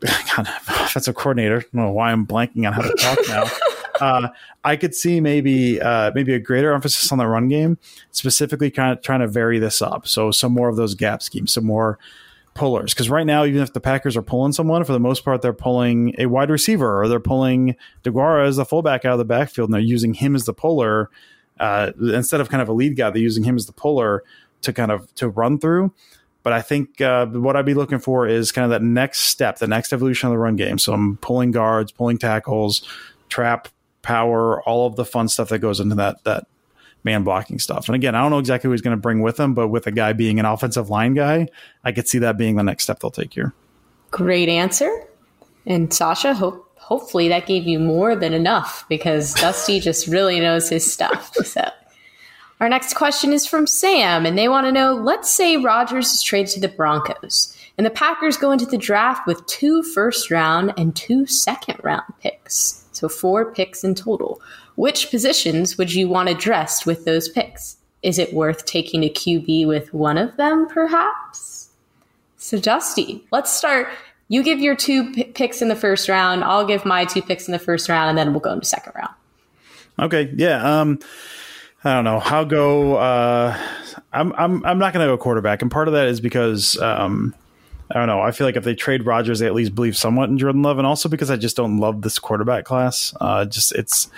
God, 0.00 0.48
offensive 0.68 1.14
coordinator 1.14 1.58
I 1.58 1.60
don't 1.60 1.74
know 1.74 1.92
why 1.92 2.12
I'm 2.12 2.26
blanking 2.26 2.66
on 2.66 2.72
how 2.72 2.82
to 2.82 2.94
talk 2.94 3.18
now. 3.28 3.44
Uh, 4.00 4.28
I 4.62 4.76
could 4.76 4.94
see 4.94 5.20
maybe 5.20 5.80
uh, 5.80 6.12
maybe 6.14 6.32
a 6.32 6.38
greater 6.38 6.72
emphasis 6.72 7.10
on 7.10 7.18
the 7.18 7.26
run 7.26 7.48
game, 7.48 7.78
specifically 8.12 8.70
kind 8.70 8.92
of 8.92 9.02
trying 9.02 9.18
to 9.18 9.26
vary 9.26 9.58
this 9.58 9.82
up. 9.82 10.06
So 10.06 10.30
some 10.30 10.52
more 10.52 10.68
of 10.68 10.76
those 10.76 10.94
gap 10.94 11.20
schemes, 11.20 11.52
some 11.52 11.64
more 11.64 11.98
pullers 12.58 12.92
because 12.92 13.08
right 13.08 13.26
now, 13.26 13.44
even 13.44 13.62
if 13.62 13.72
the 13.72 13.80
Packers 13.80 14.16
are 14.16 14.22
pulling 14.22 14.52
someone, 14.52 14.84
for 14.84 14.92
the 14.92 15.00
most 15.00 15.24
part, 15.24 15.40
they're 15.40 15.52
pulling 15.52 16.14
a 16.18 16.26
wide 16.26 16.50
receiver 16.50 17.00
or 17.00 17.08
they're 17.08 17.20
pulling 17.20 17.76
DeGuara 18.02 18.46
as 18.46 18.56
the 18.56 18.64
fullback 18.64 19.04
out 19.04 19.12
of 19.12 19.18
the 19.18 19.24
backfield 19.24 19.68
and 19.68 19.74
they're 19.74 19.80
using 19.80 20.14
him 20.14 20.34
as 20.34 20.44
the 20.44 20.52
puller 20.52 21.08
uh, 21.60 21.92
instead 22.00 22.40
of 22.40 22.50
kind 22.50 22.60
of 22.60 22.68
a 22.68 22.72
lead 22.72 22.96
guy. 22.96 23.10
They're 23.10 23.22
using 23.22 23.44
him 23.44 23.56
as 23.56 23.66
the 23.66 23.72
puller 23.72 24.24
to 24.62 24.72
kind 24.72 24.90
of 24.90 25.14
to 25.14 25.28
run 25.28 25.58
through. 25.58 25.94
But 26.42 26.52
I 26.52 26.62
think 26.62 27.00
uh, 27.00 27.26
what 27.26 27.56
I'd 27.56 27.66
be 27.66 27.74
looking 27.74 27.98
for 27.98 28.26
is 28.26 28.52
kind 28.52 28.64
of 28.64 28.70
that 28.70 28.82
next 28.82 29.20
step, 29.20 29.58
the 29.58 29.66
next 29.66 29.92
evolution 29.92 30.28
of 30.28 30.32
the 30.32 30.38
run 30.38 30.56
game. 30.56 30.78
So 30.78 30.92
I'm 30.92 31.16
pulling 31.18 31.50
guards, 31.50 31.92
pulling 31.92 32.18
tackles, 32.18 32.88
trap, 33.28 33.68
power, 34.02 34.62
all 34.62 34.86
of 34.86 34.96
the 34.96 35.04
fun 35.04 35.28
stuff 35.28 35.48
that 35.50 35.58
goes 35.58 35.80
into 35.80 35.94
that 35.96 36.24
that 36.24 36.46
man 37.04 37.24
blocking 37.24 37.58
stuff. 37.58 37.88
And 37.88 37.94
again, 37.94 38.14
I 38.14 38.20
don't 38.20 38.30
know 38.30 38.38
exactly 38.38 38.68
who 38.68 38.72
he's 38.72 38.82
going 38.82 38.96
to 38.96 39.00
bring 39.00 39.20
with 39.22 39.38
him, 39.38 39.54
but 39.54 39.68
with 39.68 39.86
a 39.86 39.90
guy 39.90 40.12
being 40.12 40.38
an 40.38 40.46
offensive 40.46 40.90
line 40.90 41.14
guy, 41.14 41.48
I 41.84 41.92
could 41.92 42.08
see 42.08 42.18
that 42.18 42.36
being 42.36 42.56
the 42.56 42.62
next 42.62 42.84
step 42.84 43.00
they'll 43.00 43.10
take 43.10 43.34
here. 43.34 43.54
Great 44.10 44.48
answer. 44.48 45.06
And 45.66 45.92
Sasha, 45.92 46.34
hope 46.34 46.64
hopefully 46.76 47.28
that 47.28 47.46
gave 47.46 47.66
you 47.66 47.78
more 47.78 48.16
than 48.16 48.32
enough 48.32 48.86
because 48.88 49.34
Dusty 49.34 49.78
just 49.88 50.06
really 50.06 50.40
knows 50.40 50.68
his 50.68 50.90
stuff. 50.90 51.34
So. 51.34 51.68
Our 52.60 52.68
next 52.68 52.94
question 52.94 53.32
is 53.32 53.46
from 53.46 53.68
Sam, 53.68 54.26
and 54.26 54.36
they 54.36 54.48
want 54.48 54.66
to 54.66 54.72
know 54.72 54.94
let's 54.94 55.30
say 55.30 55.56
Rodgers 55.56 56.12
is 56.12 56.22
traded 56.22 56.52
to 56.54 56.60
the 56.60 56.68
Broncos, 56.68 57.56
and 57.76 57.86
the 57.86 57.90
Packers 57.90 58.36
go 58.36 58.50
into 58.50 58.66
the 58.66 58.76
draft 58.76 59.28
with 59.28 59.46
two 59.46 59.82
first 59.84 60.28
round 60.28 60.74
and 60.76 60.96
two 60.96 61.24
second 61.26 61.78
round 61.84 62.02
picks. 62.20 62.84
So, 62.90 63.08
four 63.08 63.52
picks 63.52 63.84
in 63.84 63.94
total. 63.94 64.40
Which 64.78 65.10
positions 65.10 65.76
would 65.76 65.92
you 65.92 66.08
want 66.08 66.28
addressed 66.28 66.86
with 66.86 67.04
those 67.04 67.28
picks? 67.28 67.78
Is 68.04 68.16
it 68.16 68.32
worth 68.32 68.64
taking 68.64 69.02
a 69.02 69.10
QB 69.10 69.66
with 69.66 69.92
one 69.92 70.16
of 70.16 70.36
them, 70.36 70.68
perhaps? 70.68 71.70
So, 72.36 72.60
Dusty, 72.60 73.26
let's 73.32 73.52
start. 73.52 73.88
You 74.28 74.44
give 74.44 74.60
your 74.60 74.76
two 74.76 75.12
p- 75.12 75.24
picks 75.24 75.60
in 75.60 75.66
the 75.66 75.74
first 75.74 76.08
round. 76.08 76.44
I'll 76.44 76.64
give 76.64 76.84
my 76.84 77.04
two 77.04 77.22
picks 77.22 77.48
in 77.48 77.52
the 77.52 77.58
first 77.58 77.88
round, 77.88 78.10
and 78.10 78.16
then 78.16 78.32
we'll 78.32 78.38
go 78.38 78.52
into 78.52 78.66
second 78.66 78.92
round. 78.94 79.14
Okay. 79.98 80.32
Yeah. 80.36 80.80
Um, 80.80 81.00
I 81.82 81.94
don't 81.94 82.04
know. 82.04 82.20
I'll 82.24 82.46
go. 82.46 82.98
Uh, 82.98 83.60
I'm 84.12 84.32
I'm 84.34 84.64
I'm 84.64 84.78
not 84.78 84.92
going 84.92 85.04
to 85.04 85.12
go 85.12 85.18
quarterback, 85.18 85.60
and 85.60 85.72
part 85.72 85.88
of 85.88 85.94
that 85.94 86.06
is 86.06 86.20
because 86.20 86.80
um, 86.80 87.34
I 87.90 87.98
don't 87.98 88.06
know. 88.06 88.20
I 88.20 88.32
feel 88.32 88.46
like 88.46 88.56
if 88.56 88.64
they 88.64 88.74
trade 88.74 89.06
Rodgers, 89.06 89.38
they 89.38 89.46
at 89.46 89.54
least 89.54 89.74
believe 89.74 89.96
somewhat 89.96 90.28
in 90.28 90.36
Jordan 90.36 90.62
Love, 90.62 90.78
and 90.78 90.86
also 90.86 91.08
because 91.08 91.30
I 91.30 91.36
just 91.36 91.56
don't 91.56 91.78
love 91.78 92.02
this 92.02 92.18
quarterback 92.18 92.64
class. 92.64 93.14
Uh, 93.20 93.46
just 93.46 93.72
it's. 93.72 94.10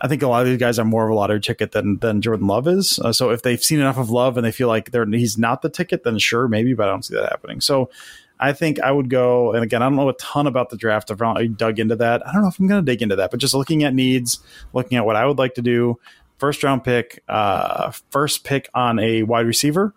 I 0.00 0.06
think 0.06 0.22
a 0.22 0.28
lot 0.28 0.42
of 0.42 0.46
these 0.48 0.58
guys 0.58 0.78
are 0.78 0.84
more 0.84 1.04
of 1.04 1.10
a 1.10 1.14
lottery 1.14 1.40
ticket 1.40 1.72
than 1.72 1.98
than 1.98 2.22
Jordan 2.22 2.46
Love 2.46 2.68
is. 2.68 3.00
Uh, 3.00 3.12
so 3.12 3.30
if 3.30 3.42
they've 3.42 3.62
seen 3.62 3.80
enough 3.80 3.98
of 3.98 4.10
Love 4.10 4.36
and 4.36 4.46
they 4.46 4.52
feel 4.52 4.68
like 4.68 4.92
they're 4.92 5.06
he's 5.06 5.36
not 5.36 5.62
the 5.62 5.68
ticket, 5.68 6.04
then 6.04 6.18
sure, 6.18 6.46
maybe, 6.46 6.74
but 6.74 6.86
I 6.86 6.90
don't 6.90 7.04
see 7.04 7.14
that 7.14 7.30
happening. 7.30 7.60
So. 7.60 7.90
I 8.38 8.52
think 8.52 8.78
I 8.80 8.92
would 8.92 9.08
go, 9.08 9.54
and 9.54 9.64
again, 9.64 9.80
I 9.80 9.86
don't 9.86 9.96
know 9.96 10.10
a 10.10 10.12
ton 10.18 10.46
about 10.46 10.68
the 10.68 10.76
draft. 10.76 11.10
I've 11.10 11.22
really 11.22 11.48
dug 11.48 11.78
into 11.78 11.96
that. 11.96 12.20
I 12.28 12.34
don't 12.34 12.42
know 12.42 12.48
if 12.48 12.58
I'm 12.58 12.66
going 12.66 12.84
to 12.84 12.92
dig 12.92 13.00
into 13.00 13.16
that, 13.16 13.30
but 13.30 13.40
just 13.40 13.54
looking 13.54 13.82
at 13.82 13.94
needs, 13.94 14.40
looking 14.74 14.98
at 14.98 15.06
what 15.06 15.16
I 15.16 15.24
would 15.24 15.38
like 15.38 15.54
to 15.54 15.62
do, 15.62 15.98
first 16.36 16.62
round 16.62 16.84
pick, 16.84 17.22
uh, 17.28 17.92
first 18.10 18.44
pick 18.44 18.68
on 18.74 18.98
a 18.98 19.22
wide 19.22 19.46
receiver, 19.46 19.94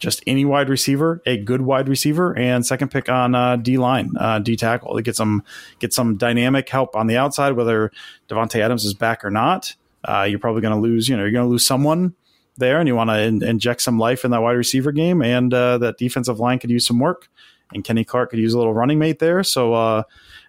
just 0.00 0.22
any 0.26 0.44
wide 0.44 0.68
receiver, 0.68 1.22
a 1.26 1.36
good 1.36 1.60
wide 1.60 1.88
receiver, 1.88 2.36
and 2.36 2.66
second 2.66 2.90
pick 2.90 3.08
on 3.08 3.34
uh, 3.34 3.56
D 3.56 3.76
line, 3.76 4.12
uh, 4.18 4.38
D 4.38 4.56
tackle 4.56 4.98
get 5.00 5.14
some 5.14 5.44
get 5.78 5.92
some 5.92 6.16
dynamic 6.16 6.68
help 6.68 6.96
on 6.96 7.06
the 7.06 7.16
outside. 7.16 7.52
Whether 7.52 7.92
Davante 8.28 8.60
Adams 8.60 8.84
is 8.84 8.94
back 8.94 9.24
or 9.24 9.30
not, 9.30 9.76
uh, 10.04 10.26
you're 10.28 10.38
probably 10.38 10.62
going 10.62 10.74
to 10.74 10.80
lose. 10.80 11.08
You 11.08 11.16
know, 11.16 11.22
you're 11.22 11.32
going 11.32 11.44
to 11.44 11.50
lose 11.50 11.66
someone 11.66 12.14
there, 12.56 12.80
and 12.80 12.88
you 12.88 12.96
want 12.96 13.10
to 13.10 13.20
in- 13.20 13.44
inject 13.44 13.82
some 13.82 13.98
life 13.98 14.24
in 14.24 14.30
that 14.32 14.42
wide 14.42 14.52
receiver 14.52 14.90
game, 14.90 15.22
and 15.22 15.52
uh, 15.52 15.78
that 15.78 15.98
defensive 15.98 16.40
line 16.40 16.58
could 16.58 16.70
use 16.70 16.86
some 16.86 16.98
work, 16.98 17.28
and 17.74 17.84
Kenny 17.84 18.04
Clark 18.04 18.30
could 18.30 18.40
use 18.40 18.54
a 18.54 18.58
little 18.58 18.74
running 18.74 18.98
mate 18.98 19.18
there. 19.18 19.44
So 19.44 19.74
uh, 19.74 20.02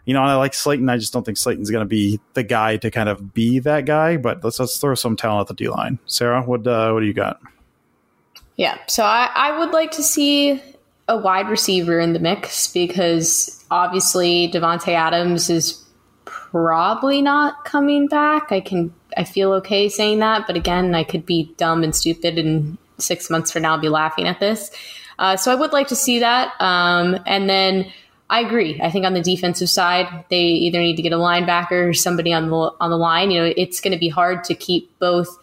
you 0.06 0.14
know, 0.14 0.24
I 0.24 0.36
like 0.36 0.54
Slaton. 0.54 0.90
I 0.90 0.98
just 0.98 1.12
don't 1.12 1.26
think 1.26 1.38
Slaton's 1.38 1.70
going 1.70 1.86
to 1.86 1.90
be 1.90 2.20
the 2.34 2.44
guy 2.44 2.78
to 2.78 2.90
kind 2.90 3.10
of 3.10 3.34
be 3.34 3.60
that 3.60 3.86
guy. 3.86 4.16
But 4.16 4.44
let's 4.46 4.60
let's 4.60 4.78
throw 4.78 4.96
some 4.96 5.18
talent 5.18 5.50
at 5.50 5.58
the 5.58 5.64
D 5.66 5.70
line. 5.70 6.00
Sarah, 6.06 6.42
what 6.42 6.66
uh, 6.66 6.92
what 6.92 7.02
do 7.02 7.06
you 7.06 7.14
got? 7.14 7.40
Yeah, 8.62 8.78
so 8.86 9.04
I, 9.04 9.28
I 9.34 9.58
would 9.58 9.72
like 9.72 9.90
to 9.94 10.04
see 10.04 10.62
a 11.08 11.18
wide 11.18 11.50
receiver 11.50 12.00
in 12.00 12.14
the 12.14 12.20
mix 12.20 12.72
because 12.72 13.66
obviously 13.72 14.52
Davante 14.52 14.90
Adams 14.90 15.50
is 15.50 15.84
probably 16.26 17.24
not 17.24 17.66
coming 17.66 18.06
back. 18.06 18.52
I 18.52 18.60
can 18.60 18.94
I 19.18 19.24
feel 19.24 19.52
okay 19.54 19.90
saying 19.90 20.20
that, 20.20 20.46
but 20.46 20.56
again, 20.56 20.94
I 20.94 21.04
could 21.04 21.26
be 21.26 21.52
dumb 21.58 21.84
and 21.84 21.96
stupid, 21.96 22.38
and 22.38 22.78
six 23.00 23.32
months 23.32 23.52
from 23.52 23.64
now, 23.64 23.72
I'll 23.72 23.82
be 23.82 23.90
laughing 23.90 24.28
at 24.28 24.40
this. 24.40 24.70
Uh, 25.18 25.36
so 25.38 25.52
I 25.52 25.56
would 25.56 25.74
like 25.74 25.88
to 25.88 25.96
see 25.96 26.20
that, 26.20 26.54
um, 26.62 27.18
and 27.26 27.50
then 27.50 27.92
I 28.30 28.42
agree. 28.42 28.80
I 28.80 28.92
think 28.92 29.08
on 29.08 29.16
the 29.16 29.22
defensive 29.22 29.72
side, 29.72 30.08
they 30.30 30.44
either 30.44 30.82
need 30.82 30.98
to 30.98 31.02
get 31.02 31.14
a 31.14 31.18
linebacker 31.18 31.90
or 31.90 31.94
somebody 31.96 32.32
on 32.32 32.52
the 32.52 32.56
on 32.80 32.92
the 32.92 32.98
line. 32.98 33.32
You 33.32 33.42
know, 33.42 33.54
it's 33.58 33.82
going 33.82 33.94
to 33.94 34.00
be 34.00 34.10
hard 34.10 34.44
to 34.44 34.54
keep 34.54 35.00
both 35.00 35.41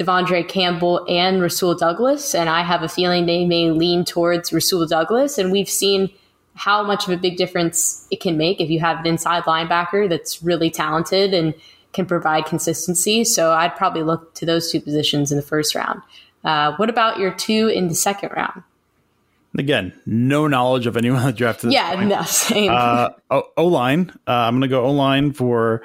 De'Vondre 0.00 0.48
Campbell 0.48 1.04
and 1.08 1.42
Rasul 1.42 1.74
Douglas, 1.74 2.34
and 2.34 2.48
I 2.48 2.62
have 2.62 2.82
a 2.82 2.88
feeling 2.88 3.26
they 3.26 3.44
may 3.44 3.70
lean 3.70 4.04
towards 4.06 4.50
Rasul 4.50 4.86
Douglas. 4.86 5.36
And 5.36 5.52
we've 5.52 5.68
seen 5.68 6.10
how 6.54 6.82
much 6.82 7.06
of 7.06 7.12
a 7.12 7.18
big 7.18 7.36
difference 7.36 8.06
it 8.10 8.20
can 8.20 8.38
make 8.38 8.60
if 8.60 8.70
you 8.70 8.80
have 8.80 9.00
an 9.00 9.06
inside 9.06 9.42
linebacker 9.44 10.08
that's 10.08 10.42
really 10.42 10.70
talented 10.70 11.34
and 11.34 11.54
can 11.92 12.06
provide 12.06 12.46
consistency. 12.46 13.24
So 13.24 13.52
I'd 13.52 13.76
probably 13.76 14.02
look 14.02 14.34
to 14.36 14.46
those 14.46 14.72
two 14.72 14.80
positions 14.80 15.30
in 15.30 15.36
the 15.36 15.42
first 15.42 15.74
round. 15.74 16.00
Uh, 16.44 16.74
what 16.76 16.88
about 16.88 17.18
your 17.18 17.32
two 17.32 17.68
in 17.68 17.88
the 17.88 17.94
second 17.94 18.30
round? 18.34 18.62
Again, 19.58 19.92
no 20.06 20.46
knowledge 20.46 20.86
of 20.86 20.96
anyone 20.96 21.22
that 21.24 21.36
drafted. 21.36 21.72
Yeah, 21.72 21.94
point. 21.96 22.08
no, 22.08 22.22
same. 22.22 22.70
Uh, 22.70 23.10
o 23.30 23.66
line. 23.66 24.12
Uh, 24.26 24.32
I'm 24.32 24.54
going 24.54 24.62
to 24.62 24.68
go 24.68 24.84
O 24.84 24.92
line 24.92 25.32
for 25.32 25.82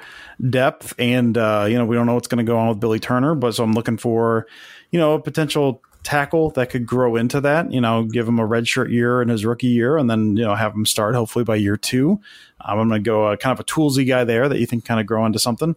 depth, 0.48 0.94
and 0.98 1.36
uh, 1.36 1.66
you 1.68 1.76
know 1.76 1.84
we 1.84 1.96
don't 1.96 2.06
know 2.06 2.14
what's 2.14 2.28
going 2.28 2.44
to 2.44 2.50
go 2.50 2.58
on 2.58 2.68
with 2.68 2.78
Billy 2.78 3.00
Turner, 3.00 3.34
but 3.34 3.54
so 3.54 3.64
I'm 3.64 3.72
looking 3.72 3.96
for 3.96 4.46
you 4.90 5.00
know 5.00 5.14
a 5.14 5.20
potential 5.20 5.82
tackle 6.04 6.50
that 6.50 6.70
could 6.70 6.86
grow 6.86 7.16
into 7.16 7.40
that. 7.40 7.72
You 7.72 7.80
know, 7.80 8.04
give 8.04 8.28
him 8.28 8.38
a 8.38 8.46
redshirt 8.46 8.92
year 8.92 9.20
in 9.20 9.28
his 9.28 9.44
rookie 9.44 9.66
year, 9.66 9.98
and 9.98 10.08
then 10.08 10.36
you 10.36 10.44
know 10.44 10.54
have 10.54 10.72
him 10.72 10.86
start 10.86 11.16
hopefully 11.16 11.44
by 11.44 11.56
year 11.56 11.76
two. 11.76 12.20
Um, 12.60 12.78
I'm 12.78 12.88
going 12.88 13.02
to 13.02 13.04
go 13.04 13.36
kind 13.36 13.52
of 13.52 13.58
a 13.58 13.64
toolsy 13.64 14.06
guy 14.06 14.22
there 14.22 14.48
that 14.48 14.60
you 14.60 14.66
think 14.66 14.84
kind 14.84 15.00
of 15.00 15.06
grow 15.06 15.26
into 15.26 15.40
something, 15.40 15.74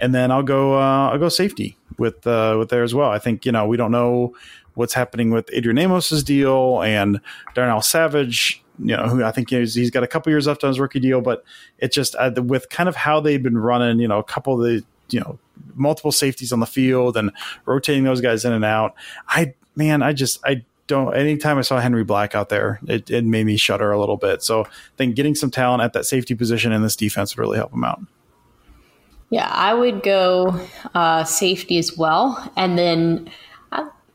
and 0.00 0.14
then 0.14 0.30
I'll 0.30 0.42
go 0.42 0.78
uh, 0.78 1.10
I'll 1.10 1.18
go 1.18 1.28
safety 1.28 1.76
with 1.98 2.26
uh, 2.26 2.56
with 2.58 2.70
there 2.70 2.82
as 2.82 2.94
well. 2.94 3.10
I 3.10 3.18
think 3.18 3.44
you 3.44 3.52
know 3.52 3.66
we 3.66 3.76
don't 3.76 3.92
know 3.92 4.34
what's 4.78 4.94
happening 4.94 5.30
with 5.30 5.50
Adrian 5.52 5.78
Amos's 5.78 6.24
deal 6.24 6.82
and 6.82 7.20
Darnell 7.54 7.82
Savage. 7.82 8.62
You 8.78 8.96
know, 8.96 9.08
who 9.08 9.24
I 9.24 9.32
think 9.32 9.50
he's, 9.50 9.74
he's 9.74 9.90
got 9.90 10.04
a 10.04 10.06
couple 10.06 10.30
years 10.30 10.46
left 10.46 10.62
on 10.62 10.68
his 10.68 10.78
rookie 10.78 11.00
deal, 11.00 11.20
but 11.20 11.44
it 11.78 11.92
just 11.92 12.14
uh, 12.14 12.30
with 12.36 12.68
kind 12.70 12.88
of 12.88 12.94
how 12.94 13.18
they've 13.20 13.42
been 13.42 13.58
running. 13.58 13.98
You 13.98 14.06
know, 14.06 14.18
a 14.18 14.24
couple 14.24 14.54
of 14.54 14.60
the 14.60 14.84
you 15.10 15.20
know 15.20 15.38
multiple 15.74 16.12
safeties 16.12 16.52
on 16.52 16.60
the 16.60 16.66
field 16.66 17.16
and 17.16 17.32
rotating 17.66 18.04
those 18.04 18.20
guys 18.20 18.44
in 18.44 18.52
and 18.52 18.64
out. 18.64 18.94
I 19.28 19.54
man, 19.74 20.02
I 20.02 20.12
just 20.12 20.40
I 20.44 20.64
don't. 20.86 21.14
Anytime 21.14 21.58
I 21.58 21.62
saw 21.62 21.80
Henry 21.80 22.04
Black 22.04 22.34
out 22.34 22.48
there, 22.48 22.80
it, 22.86 23.10
it 23.10 23.24
made 23.24 23.46
me 23.46 23.56
shudder 23.56 23.92
a 23.92 24.00
little 24.00 24.16
bit. 24.16 24.42
So 24.42 24.64
I 24.64 24.68
think 24.96 25.14
getting 25.14 25.34
some 25.34 25.50
talent 25.50 25.82
at 25.82 25.92
that 25.92 26.06
safety 26.06 26.34
position 26.34 26.72
in 26.72 26.82
this 26.82 26.96
defense 26.96 27.36
would 27.36 27.42
really 27.42 27.58
help 27.58 27.72
him 27.72 27.84
out. 27.84 28.00
Yeah, 29.30 29.48
I 29.52 29.74
would 29.74 30.02
go 30.02 30.58
uh, 30.94 31.24
safety 31.24 31.78
as 31.78 31.96
well, 31.96 32.50
and 32.56 32.78
then 32.78 33.30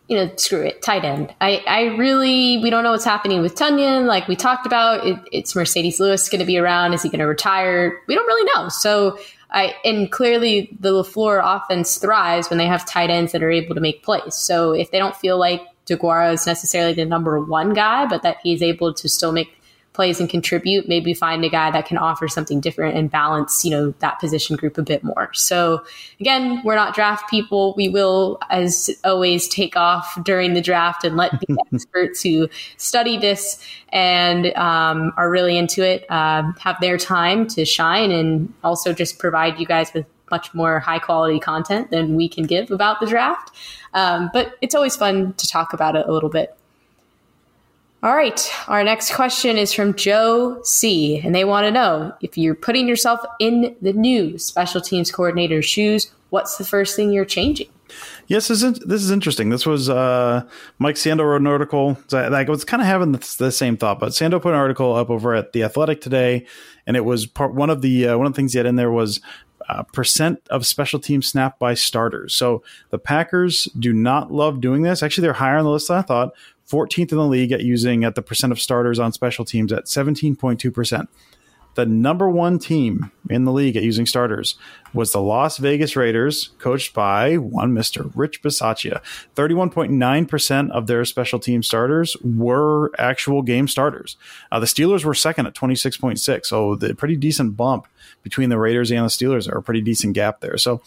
you 0.07 0.17
know, 0.17 0.31
screw 0.35 0.61
it, 0.61 0.81
tight 0.81 1.05
end. 1.05 1.33
I, 1.39 1.63
I 1.65 1.95
really, 1.95 2.57
we 2.59 2.69
don't 2.69 2.83
know 2.83 2.91
what's 2.91 3.05
happening 3.05 3.41
with 3.41 3.55
Tonyan. 3.55 4.05
Like 4.05 4.27
we 4.27 4.35
talked 4.35 4.65
about, 4.65 5.05
it, 5.07 5.17
it's 5.31 5.53
Marcedes 5.53 5.99
Lewis 5.99 6.27
going 6.29 6.39
to 6.39 6.45
be 6.45 6.57
around. 6.57 6.93
Is 6.93 7.03
he 7.03 7.09
going 7.09 7.19
to 7.19 7.25
retire? 7.25 8.01
We 8.07 8.15
don't 8.15 8.27
really 8.27 8.51
know. 8.53 8.69
So 8.69 9.17
I, 9.51 9.75
and 9.85 10.11
clearly 10.11 10.75
the 10.79 10.91
LaFleur 10.91 11.41
offense 11.43 11.97
thrives 11.97 12.49
when 12.49 12.57
they 12.57 12.67
have 12.67 12.85
tight 12.85 13.09
ends 13.09 13.31
that 13.31 13.41
are 13.41 13.51
able 13.51 13.75
to 13.75 13.81
make 13.81 14.03
plays. 14.03 14.35
So 14.35 14.73
if 14.73 14.91
they 14.91 14.99
don't 14.99 15.15
feel 15.15 15.37
like 15.37 15.61
DeGuara 15.85 16.33
is 16.33 16.45
necessarily 16.45 16.93
the 16.93 17.05
number 17.05 17.39
one 17.39 17.73
guy, 17.73 18.05
but 18.05 18.23
that 18.23 18.37
he's 18.43 18.61
able 18.61 18.93
to 18.93 19.07
still 19.07 19.31
make 19.31 19.61
plays 19.93 20.19
and 20.19 20.29
contribute, 20.29 20.87
maybe 20.89 21.13
find 21.13 21.45
a 21.45 21.49
guy 21.49 21.69
that 21.71 21.85
can 21.85 21.97
offer 21.97 22.27
something 22.27 22.59
different 22.59 22.97
and 22.97 23.11
balance, 23.11 23.63
you 23.63 23.71
know, 23.71 23.93
that 23.99 24.19
position 24.19 24.55
group 24.55 24.77
a 24.77 24.81
bit 24.81 25.03
more. 25.03 25.31
So 25.33 25.83
again, 26.19 26.61
we're 26.63 26.75
not 26.75 26.95
draft 26.95 27.29
people. 27.29 27.73
We 27.77 27.89
will, 27.89 28.39
as 28.49 28.89
always, 29.03 29.47
take 29.47 29.77
off 29.77 30.17
during 30.23 30.55
the 30.55 30.61
draft 30.61 31.03
and 31.03 31.15
let 31.15 31.39
the 31.39 31.57
experts 31.73 32.23
who 32.23 32.49
study 32.77 33.17
this 33.17 33.63
and 33.89 34.47
um, 34.55 35.13
are 35.15 35.29
really 35.29 35.57
into 35.57 35.87
it 35.87 36.05
uh, 36.09 36.51
have 36.59 36.77
their 36.81 36.97
time 36.97 37.47
to 37.49 37.63
shine 37.63 38.11
and 38.11 38.51
also 38.63 38.93
just 38.93 39.19
provide 39.19 39.59
you 39.59 39.67
guys 39.67 39.93
with 39.93 40.05
much 40.31 40.51
more 40.55 40.79
high 40.79 40.97
quality 40.97 41.39
content 41.39 41.91
than 41.91 42.15
we 42.15 42.27
can 42.27 42.45
give 42.45 42.71
about 42.71 42.99
the 42.99 43.05
draft. 43.05 43.51
Um, 43.93 44.31
but 44.33 44.55
it's 44.61 44.73
always 44.73 44.95
fun 44.95 45.33
to 45.33 45.47
talk 45.47 45.73
about 45.73 45.95
it 45.95 46.07
a 46.07 46.11
little 46.11 46.29
bit. 46.29 46.57
All 48.03 48.13
right. 48.13 48.51
Our 48.67 48.83
next 48.83 49.15
question 49.15 49.57
is 49.57 49.71
from 49.71 49.93
Joe 49.93 50.61
C. 50.63 51.21
And 51.23 51.33
they 51.33 51.45
want 51.45 51.65
to 51.65 51.71
know 51.71 52.13
if 52.19 52.37
you're 52.37 52.53
putting 52.53 52.85
yourself 52.85 53.21
in 53.39 53.77
the 53.81 53.93
new 53.93 54.37
special 54.37 54.81
teams 54.81 55.09
coordinator's 55.09 55.63
shoes, 55.63 56.11
what's 56.29 56.57
the 56.57 56.65
first 56.65 56.97
thing 56.97 57.13
you're 57.13 57.23
changing? 57.23 57.69
Yes, 58.27 58.49
this 58.49 58.61
is, 58.61 58.77
this 58.79 59.03
is 59.03 59.09
interesting. 59.09 59.51
This 59.51 59.65
was 59.65 59.89
uh, 59.89 60.43
Mike 60.79 60.95
Sando 60.95 61.23
wrote 61.23 61.39
an 61.39 61.47
article. 61.47 61.97
I 62.11 62.43
was 62.43 62.65
kind 62.65 62.81
of 62.81 62.87
having 62.87 63.13
the, 63.13 63.35
the, 63.37 63.53
same 63.53 63.77
thought, 63.77 64.01
but 64.01 64.09
Sando 64.09 64.41
put 64.41 64.53
an 64.53 64.59
article 64.59 64.93
up 64.93 65.09
over 65.09 65.33
at 65.33 65.53
the 65.53 65.63
Athletic 65.63 66.01
today, 66.01 66.45
and 66.85 66.97
it 66.97 67.05
was 67.05 67.25
part 67.25 67.53
one 67.53 67.69
of 67.69 67.81
the 67.81 68.07
uh, 68.07 68.17
one 68.17 68.25
of 68.25 68.33
the 68.33 68.35
things 68.35 68.53
he 68.53 68.57
had 68.57 68.65
in 68.65 68.77
there 68.77 68.91
was 68.91 69.21
uh, 69.69 69.83
percent 69.83 70.41
of 70.49 70.65
special 70.65 70.99
team 70.99 71.21
snap 71.21 71.59
by 71.59 71.73
starters. 71.73 72.33
So 72.33 72.63
the 72.89 72.97
Packers 72.97 73.65
do 73.79 73.93
not 73.93 74.31
love 74.31 74.59
doing 74.59 74.81
this. 74.81 75.03
Actually, 75.03 75.23
they're 75.23 75.33
higher 75.33 75.57
on 75.57 75.63
the 75.63 75.71
list 75.71 75.87
than 75.87 75.97
I 75.97 76.01
thought. 76.01 76.33
14th 76.69 77.11
in 77.11 77.17
the 77.17 77.25
league 77.25 77.51
at 77.51 77.61
using 77.61 78.03
at 78.03 78.15
the 78.15 78.21
percent 78.21 78.51
of 78.51 78.59
starters 78.61 78.99
on 78.99 79.11
special 79.11 79.45
teams 79.45 79.71
at 79.71 79.85
17.2%. 79.85 81.07
the 81.75 81.85
number 81.87 82.29
one 82.29 82.59
team 82.59 83.11
in 83.29 83.45
the 83.45 83.51
league 83.51 83.75
at 83.75 83.81
using 83.81 84.05
starters 84.05 84.55
was 84.93 85.11
the 85.11 85.21
Las 85.21 85.57
Vegas 85.57 85.95
Raiders, 85.95 86.51
coached 86.59 86.93
by 86.93 87.35
one 87.35 87.71
Mr. 87.73 88.11
Rich 88.13 88.43
Bisaccia. 88.43 89.01
31.9% 89.35 90.69
of 90.69 90.85
their 90.85 91.03
special 91.03 91.39
team 91.39 91.63
starters 91.63 92.15
were 92.23 92.91
actual 92.99 93.41
game 93.41 93.67
starters. 93.67 94.17
Uh, 94.51 94.59
the 94.59 94.67
Steelers 94.67 95.03
were 95.03 95.15
second 95.15 95.47
at 95.47 95.55
26.6, 95.55 96.45
so 96.45 96.75
the 96.75 96.93
pretty 96.93 97.15
decent 97.15 97.57
bump 97.57 97.87
between 98.21 98.49
the 98.49 98.59
Raiders 98.59 98.91
and 98.91 99.03
the 99.03 99.09
Steelers 99.09 99.51
are 99.51 99.57
a 99.57 99.63
pretty 99.63 99.81
decent 99.81 100.13
gap 100.13 100.41
there. 100.41 100.57
So 100.57 100.81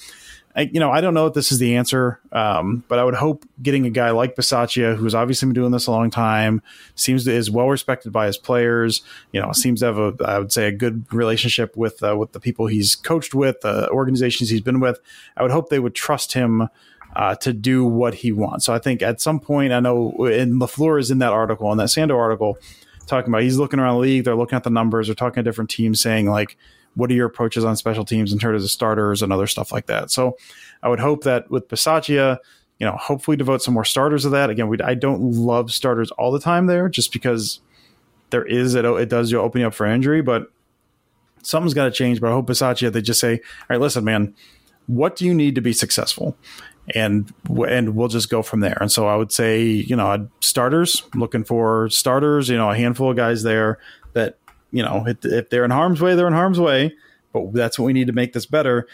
I, 0.57 0.63
you 0.73 0.81
know, 0.81 0.91
I 0.91 1.03
don't 1.03 1.13
know 1.13 1.27
if 1.27 1.35
this 1.35 1.53
is 1.53 1.59
the 1.59 1.77
answer, 1.77 2.19
um, 2.33 2.83
but 2.89 2.99
I 2.99 3.05
would 3.05 3.15
hope 3.15 3.45
getting 3.63 3.85
a 3.85 3.91
guy 3.91 4.11
like 4.11 4.37
Bisaccia, 4.37 4.97
who's 4.97 5.15
obviously 5.15 5.47
been 5.47 5.55
doing 5.55 5.71
this 5.71 5.87
a 5.87 5.91
long 5.91 6.11
time, 6.11 6.63
seems 6.95 7.25
to 7.25 7.33
is 7.33 7.51
well 7.51 7.69
respected 7.69 8.11
by 8.11 8.27
his 8.27 8.39
players. 8.39 9.03
You 9.33 9.43
know, 9.43 9.53
seems 9.53 9.81
to 9.81 9.87
have 9.87 9.99
a, 9.99 10.15
I 10.25 10.39
would 10.39 10.53
say, 10.53 10.67
a 10.67 10.73
good 10.73 11.13
relationship 11.13 11.77
with 11.77 12.03
uh, 12.03 12.17
with 12.17 12.33
the 12.33 12.41
people 12.41 12.69
he's 12.69 12.97
coached 12.97 13.35
with, 13.35 13.61
the 13.61 13.87
uh, 13.87 13.89
organizations 13.91 14.49
he's 14.49 14.63
been 14.63 14.81
with. 14.81 14.99
I 15.37 15.43
would 15.43 15.53
hope 15.53 15.69
they 15.69 15.79
would 15.79 15.95
trust 15.95 16.33
him. 16.33 16.69
Uh, 17.15 17.35
to 17.35 17.55
do 17.55 17.83
what 17.83 18.13
he 18.13 18.31
wants. 18.31 18.67
So 18.67 18.75
I 18.75 18.79
think 18.79 19.01
at 19.01 19.23
some 19.23 19.41
point, 19.41 19.73
I 19.73 19.81
know, 19.81 20.11
and 20.27 20.61
LaFleur 20.61 21.01
is 21.01 21.11
in 21.11 21.19
that 21.21 21.33
article, 21.33 21.73
in 21.73 21.79
that 21.79 21.89
Sando 21.89 22.15
article, 22.15 22.59
talking 23.07 23.31
about 23.31 23.41
he's 23.41 23.57
looking 23.57 23.81
around 23.81 23.95
the 23.95 24.01
league, 24.01 24.25
they're 24.25 24.37
looking 24.37 24.57
at 24.57 24.65
the 24.65 24.71
numbers, 24.71 25.09
they're 25.09 25.15
talking 25.15 25.43
to 25.43 25.43
different 25.43 25.71
teams, 25.71 25.99
saying 25.99 26.29
like, 26.29 26.59
what 26.97 27.11
are 27.11 27.15
your 27.15 27.27
approaches 27.27 27.65
on 27.65 27.77
special 27.77 28.05
teams 28.05 28.33
in 28.33 28.39
terms 28.39 28.65
of 28.65 28.71
starters 28.71 29.23
and 29.23 29.33
other 29.33 29.47
stuff 29.47 29.71
like 29.71 29.87
that? 29.87 30.11
So 30.11 30.37
I 30.83 30.89
would 30.89 30.99
hope 30.99 31.25
that 31.25 31.51
with 31.51 31.69
Bisaccia, 31.69 32.39
you 32.79 32.87
know, 32.87 32.97
hopefully 32.97 33.37
devote 33.37 33.63
some 33.63 33.75
more 33.75 33.85
starters 33.85 34.23
to 34.23 34.31
that. 34.31 34.51
Again, 34.51 34.69
we, 34.69 34.79
I 34.81 34.95
don't 34.95 35.33
love 35.33 35.71
starters 35.71 36.11
all 36.13 36.33
the 36.33 36.41
time 36.41 36.67
there 36.67 36.89
just 36.89 37.13
because 37.13 37.61
there 38.31 38.45
is, 38.45 38.75
it, 38.75 38.85
it 38.85 39.09
does 39.09 39.31
you 39.31 39.41
open 39.41 39.61
you 39.61 39.67
up 39.67 39.75
for 39.75 39.87
injury, 39.87 40.23
but 40.23 40.51
something's 41.43 41.75
got 41.75 41.85
to 41.85 41.91
change. 41.91 42.21
But 42.21 42.31
I 42.31 42.33
hope 42.33 42.47
Bisaccia, 42.47 42.93
they 42.93 43.03
just 43.03 43.21
say, 43.21 43.35
all 43.35 43.67
right, 43.71 43.81
listen, 43.81 44.03
man, 44.03 44.35
what 44.87 45.17
do 45.17 45.27
you 45.27 45.35
need 45.35 45.55
to 45.55 45.61
be 45.61 45.73
successful? 45.73 46.37
And 46.95 47.33
and 47.67 47.97
we'll 47.97 48.09
just 48.09 48.31
go 48.31 48.43
from 48.43 48.61
there. 48.61 48.79
And 48.81 48.93
so 48.93 49.09
I 49.09 49.17
would 49.17 49.33
say, 49.33 49.65
you 49.65 49.97
know, 49.97 50.29
starters, 50.41 51.03
looking 51.15 51.43
for 51.43 51.89
starters, 51.91 52.49
you 52.49 52.57
know, 52.57 52.71
a 52.71 52.77
handful 52.77 53.11
of 53.11 53.17
guys 53.17 53.43
there 53.43 53.81
you 54.77 54.83
know, 54.83 55.05
if, 55.07 55.51
they're 55.51 55.65
in 55.65 55.71
harm's 55.71 56.01
way, 56.01 56.15
they're 56.15 56.27
in 56.27 56.33
harm's 56.33 56.61
way. 56.61 56.95
But 57.33 57.53
that's 57.53 57.79
what 57.79 57.87
we 57.87 57.93
need 57.93 58.07
to 58.07 58.13
make 58.13 58.33
this 58.33 58.47
better. 58.47 58.87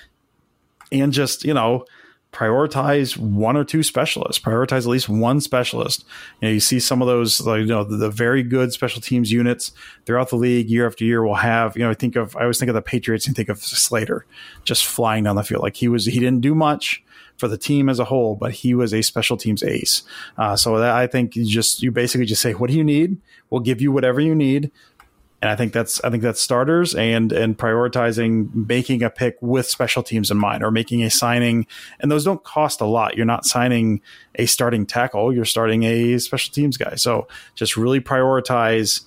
And 0.90 1.12
just, 1.12 1.44
you 1.44 1.54
know, 1.54 1.86
prioritize 2.32 3.16
one 3.16 3.56
or 3.56 3.64
two 3.64 3.82
specialists. 3.82 4.42
Prioritize 4.42 4.80
at 4.80 4.86
least 4.86 5.08
one 5.08 5.40
specialist. 5.40 6.04
You 6.40 6.48
know 6.48 6.52
you 6.54 6.60
see 6.60 6.80
some 6.80 7.02
of 7.02 7.08
those 7.08 7.40
like 7.42 7.60
you 7.60 7.66
know 7.66 7.84
the, 7.84 7.96
the, 7.96 8.10
very 8.10 8.42
good 8.42 8.72
special 8.72 9.02
teams 9.02 9.30
units 9.30 9.72
throughout 10.06 10.30
the 10.30 10.36
league 10.36 10.70
year 10.70 10.86
after 10.86 11.04
year 11.04 11.22
will 11.22 11.34
have 11.34 11.76
you 11.76 11.82
know 11.82 11.90
i 11.90 11.94
think 11.94 12.16
of 12.16 12.36
i 12.36 12.42
always 12.42 12.58
think 12.58 12.68
of 12.68 12.74
the 12.74 12.82
patriots 12.82 13.26
and 13.26 13.36
think 13.36 13.48
of 13.48 13.58
slater 13.58 14.24
just 14.64 14.86
flying 14.86 15.24
down 15.24 15.36
the 15.36 15.44
field. 15.44 15.62
Like 15.62 15.76
he 15.76 15.88
was 15.88 16.06
he 16.06 16.18
didn't 16.18 16.40
do 16.40 16.54
much 16.54 17.04
for 17.36 17.48
the 17.48 17.58
team 17.58 17.88
as 17.88 17.98
a 17.98 18.04
whole 18.04 18.34
but 18.34 18.52
he 18.52 18.74
was 18.74 18.94
a 18.94 19.02
special 19.02 19.36
teams 19.36 19.62
ace. 19.62 20.02
Uh, 20.38 20.56
so 20.56 20.78
that, 20.78 20.94
i 20.94 21.06
think 21.06 21.36
you 21.36 21.44
just 21.44 21.82
you 21.82 21.90
basically 21.90 22.26
just 22.26 22.40
say 22.40 22.52
what 22.54 22.70
do 22.70 22.76
you 22.76 22.84
need? 22.84 23.18
We'll 23.50 23.60
give 23.60 23.82
you 23.82 23.92
whatever 23.92 24.20
you 24.20 24.34
need 24.34 24.70
and 25.42 25.50
I 25.50 25.56
think 25.56 25.72
that's 25.72 26.02
I 26.04 26.10
think 26.10 26.22
that's 26.22 26.40
starters 26.40 26.94
and 26.94 27.32
and 27.32 27.58
prioritizing 27.58 28.68
making 28.68 29.02
a 29.02 29.10
pick 29.10 29.36
with 29.40 29.68
special 29.68 30.04
teams 30.04 30.30
in 30.30 30.38
mind 30.38 30.62
or 30.62 30.70
making 30.70 31.02
a 31.02 31.10
signing 31.10 31.66
and 31.98 32.10
those 32.12 32.24
don't 32.24 32.42
cost 32.44 32.80
a 32.80 32.86
lot. 32.86 33.16
You're 33.16 33.26
not 33.26 33.44
signing 33.44 34.00
a 34.36 34.46
starting 34.46 34.86
tackle, 34.86 35.34
you're 35.34 35.44
starting 35.44 35.82
a 35.82 36.18
special 36.18 36.54
teams 36.54 36.76
guy. 36.76 36.94
So 36.94 37.26
just 37.56 37.76
really 37.76 38.00
prioritize 38.00 39.04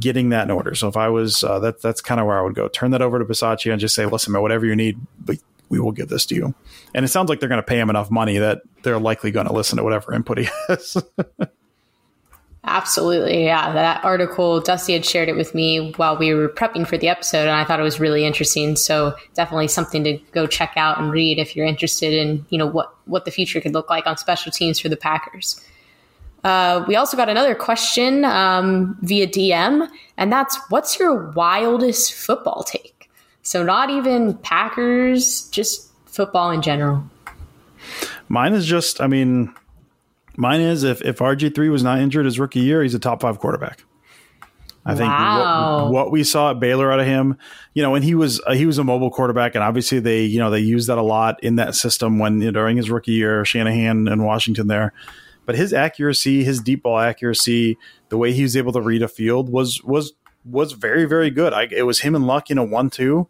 getting 0.00 0.30
that 0.30 0.42
in 0.42 0.50
order. 0.50 0.74
So 0.74 0.88
if 0.88 0.96
I 0.96 1.08
was 1.08 1.44
uh, 1.44 1.60
that 1.60 1.80
that's 1.80 2.00
kind 2.00 2.20
of 2.20 2.26
where 2.26 2.38
I 2.38 2.42
would 2.42 2.56
go. 2.56 2.66
Turn 2.66 2.90
that 2.90 3.00
over 3.00 3.20
to 3.20 3.24
Bisaccia 3.24 3.70
and 3.70 3.80
just 3.80 3.94
say, 3.94 4.06
listen, 4.06 4.32
man, 4.32 4.42
whatever 4.42 4.66
you 4.66 4.74
need, 4.74 4.98
but 5.20 5.36
we 5.68 5.78
will 5.78 5.92
give 5.92 6.08
this 6.08 6.26
to 6.26 6.34
you. 6.34 6.54
And 6.94 7.04
it 7.04 7.08
sounds 7.08 7.28
like 7.28 7.38
they're 7.38 7.48
going 7.48 7.62
to 7.62 7.66
pay 7.66 7.78
him 7.78 7.90
enough 7.90 8.10
money 8.10 8.38
that 8.38 8.62
they're 8.82 8.98
likely 8.98 9.30
going 9.30 9.46
to 9.46 9.52
listen 9.52 9.78
to 9.78 9.84
whatever 9.84 10.12
input 10.12 10.38
he 10.38 10.48
has. 10.68 10.96
Absolutely. 12.68 13.44
Yeah. 13.44 13.72
That 13.72 14.04
article, 14.04 14.60
Dusty 14.60 14.92
had 14.92 15.04
shared 15.04 15.28
it 15.28 15.36
with 15.36 15.54
me 15.54 15.92
while 15.96 16.16
we 16.16 16.34
were 16.34 16.48
prepping 16.48 16.86
for 16.86 16.98
the 16.98 17.08
episode, 17.08 17.42
and 17.42 17.52
I 17.52 17.62
thought 17.64 17.78
it 17.78 17.84
was 17.84 18.00
really 18.00 18.24
interesting. 18.24 18.74
So 18.74 19.14
definitely 19.34 19.68
something 19.68 20.02
to 20.02 20.18
go 20.32 20.48
check 20.48 20.72
out 20.76 20.98
and 20.98 21.12
read 21.12 21.38
if 21.38 21.54
you're 21.54 21.66
interested 21.66 22.12
in, 22.12 22.44
you 22.50 22.58
know, 22.58 22.66
what, 22.66 22.92
what 23.04 23.24
the 23.24 23.30
future 23.30 23.60
could 23.60 23.72
look 23.72 23.88
like 23.88 24.06
on 24.06 24.16
special 24.16 24.50
teams 24.50 24.80
for 24.80 24.88
the 24.88 24.96
Packers. 24.96 25.64
Uh, 26.42 26.84
we 26.88 26.96
also 26.96 27.16
got 27.16 27.28
another 27.28 27.54
question 27.54 28.24
um, 28.24 28.96
via 29.00 29.28
DM, 29.28 29.88
and 30.16 30.32
that's 30.32 30.58
what's 30.68 30.98
your 30.98 31.30
wildest 31.30 32.14
football 32.14 32.64
take? 32.64 33.08
So 33.42 33.62
not 33.62 33.90
even 33.90 34.34
Packers, 34.38 35.48
just 35.50 35.90
football 36.06 36.50
in 36.50 36.62
general. 36.62 37.04
Mine 38.28 38.54
is 38.54 38.66
just, 38.66 39.00
I 39.00 39.06
mean, 39.06 39.54
Mine 40.36 40.60
is 40.60 40.82
if 40.84 41.02
if 41.02 41.18
RG 41.18 41.54
three 41.54 41.68
was 41.68 41.82
not 41.82 41.98
injured 41.98 42.24
his 42.24 42.38
rookie 42.38 42.60
year, 42.60 42.82
he's 42.82 42.94
a 42.94 42.98
top 42.98 43.20
five 43.20 43.38
quarterback. 43.38 43.84
I 44.88 44.94
think 44.94 45.08
wow. 45.08 45.84
what, 45.86 45.92
what, 45.92 46.10
we 46.12 46.22
saw 46.22 46.52
at 46.52 46.60
Baylor 46.60 46.92
out 46.92 47.00
of 47.00 47.06
him, 47.06 47.36
you 47.74 47.82
know, 47.82 47.90
when 47.90 48.02
he 48.02 48.14
was 48.14 48.40
uh, 48.46 48.52
he 48.52 48.66
was 48.66 48.78
a 48.78 48.84
mobile 48.84 49.10
quarterback, 49.10 49.56
and 49.56 49.64
obviously 49.64 49.98
they 49.98 50.22
you 50.22 50.38
know 50.38 50.48
they 50.48 50.60
used 50.60 50.88
that 50.88 50.96
a 50.96 51.02
lot 51.02 51.42
in 51.42 51.56
that 51.56 51.74
system 51.74 52.20
when 52.20 52.40
you 52.40 52.46
know, 52.46 52.52
during 52.52 52.76
his 52.76 52.88
rookie 52.88 53.12
year, 53.12 53.44
Shanahan 53.44 54.06
and 54.06 54.24
Washington 54.24 54.68
there. 54.68 54.92
But 55.44 55.56
his 55.56 55.72
accuracy, 55.72 56.44
his 56.44 56.60
deep 56.60 56.84
ball 56.84 56.98
accuracy, 56.98 57.78
the 58.10 58.16
way 58.16 58.32
he 58.32 58.44
was 58.44 58.56
able 58.56 58.72
to 58.72 58.80
read 58.80 59.02
a 59.02 59.08
field 59.08 59.50
was 59.50 59.82
was 59.82 60.12
was 60.44 60.72
very 60.72 61.04
very 61.04 61.30
good. 61.30 61.52
I, 61.52 61.66
it 61.72 61.82
was 61.82 62.00
him 62.00 62.14
and 62.14 62.26
Luck 62.26 62.50
in 62.50 62.58
a 62.58 62.64
one 62.64 62.88
two 62.88 63.26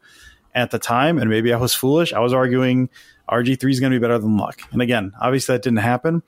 at 0.55 0.73
the 0.73 0.79
time, 0.79 1.19
and 1.19 1.31
maybe 1.31 1.55
I 1.55 1.57
was 1.57 1.75
foolish. 1.75 2.13
I 2.13 2.19
was 2.19 2.35
arguing 2.35 2.91
RG 3.31 3.59
three 3.59 3.73
is 3.73 3.81
going 3.81 3.93
to 3.93 3.99
be 3.99 4.03
better 4.03 4.19
than 4.19 4.37
Luck, 4.37 4.61
and 4.73 4.83
again, 4.83 5.13
obviously 5.19 5.55
that 5.55 5.63
didn't 5.63 5.79
happen 5.79 6.23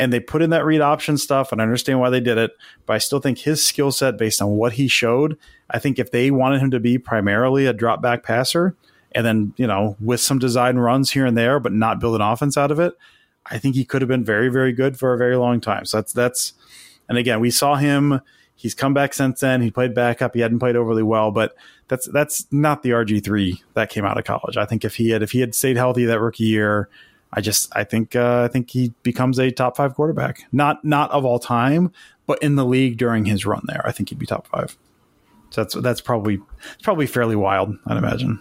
and 0.00 0.10
they 0.14 0.18
put 0.18 0.40
in 0.40 0.48
that 0.48 0.64
read 0.64 0.80
option 0.80 1.18
stuff 1.18 1.52
and 1.52 1.60
I 1.60 1.64
understand 1.64 2.00
why 2.00 2.08
they 2.08 2.20
did 2.20 2.38
it, 2.38 2.52
but 2.86 2.94
I 2.94 2.98
still 2.98 3.20
think 3.20 3.38
his 3.38 3.62
skill 3.62 3.92
set 3.92 4.16
based 4.16 4.40
on 4.40 4.52
what 4.52 4.72
he 4.72 4.88
showed, 4.88 5.36
I 5.68 5.78
think 5.78 5.98
if 5.98 6.10
they 6.10 6.30
wanted 6.30 6.62
him 6.62 6.70
to 6.70 6.80
be 6.80 6.96
primarily 6.96 7.66
a 7.66 7.74
drop 7.74 8.00
back 8.00 8.22
passer 8.22 8.74
and 9.12 9.26
then, 9.26 9.52
you 9.58 9.66
know, 9.66 9.98
with 10.00 10.22
some 10.22 10.38
design 10.38 10.78
runs 10.78 11.10
here 11.10 11.26
and 11.26 11.36
there, 11.36 11.60
but 11.60 11.74
not 11.74 12.00
build 12.00 12.14
an 12.14 12.22
offense 12.22 12.56
out 12.56 12.70
of 12.70 12.80
it, 12.80 12.94
I 13.44 13.58
think 13.58 13.74
he 13.74 13.84
could 13.84 14.00
have 14.00 14.08
been 14.08 14.24
very, 14.24 14.48
very 14.48 14.72
good 14.72 14.98
for 14.98 15.12
a 15.12 15.18
very 15.18 15.36
long 15.36 15.60
time. 15.60 15.84
So 15.84 15.98
that's 15.98 16.14
that's 16.14 16.54
and 17.06 17.18
again, 17.18 17.40
we 17.40 17.50
saw 17.50 17.74
him 17.74 18.22
he's 18.54 18.74
come 18.74 18.94
back 18.94 19.12
since 19.12 19.40
then. 19.40 19.60
He 19.60 19.70
played 19.70 19.94
backup. 19.94 20.34
He 20.34 20.40
hadn't 20.40 20.60
played 20.60 20.76
overly 20.76 21.02
well, 21.02 21.30
but 21.30 21.54
that's 21.88 22.08
that's 22.08 22.46
not 22.50 22.82
the 22.82 22.90
RG 22.90 23.22
three 23.22 23.62
that 23.74 23.90
came 23.90 24.06
out 24.06 24.18
of 24.18 24.24
college. 24.24 24.56
I 24.56 24.64
think 24.64 24.82
if 24.82 24.96
he 24.96 25.10
had 25.10 25.22
if 25.22 25.32
he 25.32 25.40
had 25.40 25.54
stayed 25.54 25.76
healthy 25.76 26.06
that 26.06 26.20
rookie 26.20 26.44
year, 26.44 26.88
I 27.32 27.40
just 27.40 27.74
I 27.76 27.84
think 27.84 28.16
uh, 28.16 28.42
I 28.42 28.48
think 28.48 28.70
he 28.70 28.92
becomes 29.02 29.38
a 29.38 29.50
top 29.50 29.76
five 29.76 29.94
quarterback. 29.94 30.42
Not 30.52 30.84
not 30.84 31.10
of 31.10 31.24
all 31.24 31.38
time, 31.38 31.92
but 32.26 32.42
in 32.42 32.56
the 32.56 32.64
league 32.64 32.96
during 32.96 33.24
his 33.24 33.46
run 33.46 33.62
there, 33.66 33.82
I 33.84 33.92
think 33.92 34.08
he'd 34.08 34.18
be 34.18 34.26
top 34.26 34.46
five. 34.48 34.76
So 35.50 35.62
that's 35.62 35.74
that's 35.76 36.00
probably 36.00 36.40
it's 36.74 36.82
probably 36.82 37.06
fairly 37.06 37.36
wild, 37.36 37.76
I'd 37.86 37.96
imagine. 37.96 38.40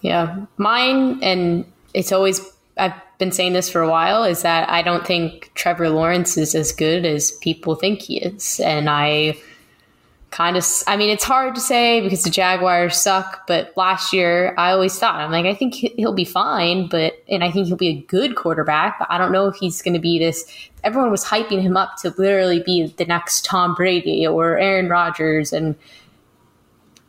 Yeah, 0.00 0.46
mine, 0.56 1.22
and 1.22 1.70
it's 1.92 2.12
always 2.12 2.40
I've 2.76 2.94
been 3.18 3.32
saying 3.32 3.52
this 3.52 3.68
for 3.68 3.82
a 3.82 3.88
while 3.88 4.24
is 4.24 4.42
that 4.42 4.68
I 4.70 4.80
don't 4.80 5.06
think 5.06 5.50
Trevor 5.54 5.90
Lawrence 5.90 6.38
is 6.38 6.54
as 6.54 6.72
good 6.72 7.04
as 7.04 7.32
people 7.32 7.74
think 7.74 8.00
he 8.00 8.18
is, 8.18 8.60
and 8.60 8.88
I 8.88 9.36
kind 10.30 10.56
of 10.56 10.64
I 10.86 10.96
mean 10.96 11.10
it's 11.10 11.24
hard 11.24 11.54
to 11.56 11.60
say 11.60 12.00
because 12.00 12.22
the 12.22 12.30
Jaguars 12.30 12.96
suck, 12.96 13.46
but 13.46 13.72
last 13.76 14.12
year 14.12 14.54
I 14.56 14.70
always 14.70 14.98
thought 14.98 15.16
I'm 15.16 15.32
like 15.32 15.46
I 15.46 15.54
think 15.54 15.74
he'll 15.74 16.14
be 16.14 16.24
fine, 16.24 16.88
but 16.88 17.22
and 17.28 17.42
I 17.42 17.50
think 17.50 17.66
he'll 17.66 17.76
be 17.76 17.88
a 17.88 18.00
good 18.02 18.36
quarterback, 18.36 18.98
but 18.98 19.08
I 19.10 19.18
don't 19.18 19.32
know 19.32 19.46
if 19.46 19.56
he's 19.56 19.82
going 19.82 19.94
to 19.94 20.00
be 20.00 20.18
this 20.18 20.44
everyone 20.84 21.10
was 21.10 21.24
hyping 21.24 21.60
him 21.60 21.76
up 21.76 21.96
to 21.98 22.14
literally 22.16 22.62
be 22.62 22.86
the 22.96 23.04
next 23.04 23.44
Tom 23.44 23.74
Brady 23.74 24.26
or 24.26 24.58
Aaron 24.58 24.88
Rodgers 24.88 25.52
and 25.52 25.76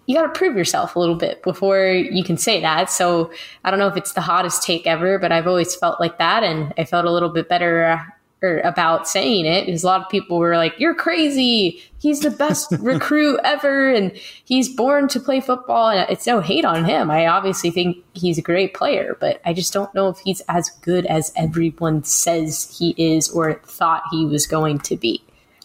you 0.07 0.15
got 0.15 0.23
to 0.23 0.37
prove 0.37 0.57
yourself 0.57 0.95
a 0.95 0.99
little 0.99 1.15
bit 1.15 1.41
before 1.43 1.87
you 1.87 2.23
can 2.23 2.35
say 2.35 2.59
that. 2.59 2.89
So 2.89 3.31
I 3.63 3.69
don't 3.69 3.79
know 3.79 3.87
if 3.87 3.95
it's 3.95 4.13
the 4.13 4.21
hottest 4.21 4.63
take 4.63 4.85
ever, 4.85 5.19
but 5.19 5.31
I've 5.31 5.47
always 5.47 5.73
felt 5.75 6.01
like 6.01 6.17
that 6.17 6.43
and 6.43 6.73
I 6.77 6.83
felt 6.83 7.05
a 7.05 7.11
little 7.11 7.29
bit 7.29 7.47
better 7.47 7.85
uh, 7.85 8.03
or 8.41 8.59
about 8.59 9.07
saying 9.07 9.45
it 9.45 9.65
because 9.65 9.83
a 9.83 9.87
lot 9.87 10.01
of 10.01 10.09
people 10.09 10.39
were 10.39 10.57
like, 10.57 10.73
"You're 10.79 10.95
crazy. 10.95 11.81
He's 11.99 12.21
the 12.21 12.31
best 12.31 12.71
recruit 12.79 13.39
ever, 13.43 13.91
and 13.91 14.11
he's 14.43 14.73
born 14.73 15.07
to 15.09 15.19
play 15.19 15.41
football." 15.41 15.89
And 15.89 16.09
it's 16.09 16.25
no 16.25 16.39
hate 16.39 16.65
on 16.65 16.85
him. 16.85 17.11
I 17.11 17.27
obviously 17.27 17.69
think 17.69 17.97
he's 18.13 18.37
a 18.37 18.41
great 18.41 18.73
player, 18.73 19.17
but 19.19 19.41
I 19.45 19.53
just 19.53 19.73
don't 19.73 19.93
know 19.93 20.09
if 20.09 20.17
he's 20.19 20.41
as 20.49 20.69
good 20.81 21.05
as 21.05 21.31
everyone 21.35 22.03
says 22.03 22.75
he 22.77 22.95
is 22.97 23.29
or 23.29 23.61
thought 23.65 24.03
he 24.11 24.25
was 24.25 24.47
going 24.47 24.79
to 24.79 24.97
be. 24.97 25.23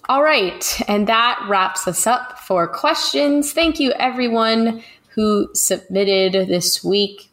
All 0.09 0.23
right, 0.23 0.81
and 0.87 1.09
that 1.09 1.45
wraps 1.49 1.89
us 1.89 2.07
up 2.07 2.39
for 2.41 2.69
questions. 2.69 3.53
Thank 3.53 3.81
you, 3.81 3.93
everyone 3.93 4.83
who 5.09 5.49
submitted 5.55 6.49
this 6.49 6.85
week 6.85 7.31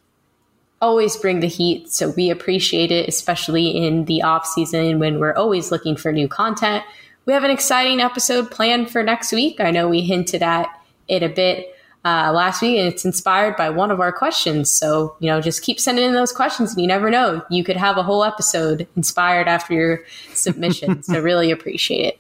always 0.84 1.16
bring 1.16 1.40
the 1.40 1.48
heat. 1.48 1.92
So 1.92 2.10
we 2.10 2.30
appreciate 2.30 2.92
it, 2.92 3.08
especially 3.08 3.70
in 3.70 4.06
the 4.06 4.22
off 4.22 4.46
season 4.46 5.00
when 5.00 5.20
we're 5.20 5.34
always 5.34 5.72
looking 5.72 5.96
for 5.96 6.12
new 6.12 6.28
content. 6.28 6.84
We 7.26 7.34
have 7.34 7.46
an 7.46 7.52
exciting 7.52 8.02
episode 8.02 8.52
planned 8.52 8.92
for 8.92 9.02
next 9.02 9.32
week. 9.32 9.62
I 9.62 9.72
know 9.72 9.88
we 9.88 10.02
hinted 10.02 10.44
at 10.44 10.68
it 11.08 11.24
a 11.24 11.30
bit 11.30 11.74
uh, 12.04 12.34
last 12.34 12.62
week, 12.62 12.78
and 12.78 12.88
it's 12.88 13.06
inspired 13.06 13.56
by 13.56 13.70
one 13.70 13.92
of 13.92 14.02
our 14.02 14.12
questions. 14.12 14.70
So, 14.70 15.16
you 15.20 15.30
know, 15.30 15.40
just 15.40 15.62
keep 15.62 15.80
sending 15.80 16.04
in 16.04 16.14
those 16.14 16.34
questions, 16.34 16.74
and 16.74 16.82
you 16.82 16.88
never 16.88 17.10
know. 17.10 17.42
You 17.50 17.64
could 17.64 17.78
have 17.78 17.96
a 17.98 18.04
whole 18.04 18.26
episode 18.26 18.86
inspired 18.98 19.48
after 19.48 19.74
your 19.74 20.04
submission. 20.34 21.02
so, 21.04 21.22
really 21.22 21.50
appreciate 21.50 22.06
it. 22.06 22.20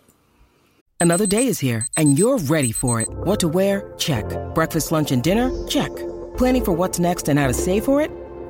Another 1.01 1.25
day 1.25 1.47
is 1.47 1.59
here, 1.59 1.85
and 1.97 2.17
you're 2.17 2.37
ready 2.37 2.71
for 2.71 3.01
it. 3.01 3.09
What 3.09 3.41
to 3.41 3.49
wear? 3.49 3.93
Check. 3.97 4.25
Breakfast, 4.55 4.93
lunch, 4.93 5.11
and 5.11 5.21
dinner? 5.21 5.51
Check. 5.67 5.91
Planning 6.37 6.63
for 6.63 6.71
what's 6.71 6.97
next 6.97 7.27
and 7.27 7.37
how 7.37 7.47
to 7.47 7.53
save 7.53 7.83
for 7.83 8.01
it? 8.01 8.09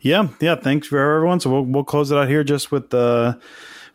Yeah, 0.00 0.28
yeah. 0.40 0.56
Thanks 0.56 0.86
for 0.86 0.98
everyone. 0.98 1.40
So 1.40 1.50
we'll 1.50 1.64
we'll 1.64 1.84
close 1.84 2.10
it 2.10 2.18
out 2.18 2.28
here 2.28 2.44
just 2.44 2.70
with 2.70 2.90
the 2.90 3.40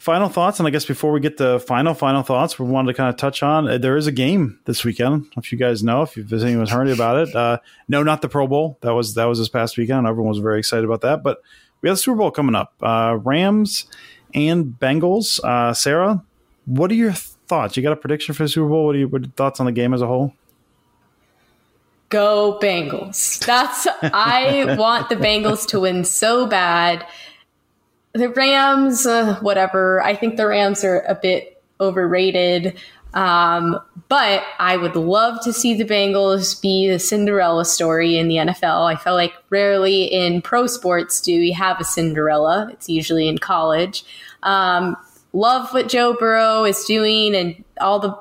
final 0.04 0.28
thoughts. 0.28 0.60
And 0.60 0.68
I 0.68 0.70
guess 0.72 0.86
before 0.86 1.14
we 1.14 1.22
get 1.22 1.38
the 1.38 1.60
final 1.62 1.94
final 1.94 2.24
thoughts, 2.24 2.60
we 2.60 2.66
wanted 2.66 2.92
to 2.92 2.94
kind 2.94 3.10
of 3.10 3.16
touch 3.16 3.42
on 3.42 3.70
uh, 3.70 3.78
there 3.78 3.96
is 3.96 4.06
a 4.06 4.12
game 4.12 4.60
this 4.66 4.84
weekend. 4.84 5.32
If 5.38 5.52
you 5.52 5.58
guys 5.58 5.82
know, 5.82 6.02
if 6.02 6.18
you've 6.18 6.32
anyone's 6.34 6.72
heard 6.72 6.90
about 6.90 7.28
it, 7.28 7.36
uh, 7.36 7.60
no, 7.88 8.04
not 8.04 8.22
the 8.22 8.28
Pro 8.28 8.46
Bowl. 8.48 8.78
That 8.82 8.92
was 8.92 9.14
that 9.16 9.26
was 9.26 9.40
this 9.40 9.50
past 9.50 9.78
weekend. 9.78 10.06
Everyone 10.06 10.30
was 10.30 10.40
very 10.40 10.60
excited 10.60 10.84
about 10.84 11.02
that. 11.02 11.24
But 11.24 11.40
we 11.82 11.90
have 11.90 11.98
the 11.98 12.02
Super 12.02 12.18
Bowl 12.18 12.32
coming 12.32 12.56
up. 12.56 12.74
Uh, 12.82 13.18
Rams 13.24 13.86
and 14.34 14.66
Bengals. 14.66 15.44
Uh, 15.44 15.74
Sarah, 15.74 16.24
what 16.66 16.92
are 16.92 16.96
your 16.96 17.14
thoughts? 17.14 17.78
You 17.78 17.84
got 17.84 17.94
a 17.94 17.98
prediction 17.98 18.34
for 18.36 18.44
the 18.44 18.50
Super 18.50 18.68
Bowl? 18.68 18.86
What 18.86 18.96
are, 18.96 19.00
you, 19.00 19.08
what 19.08 19.22
are 19.22 19.26
your 19.26 19.34
thoughts 19.34 19.60
on 19.60 19.66
the 19.66 19.72
game 19.72 19.94
as 19.94 20.02
a 20.02 20.08
whole? 20.08 20.34
Go 22.14 22.60
Bengals. 22.62 23.44
That's 23.44 23.88
I 24.04 24.76
want 24.78 25.10
the 25.10 25.16
Bengals 25.16 25.66
to 25.70 25.80
win 25.80 26.06
so 26.06 26.46
bad. 26.46 27.04
The 28.14 28.30
Rams, 28.30 29.08
uh, 29.08 29.40
whatever. 29.42 30.00
I 30.04 30.16
think 30.16 30.38
the 30.38 30.46
Rams 30.46 30.84
are 30.84 31.00
a 31.08 31.16
bit 31.16 31.60
overrated. 31.82 32.78
Um, 33.16 33.80
but 34.10 34.44
I 34.60 34.78
would 34.78 34.96
love 34.96 35.44
to 35.44 35.52
see 35.52 35.74
the 35.74 35.86
Bengals 35.86 36.62
be 36.62 36.88
the 36.88 37.00
Cinderella 37.00 37.66
story 37.66 38.20
in 38.20 38.28
the 38.28 38.36
NFL. 38.36 38.86
I 38.86 38.96
feel 38.96 39.16
like 39.16 39.34
rarely 39.50 40.04
in 40.04 40.44
pro 40.44 40.68
sports 40.68 41.20
do 41.20 41.40
we 41.40 41.52
have 41.54 41.82
a 41.82 41.84
Cinderella. 41.84 42.70
It's 42.74 42.88
usually 42.88 43.28
in 43.28 43.40
college. 43.40 44.06
Um, 44.44 44.96
love 45.34 45.74
what 45.74 45.90
Joe 45.90 46.14
Burrow 46.14 46.64
is 46.64 46.86
doing 46.86 47.34
and 47.36 47.64
all 47.82 48.00
the 48.00 48.16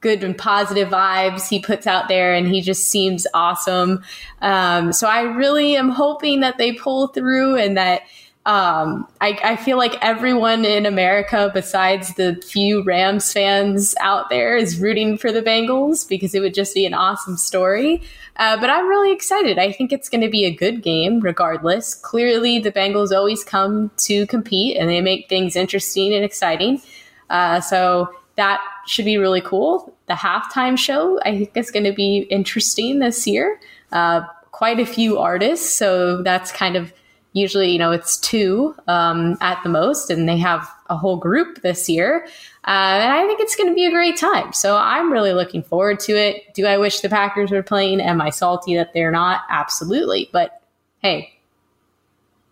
good 0.00 0.22
and 0.22 0.36
positive 0.36 0.88
vibes 0.88 1.48
he 1.48 1.60
puts 1.60 1.86
out 1.86 2.08
there, 2.08 2.34
and 2.34 2.48
he 2.48 2.60
just 2.60 2.88
seems 2.88 3.26
awesome. 3.34 4.02
Um, 4.40 4.92
so 4.92 5.08
I 5.08 5.22
really 5.22 5.76
am 5.76 5.90
hoping 5.90 6.40
that 6.40 6.58
they 6.58 6.72
pull 6.72 7.08
through 7.08 7.56
and 7.56 7.76
that. 7.76 8.02
Um, 8.46 9.06
I, 9.20 9.38
I, 9.44 9.56
feel 9.56 9.76
like 9.76 10.02
everyone 10.02 10.64
in 10.64 10.86
America, 10.86 11.50
besides 11.52 12.14
the 12.14 12.40
few 12.46 12.82
Rams 12.82 13.30
fans 13.30 13.94
out 14.00 14.30
there, 14.30 14.56
is 14.56 14.80
rooting 14.80 15.18
for 15.18 15.30
the 15.30 15.42
Bengals 15.42 16.08
because 16.08 16.34
it 16.34 16.40
would 16.40 16.54
just 16.54 16.72
be 16.72 16.86
an 16.86 16.94
awesome 16.94 17.36
story. 17.36 18.00
Uh, 18.36 18.58
but 18.58 18.70
I'm 18.70 18.88
really 18.88 19.12
excited. 19.12 19.58
I 19.58 19.72
think 19.72 19.92
it's 19.92 20.08
going 20.08 20.22
to 20.22 20.30
be 20.30 20.46
a 20.46 20.50
good 20.50 20.82
game, 20.82 21.20
regardless. 21.20 21.94
Clearly, 21.94 22.58
the 22.58 22.72
Bengals 22.72 23.10
always 23.10 23.44
come 23.44 23.90
to 23.98 24.26
compete 24.28 24.78
and 24.78 24.88
they 24.88 25.02
make 25.02 25.28
things 25.28 25.54
interesting 25.54 26.14
and 26.14 26.24
exciting. 26.24 26.80
Uh, 27.28 27.60
so 27.60 28.08
that 28.38 28.60
should 28.86 29.04
be 29.04 29.18
really 29.18 29.40
cool. 29.40 29.92
The 30.06 30.14
halftime 30.14 30.78
show, 30.78 31.20
I 31.22 31.36
think, 31.38 31.56
is 31.56 31.72
going 31.72 31.84
to 31.84 31.92
be 31.92 32.18
interesting 32.30 33.00
this 33.00 33.26
year. 33.26 33.58
Uh, 33.90 34.22
quite 34.52 34.78
a 34.78 34.86
few 34.86 35.18
artists, 35.18 35.68
so 35.74 36.22
that's 36.22 36.52
kind 36.52 36.76
of 36.76 36.92
usually, 37.32 37.72
you 37.72 37.78
know, 37.78 37.90
it's 37.90 38.16
two 38.16 38.76
um, 38.86 39.36
at 39.40 39.60
the 39.64 39.68
most, 39.68 40.08
and 40.08 40.28
they 40.28 40.38
have 40.38 40.70
a 40.88 40.96
whole 40.96 41.16
group 41.16 41.62
this 41.62 41.88
year. 41.88 42.26
Uh, 42.64 43.02
and 43.02 43.12
I 43.12 43.26
think 43.26 43.40
it's 43.40 43.56
going 43.56 43.68
to 43.68 43.74
be 43.74 43.86
a 43.86 43.90
great 43.90 44.16
time. 44.16 44.52
So 44.52 44.76
I'm 44.76 45.12
really 45.12 45.32
looking 45.32 45.64
forward 45.64 45.98
to 46.00 46.12
it. 46.12 46.54
Do 46.54 46.64
I 46.64 46.78
wish 46.78 47.00
the 47.00 47.08
Packers 47.08 47.50
were 47.50 47.62
playing? 47.64 48.00
Am 48.00 48.20
I 48.20 48.30
salty 48.30 48.76
that 48.76 48.92
they're 48.94 49.10
not? 49.10 49.42
Absolutely. 49.50 50.30
But 50.32 50.62
hey, 51.00 51.40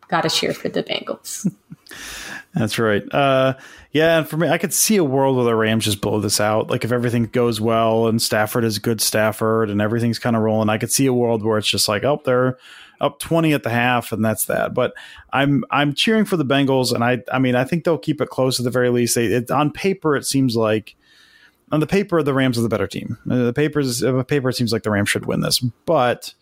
got 0.08 0.22
to 0.22 0.30
cheer 0.30 0.52
for 0.52 0.68
the 0.68 0.82
Bengals. 0.82 1.48
That's 2.56 2.78
right. 2.78 3.02
Uh, 3.12 3.54
yeah, 3.92 4.18
and 4.18 4.28
for 4.28 4.38
me, 4.38 4.48
I 4.48 4.56
could 4.56 4.72
see 4.72 4.96
a 4.96 5.04
world 5.04 5.36
where 5.36 5.44
the 5.44 5.54
Rams 5.54 5.84
just 5.84 6.00
blow 6.00 6.20
this 6.20 6.40
out. 6.40 6.70
Like 6.70 6.84
if 6.84 6.92
everything 6.92 7.26
goes 7.26 7.60
well 7.60 8.06
and 8.06 8.20
Stafford 8.20 8.64
is 8.64 8.78
good 8.78 9.02
Stafford 9.02 9.68
and 9.68 9.82
everything's 9.82 10.18
kind 10.18 10.34
of 10.34 10.40
rolling, 10.42 10.70
I 10.70 10.78
could 10.78 10.90
see 10.90 11.04
a 11.04 11.12
world 11.12 11.44
where 11.44 11.58
it's 11.58 11.68
just 11.68 11.86
like, 11.86 12.02
oh, 12.02 12.22
they're 12.24 12.56
up 12.98 13.18
twenty 13.18 13.52
at 13.52 13.62
the 13.62 13.68
half, 13.68 14.10
and 14.10 14.24
that's 14.24 14.46
that. 14.46 14.72
But 14.72 14.94
I'm 15.34 15.64
I'm 15.70 15.92
cheering 15.94 16.24
for 16.24 16.38
the 16.38 16.46
Bengals, 16.46 16.94
and 16.94 17.04
I 17.04 17.22
I 17.30 17.38
mean 17.38 17.54
I 17.54 17.64
think 17.64 17.84
they'll 17.84 17.98
keep 17.98 18.22
it 18.22 18.30
close 18.30 18.58
at 18.58 18.64
the 18.64 18.70
very 18.70 18.88
least. 18.88 19.16
They, 19.16 19.26
it, 19.26 19.50
on 19.50 19.70
paper, 19.70 20.16
it 20.16 20.24
seems 20.24 20.56
like 20.56 20.96
on 21.70 21.80
the 21.80 21.86
paper 21.86 22.22
the 22.22 22.32
Rams 22.32 22.58
are 22.58 22.62
the 22.62 22.70
better 22.70 22.86
team. 22.86 23.18
Uh, 23.30 23.44
the 23.44 23.52
papers, 23.52 24.00
the 24.00 24.24
paper, 24.24 24.48
it 24.48 24.56
seems 24.56 24.72
like 24.72 24.82
the 24.82 24.90
Rams 24.90 25.10
should 25.10 25.26
win 25.26 25.40
this, 25.40 25.58
but 25.58 26.32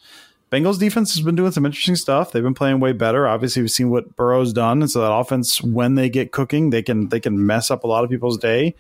Bengals 0.55 0.79
defense 0.79 1.13
has 1.17 1.25
been 1.25 1.35
doing 1.35 1.51
some 1.51 1.67
interesting 1.67 1.97
stuff. 1.97 2.31
They've 2.31 2.41
been 2.41 2.55
playing 2.55 2.79
way 2.79 2.93
better. 2.93 3.27
Obviously, 3.27 3.61
we've 3.61 3.73
seen 3.73 3.91
what 3.91 4.15
Burrow's 4.15 4.53
done, 4.53 4.83
and 4.83 4.91
so 4.91 5.01
that 5.01 5.13
offense, 5.13 5.61
when 5.61 5.97
they 5.97 6.09
get 6.09 6.31
cooking, 6.31 6.71
they 6.71 6.81
can 6.81 7.09
they 7.09 7.19
can 7.19 7.45
mess 7.45 7.73
up 7.73 7.83
a 7.83 7.89
lot 7.89 8.05
of 8.05 8.11
people's 8.11 8.39
day. 8.39 8.77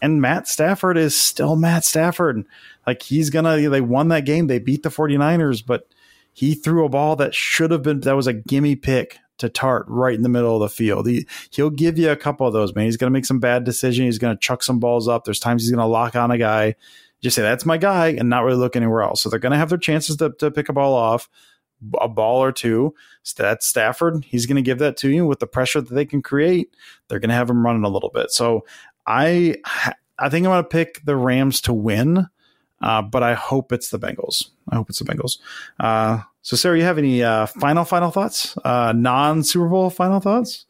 And 0.00 0.22
Matt 0.22 0.46
Stafford 0.46 0.96
is 0.96 1.20
still 1.20 1.56
Matt 1.56 1.84
Stafford. 1.84 2.44
Like 2.86 3.02
he's 3.02 3.30
gonna 3.30 3.68
they 3.68 3.80
won 3.80 4.06
that 4.08 4.24
game. 4.24 4.46
They 4.46 4.60
beat 4.60 4.84
the 4.84 4.88
49ers, 4.88 5.66
but 5.66 5.88
he 6.32 6.54
threw 6.54 6.84
a 6.84 6.88
ball 6.88 7.16
that 7.16 7.34
should 7.34 7.72
have 7.72 7.82
been 7.82 8.00
that 8.02 8.14
was 8.14 8.28
a 8.28 8.32
gimme 8.32 8.76
pick 8.76 9.18
to 9.38 9.48
Tartt 9.48 9.82
right 9.88 10.14
in 10.14 10.22
the 10.22 10.28
middle 10.28 10.54
of 10.54 10.60
the 10.60 10.74
field. 10.76 11.08
He 11.08 11.26
he'll 11.50 11.70
give 11.70 11.98
you 11.98 12.08
a 12.10 12.16
couple 12.16 12.46
of 12.46 12.52
those, 12.52 12.72
man. 12.76 12.84
He's 12.84 12.96
gonna 12.96 13.10
make 13.10 13.26
some 13.26 13.40
bad 13.40 13.64
decisions. 13.64 14.04
He's 14.06 14.18
gonna 14.18 14.36
chuck 14.36 14.62
some 14.62 14.78
balls 14.78 15.08
up. 15.08 15.24
There's 15.24 15.40
times 15.40 15.64
he's 15.64 15.72
gonna 15.72 15.88
lock 15.88 16.14
on 16.14 16.30
a 16.30 16.38
guy 16.38 16.76
just 17.22 17.36
say 17.36 17.42
that's 17.42 17.66
my 17.66 17.78
guy 17.78 18.08
and 18.08 18.28
not 18.28 18.44
really 18.44 18.58
look 18.58 18.76
anywhere 18.76 19.02
else. 19.02 19.22
So 19.22 19.28
they're 19.28 19.38
going 19.38 19.52
to 19.52 19.58
have 19.58 19.68
their 19.68 19.78
chances 19.78 20.16
to, 20.16 20.30
to 20.38 20.50
pick 20.50 20.68
a 20.68 20.72
ball 20.72 20.94
off, 20.94 21.28
a 22.00 22.08
ball 22.08 22.42
or 22.42 22.52
two. 22.52 22.94
That's 23.36 23.66
Stafford. 23.66 24.24
He's 24.24 24.46
going 24.46 24.56
to 24.56 24.62
give 24.62 24.78
that 24.78 24.96
to 24.98 25.10
you 25.10 25.26
with 25.26 25.40
the 25.40 25.46
pressure 25.46 25.80
that 25.80 25.94
they 25.94 26.04
can 26.04 26.22
create. 26.22 26.74
They're 27.08 27.18
going 27.18 27.30
to 27.30 27.34
have 27.34 27.50
him 27.50 27.64
running 27.64 27.84
a 27.84 27.88
little 27.88 28.10
bit. 28.10 28.30
So 28.30 28.64
I 29.06 29.56
I 30.18 30.28
think 30.28 30.46
I'm 30.46 30.52
going 30.52 30.62
to 30.62 30.68
pick 30.68 31.04
the 31.04 31.16
Rams 31.16 31.60
to 31.62 31.72
win, 31.72 32.26
uh, 32.80 33.02
but 33.02 33.22
I 33.22 33.34
hope 33.34 33.72
it's 33.72 33.90
the 33.90 33.98
Bengals. 33.98 34.50
I 34.68 34.76
hope 34.76 34.88
it's 34.90 34.98
the 34.98 35.04
Bengals. 35.04 35.38
Uh, 35.78 36.22
so 36.42 36.56
Sarah, 36.56 36.78
you 36.78 36.84
have 36.84 36.98
any 36.98 37.22
uh, 37.22 37.46
final 37.46 37.84
final 37.84 38.10
thoughts? 38.10 38.56
Uh, 38.64 38.92
non 38.92 39.42
Super 39.42 39.68
Bowl 39.68 39.90
final 39.90 40.20
thoughts? 40.20 40.66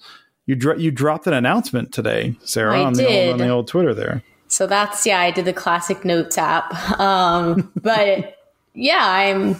You 0.46 0.54
dro- 0.54 0.76
you 0.76 0.90
dropped 0.90 1.26
an 1.26 1.32
announcement 1.32 1.92
today, 1.92 2.36
Sarah, 2.44 2.80
on 2.82 2.92
the, 2.92 3.06
old, 3.06 3.32
on 3.32 3.38
the 3.38 3.48
old 3.48 3.68
Twitter 3.68 3.94
there. 3.94 4.22
So 4.48 4.66
that's 4.66 5.04
yeah, 5.04 5.20
I 5.20 5.30
did 5.30 5.44
the 5.44 5.52
classic 5.52 6.04
notes 6.04 6.38
app. 6.38 6.72
Um, 6.98 7.72
but 7.82 8.38
yeah, 8.74 9.02
I'm 9.02 9.56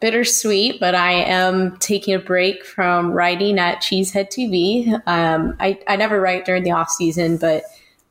bittersweet, 0.00 0.78
but 0.78 0.94
I 0.94 1.12
am 1.12 1.76
taking 1.78 2.14
a 2.14 2.18
break 2.18 2.64
from 2.64 3.12
writing 3.12 3.58
at 3.58 3.82
Cheesehead 3.82 4.28
TV. 4.28 4.92
Um, 5.06 5.56
I, 5.58 5.78
I 5.88 5.96
never 5.96 6.20
write 6.20 6.44
during 6.44 6.64
the 6.64 6.72
off 6.72 6.90
season, 6.90 7.38
but 7.38 7.64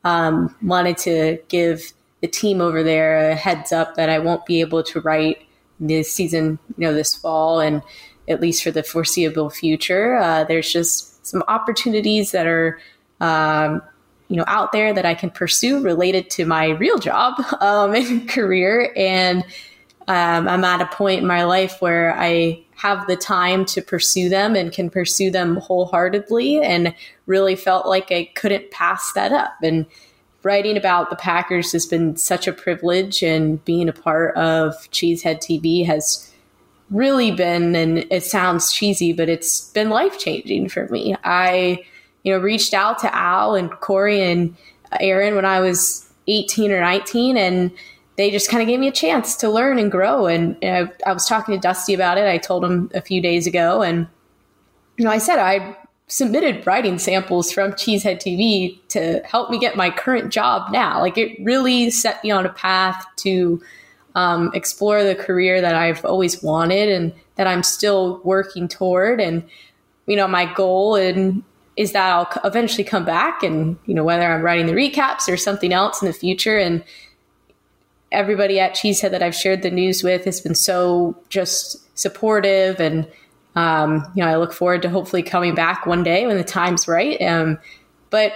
um, 0.03 0.55
wanted 0.61 0.97
to 0.99 1.39
give 1.47 1.93
the 2.21 2.28
team 2.28 2.61
over 2.61 2.84
there 2.84 3.30
a 3.30 3.36
heads 3.36 3.71
up 3.71 3.95
that 3.95 4.09
I 4.09 4.19
won't 4.19 4.45
be 4.45 4.61
able 4.61 4.84
to 4.84 5.01
write 5.01 5.45
this 5.80 6.11
season, 6.11 6.57
you 6.78 6.88
know, 6.88 6.93
this 6.93 7.13
fall, 7.13 7.59
and 7.59 7.82
at 8.28 8.41
least 8.41 8.63
for 8.63 8.71
the 8.71 8.84
foreseeable 8.84 9.49
future. 9.49 10.15
Uh, 10.15 10.43
there's 10.43 10.71
just 10.71 11.26
some 11.26 11.43
opportunities 11.47 12.32
that 12.32 12.47
are 12.47 12.80
um, 13.21 13.82
you 14.28 14.38
know 14.38 14.45
out 14.47 14.71
there 14.71 14.93
that 14.93 15.05
I 15.05 15.13
can 15.13 15.30
pursue 15.30 15.82
related 15.82 16.30
to 16.32 16.45
my 16.45 16.69
real 16.69 16.97
job 16.97 17.36
um, 17.61 17.93
and 17.93 18.28
career. 18.28 18.91
And 18.95 19.43
um, 20.07 20.47
I'm 20.47 20.63
at 20.63 20.82
a 20.82 20.86
point 20.88 21.21
in 21.21 21.28
my 21.28 21.43
life 21.43 21.78
where 21.80 22.15
I 22.17 22.63
have 22.76 23.07
the 23.07 23.15
time 23.15 23.65
to 23.65 23.82
pursue 23.82 24.30
them 24.30 24.55
and 24.55 24.71
can 24.71 24.89
pursue 24.89 25.32
them 25.32 25.57
wholeheartedly 25.57 26.61
and 26.61 26.93
really 27.26 27.55
felt 27.55 27.88
like 27.88 28.11
I 28.11 28.30
couldn't 28.36 28.69
pass 28.71 29.13
that 29.13 29.32
up. 29.32 29.55
And 29.63 29.86
writing 30.43 30.78
about 30.78 31.09
the 31.09 31.15
Packers 31.15 31.71
has 31.71 31.88
been 31.88 32.17
such 32.17 32.47
a 32.47 32.53
privilege 32.53 33.23
and 33.23 33.63
being 33.65 33.89
a 33.89 33.93
part 33.93 34.36
of 34.36 34.73
Cheesehead 34.91 35.38
TV 35.38 35.86
has 35.86 36.32
really 36.91 37.32
been 37.32 37.76
and 37.76 38.05
it 38.11 38.23
sounds 38.23 38.71
cheesy, 38.71 39.11
but 39.11 39.28
it's 39.28 39.71
been 39.71 39.89
life 39.89 40.19
changing 40.19 40.69
for 40.69 40.88
me. 40.89 41.15
I, 41.23 41.84
you 42.26 42.34
know, 42.34 42.39
reached 42.39 42.73
out 42.73 42.99
to 42.99 43.15
Al 43.15 43.55
and 43.55 43.71
Corey 43.80 44.21
and 44.21 44.53
Aaron 44.99 45.36
when 45.36 45.45
I 45.45 45.61
was 45.61 46.09
18 46.28 46.71
or 46.71 46.82
19 46.82 47.38
and 47.38 47.71
they 48.17 48.32
just 48.32 48.49
kind 48.49 48.61
of 48.61 48.67
gave 48.67 48.80
me 48.80 48.88
a 48.88 48.93
chance 48.93 49.36
to 49.38 49.49
learn 49.49 49.78
and 49.78 49.91
grow. 49.91 50.26
And 50.26 50.57
I 50.63 51.13
was 51.13 51.28
talking 51.28 51.53
to 51.53 51.59
Dusty 51.59 51.93
about 51.93 52.17
it. 52.17 52.28
I 52.28 52.38
told 52.38 52.63
him 52.63 52.89
a 52.93 53.01
few 53.01 53.21
days 53.21 53.45
ago, 53.45 53.82
and 53.82 54.07
you 54.97 55.03
know, 55.03 55.11
I 55.11 55.17
said 55.17 55.38
I 55.38 55.76
submitted 56.07 56.65
writing 56.65 56.97
samples 56.97 57.51
from 57.51 57.73
Cheesehead 57.73 58.17
TV 58.17 58.80
to 58.89 59.21
help 59.26 59.49
me 59.49 59.59
get 59.59 59.76
my 59.76 59.89
current 59.89 60.32
job 60.32 60.71
now. 60.71 61.01
Like 61.01 61.17
it 61.17 61.38
really 61.43 61.89
set 61.89 62.23
me 62.23 62.32
on 62.32 62.45
a 62.45 62.53
path 62.53 63.05
to 63.17 63.61
um, 64.13 64.49
explore 64.53 65.03
the 65.03 65.15
career 65.15 65.59
that 65.59 65.76
I've 65.76 66.05
always 66.05 66.41
wanted 66.41 66.89
and 66.89 67.13
that 67.36 67.47
I'm 67.47 67.63
still 67.63 68.21
working 68.23 68.69
toward. 68.69 69.19
And 69.19 69.43
you 70.05 70.15
know, 70.15 70.28
my 70.28 70.45
goal 70.53 70.95
and 70.95 71.43
is 71.78 71.91
that 71.91 72.09
I'll 72.09 72.30
eventually 72.43 72.84
come 72.84 73.05
back 73.05 73.43
and 73.43 73.78
you 73.86 73.93
know 73.93 74.03
whether 74.03 74.23
I'm 74.23 74.41
writing 74.41 74.65
the 74.65 74.73
recaps 74.73 75.28
or 75.28 75.38
something 75.38 75.73
else 75.73 76.01
in 76.01 76.07
the 76.07 76.13
future 76.13 76.57
and 76.57 76.84
everybody 78.11 78.59
at 78.59 78.76
Cheesehead 78.76 79.11
that 79.11 79.21
I've 79.21 79.36
shared 79.36 79.61
the 79.61 79.71
news 79.71 80.03
with 80.03 80.26
has 80.26 80.39
been 80.39 80.55
so 80.55 81.17
just 81.30 81.97
supportive 81.97 82.80
and 82.80 83.07
um, 83.55 84.09
you 84.15 84.23
know 84.23 84.30
I 84.30 84.38
look 84.38 84.53
forward 84.53 84.82
to 84.84 84.89
hopefully 84.89 85.23
coming 85.23 85.55
back 85.55 85.86
one 85.86 86.03
day 86.03 86.26
when 86.26 86.38
the 86.38 86.43
time's 86.43 86.88
right. 86.88 87.21
Um, 87.21 87.59
but 88.09 88.34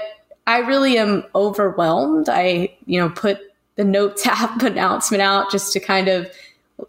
I 0.47 0.59
really 0.59 0.97
am 0.97 1.23
overwhelmed. 1.35 2.27
I 2.29 2.75
you 2.85 2.99
know 2.99 3.09
put 3.09 3.39
the 3.75 3.83
notes 3.85 4.25
app 4.27 4.61
announcement 4.61 5.21
out 5.21 5.51
just 5.51 5.73
to 5.73 5.79
kind 5.79 6.07
of 6.07 6.29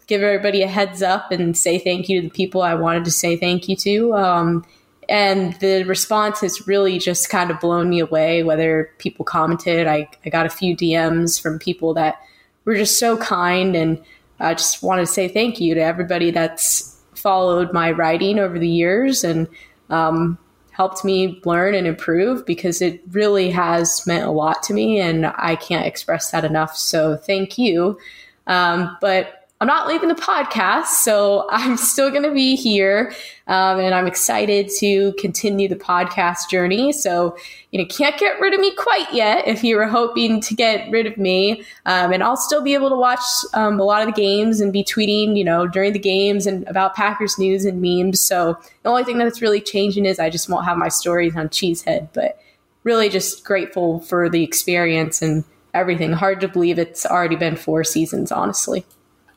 give 0.07 0.21
everybody 0.21 0.61
a 0.61 0.67
heads 0.67 1.01
up 1.01 1.31
and 1.31 1.57
say 1.57 1.77
thank 1.77 2.07
you 2.09 2.21
to 2.21 2.27
the 2.27 2.33
people 2.33 2.61
I 2.61 2.75
wanted 2.75 3.05
to 3.05 3.11
say 3.11 3.35
thank 3.35 3.67
you 3.67 3.75
to. 3.77 4.15
Um, 4.15 4.65
and 5.11 5.55
the 5.55 5.83
response 5.83 6.39
has 6.39 6.69
really 6.69 6.97
just 6.97 7.29
kind 7.29 7.51
of 7.51 7.59
blown 7.59 7.89
me 7.89 7.99
away. 7.99 8.43
Whether 8.43 8.89
people 8.97 9.25
commented, 9.25 9.85
I, 9.85 10.07
I 10.25 10.29
got 10.29 10.45
a 10.45 10.49
few 10.49 10.73
DMs 10.73 11.39
from 11.39 11.59
people 11.59 11.93
that 11.95 12.15
were 12.63 12.77
just 12.77 12.97
so 12.97 13.17
kind 13.17 13.75
and 13.75 14.01
I 14.39 14.53
just 14.53 14.81
want 14.81 15.01
to 15.01 15.05
say 15.05 15.27
thank 15.27 15.59
you 15.59 15.75
to 15.75 15.81
everybody 15.81 16.31
that's 16.31 16.97
followed 17.13 17.73
my 17.73 17.91
writing 17.91 18.39
over 18.39 18.57
the 18.57 18.69
years 18.69 19.25
and 19.25 19.49
um, 19.89 20.37
helped 20.71 21.03
me 21.03 21.41
learn 21.43 21.75
and 21.75 21.87
improve 21.87 22.45
because 22.45 22.81
it 22.81 23.01
really 23.11 23.51
has 23.51 24.07
meant 24.07 24.25
a 24.25 24.31
lot 24.31 24.63
to 24.63 24.73
me 24.73 25.01
and 25.01 25.25
I 25.25 25.57
can't 25.57 25.85
express 25.85 26.31
that 26.31 26.45
enough. 26.45 26.77
So 26.77 27.17
thank 27.17 27.57
you. 27.57 27.99
Um, 28.47 28.97
but 29.01 29.40
I'm 29.61 29.67
not 29.67 29.87
leaving 29.87 30.09
the 30.09 30.15
podcast, 30.15 30.87
so 30.87 31.45
I'm 31.51 31.77
still 31.77 32.09
going 32.09 32.23
to 32.23 32.33
be 32.33 32.55
here, 32.55 33.13
um, 33.45 33.79
and 33.79 33.93
I'm 33.93 34.07
excited 34.07 34.71
to 34.79 35.13
continue 35.19 35.69
the 35.69 35.75
podcast 35.75 36.49
journey. 36.49 36.91
So, 36.91 37.37
you 37.69 37.79
know, 37.79 37.85
can't 37.85 38.17
get 38.17 38.39
rid 38.39 38.55
of 38.55 38.59
me 38.59 38.73
quite 38.73 39.13
yet 39.13 39.47
if 39.47 39.63
you 39.63 39.75
were 39.75 39.85
hoping 39.85 40.41
to 40.41 40.55
get 40.55 40.89
rid 40.89 41.05
of 41.05 41.15
me, 41.15 41.63
um, 41.85 42.11
and 42.11 42.23
I'll 42.23 42.37
still 42.37 42.63
be 42.63 42.73
able 42.73 42.89
to 42.89 42.95
watch 42.95 43.21
um, 43.53 43.79
a 43.79 43.83
lot 43.83 44.01
of 44.01 44.07
the 44.07 44.19
games 44.19 44.61
and 44.61 44.73
be 44.73 44.83
tweeting, 44.83 45.37
you 45.37 45.43
know, 45.43 45.67
during 45.67 45.93
the 45.93 45.99
games 45.99 46.47
and 46.47 46.67
about 46.67 46.95
Packers 46.95 47.37
news 47.37 47.63
and 47.63 47.83
memes. 47.83 48.19
So 48.19 48.57
the 48.81 48.89
only 48.89 49.03
thing 49.03 49.19
that's 49.19 49.43
really 49.43 49.61
changing 49.61 50.07
is 50.07 50.17
I 50.17 50.31
just 50.31 50.49
won't 50.49 50.65
have 50.65 50.77
my 50.77 50.89
stories 50.89 51.35
on 51.35 51.49
Cheesehead, 51.49 52.09
but 52.13 52.39
really 52.83 53.09
just 53.09 53.45
grateful 53.45 53.99
for 53.99 54.27
the 54.27 54.43
experience 54.43 55.21
and 55.21 55.43
everything. 55.75 56.13
Hard 56.13 56.41
to 56.41 56.47
believe 56.47 56.79
it's 56.79 57.05
already 57.05 57.35
been 57.35 57.55
four 57.55 57.83
seasons, 57.83 58.31
honestly. 58.31 58.85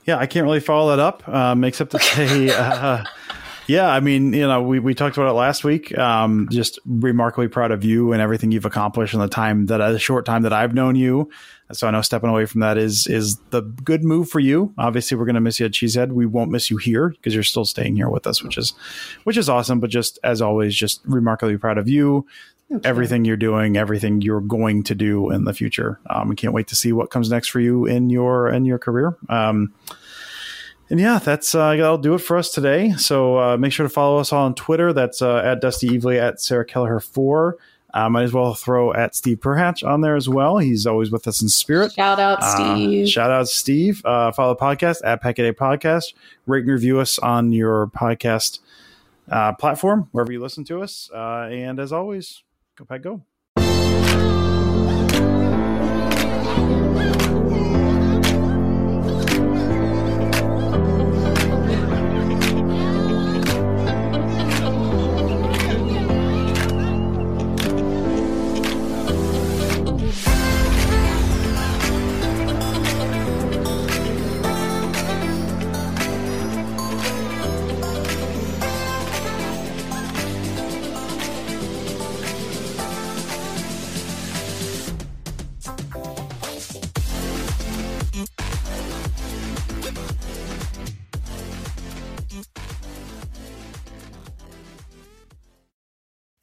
Yeah, 0.04 0.18
I 0.18 0.26
can't 0.26 0.44
really 0.44 0.60
follow 0.60 0.90
that 0.90 1.00
up, 1.00 1.26
um, 1.28 1.64
except 1.64 1.92
to 1.92 1.98
say, 1.98 2.50
uh, 2.54 3.04
yeah, 3.66 3.88
I 3.88 4.00
mean, 4.00 4.32
you 4.32 4.46
know, 4.46 4.62
we, 4.62 4.78
we 4.78 4.94
talked 4.94 5.16
about 5.16 5.30
it 5.30 5.34
last 5.34 5.64
week. 5.64 5.96
Um, 5.96 6.48
just 6.50 6.78
remarkably 6.84 7.48
proud 7.48 7.70
of 7.70 7.84
you 7.84 8.12
and 8.12 8.20
everything 8.20 8.52
you've 8.52 8.66
accomplished 8.66 9.14
in 9.14 9.20
the 9.20 9.28
time 9.28 9.66
that 9.66 9.78
the 9.78 9.98
short 9.98 10.26
time 10.26 10.42
that 10.42 10.52
I've 10.52 10.74
known 10.74 10.96
you. 10.96 11.30
So 11.72 11.88
I 11.88 11.90
know 11.90 12.02
stepping 12.02 12.30
away 12.30 12.46
from 12.46 12.60
that 12.60 12.76
is 12.76 13.06
is 13.06 13.38
the 13.50 13.62
good 13.62 14.04
move 14.04 14.28
for 14.28 14.40
you. 14.40 14.74
Obviously, 14.76 15.16
we're 15.16 15.24
going 15.24 15.34
to 15.34 15.40
miss 15.40 15.58
you 15.58 15.66
at 15.66 15.72
Cheesehead. 15.72 16.12
We 16.12 16.26
won't 16.26 16.50
miss 16.50 16.70
you 16.70 16.76
here 16.76 17.08
because 17.08 17.34
you're 17.34 17.42
still 17.42 17.64
staying 17.64 17.96
here 17.96 18.10
with 18.10 18.26
us, 18.26 18.42
which 18.42 18.58
is 18.58 18.74
which 19.24 19.36
is 19.36 19.48
awesome. 19.48 19.80
But 19.80 19.90
just 19.90 20.18
as 20.22 20.42
always, 20.42 20.74
just 20.74 21.00
remarkably 21.04 21.56
proud 21.56 21.78
of 21.78 21.88
you. 21.88 22.26
Everything 22.82 23.24
you're 23.24 23.36
doing, 23.36 23.76
everything 23.76 24.20
you're 24.20 24.40
going 24.40 24.82
to 24.84 24.94
do 24.94 25.30
in 25.30 25.44
the 25.44 25.52
future. 25.52 26.00
Um, 26.10 26.28
we 26.28 26.34
can't 26.34 26.54
wait 26.54 26.66
to 26.68 26.76
see 26.76 26.92
what 26.92 27.10
comes 27.10 27.30
next 27.30 27.48
for 27.48 27.60
you 27.60 27.86
in 27.86 28.10
your 28.10 28.48
in 28.48 28.64
your 28.64 28.78
career. 28.78 29.16
Um, 29.28 29.72
and 30.90 31.00
yeah, 31.00 31.18
that's 31.18 31.54
uh, 31.54 31.70
that'll 31.70 31.98
do 31.98 32.14
it 32.14 32.18
for 32.18 32.36
us 32.36 32.50
today. 32.50 32.92
So 32.92 33.38
uh, 33.38 33.56
make 33.56 33.72
sure 33.72 33.84
to 33.84 33.90
follow 33.90 34.18
us 34.18 34.32
all 34.32 34.44
on 34.44 34.54
Twitter. 34.54 34.92
That's 34.92 35.22
uh, 35.22 35.38
at 35.38 35.60
Dusty 35.60 35.88
Evely 35.88 36.18
at 36.18 36.40
Sarah 36.40 36.64
Kelleher 36.64 37.00
four. 37.00 37.58
Uh, 37.94 38.10
might 38.10 38.24
as 38.24 38.32
well 38.32 38.54
throw 38.54 38.92
at 38.92 39.14
Steve 39.14 39.38
Perhatch 39.38 39.86
on 39.86 40.00
there 40.00 40.16
as 40.16 40.28
well. 40.28 40.58
He's 40.58 40.84
always 40.84 41.12
with 41.12 41.28
us 41.28 41.40
in 41.40 41.48
spirit. 41.48 41.92
Shout 41.92 42.18
out, 42.18 42.40
Uh, 42.42 42.56
Steve. 42.56 43.08
shout 43.08 43.30
out, 43.30 43.46
Steve. 43.48 44.04
Uh, 44.04 44.32
follow 44.32 44.52
the 44.54 44.60
podcast 44.60 45.00
at 45.04 45.22
Pack 45.22 45.38
A 45.38 45.42
Day 45.44 45.52
Podcast. 45.52 46.12
Rate 46.46 46.64
and 46.64 46.72
review 46.72 46.98
us 46.98 47.20
on 47.20 47.52
your 47.52 47.86
podcast 47.86 48.58
uh, 49.30 49.52
platform, 49.54 50.08
wherever 50.10 50.32
you 50.32 50.40
listen 50.42 50.64
to 50.64 50.82
us. 50.82 51.08
Uh, 51.14 51.48
and 51.52 51.78
as 51.78 51.92
always, 51.92 52.42
go 52.76 52.84
Pack 52.84 53.02
Go. 53.02 53.22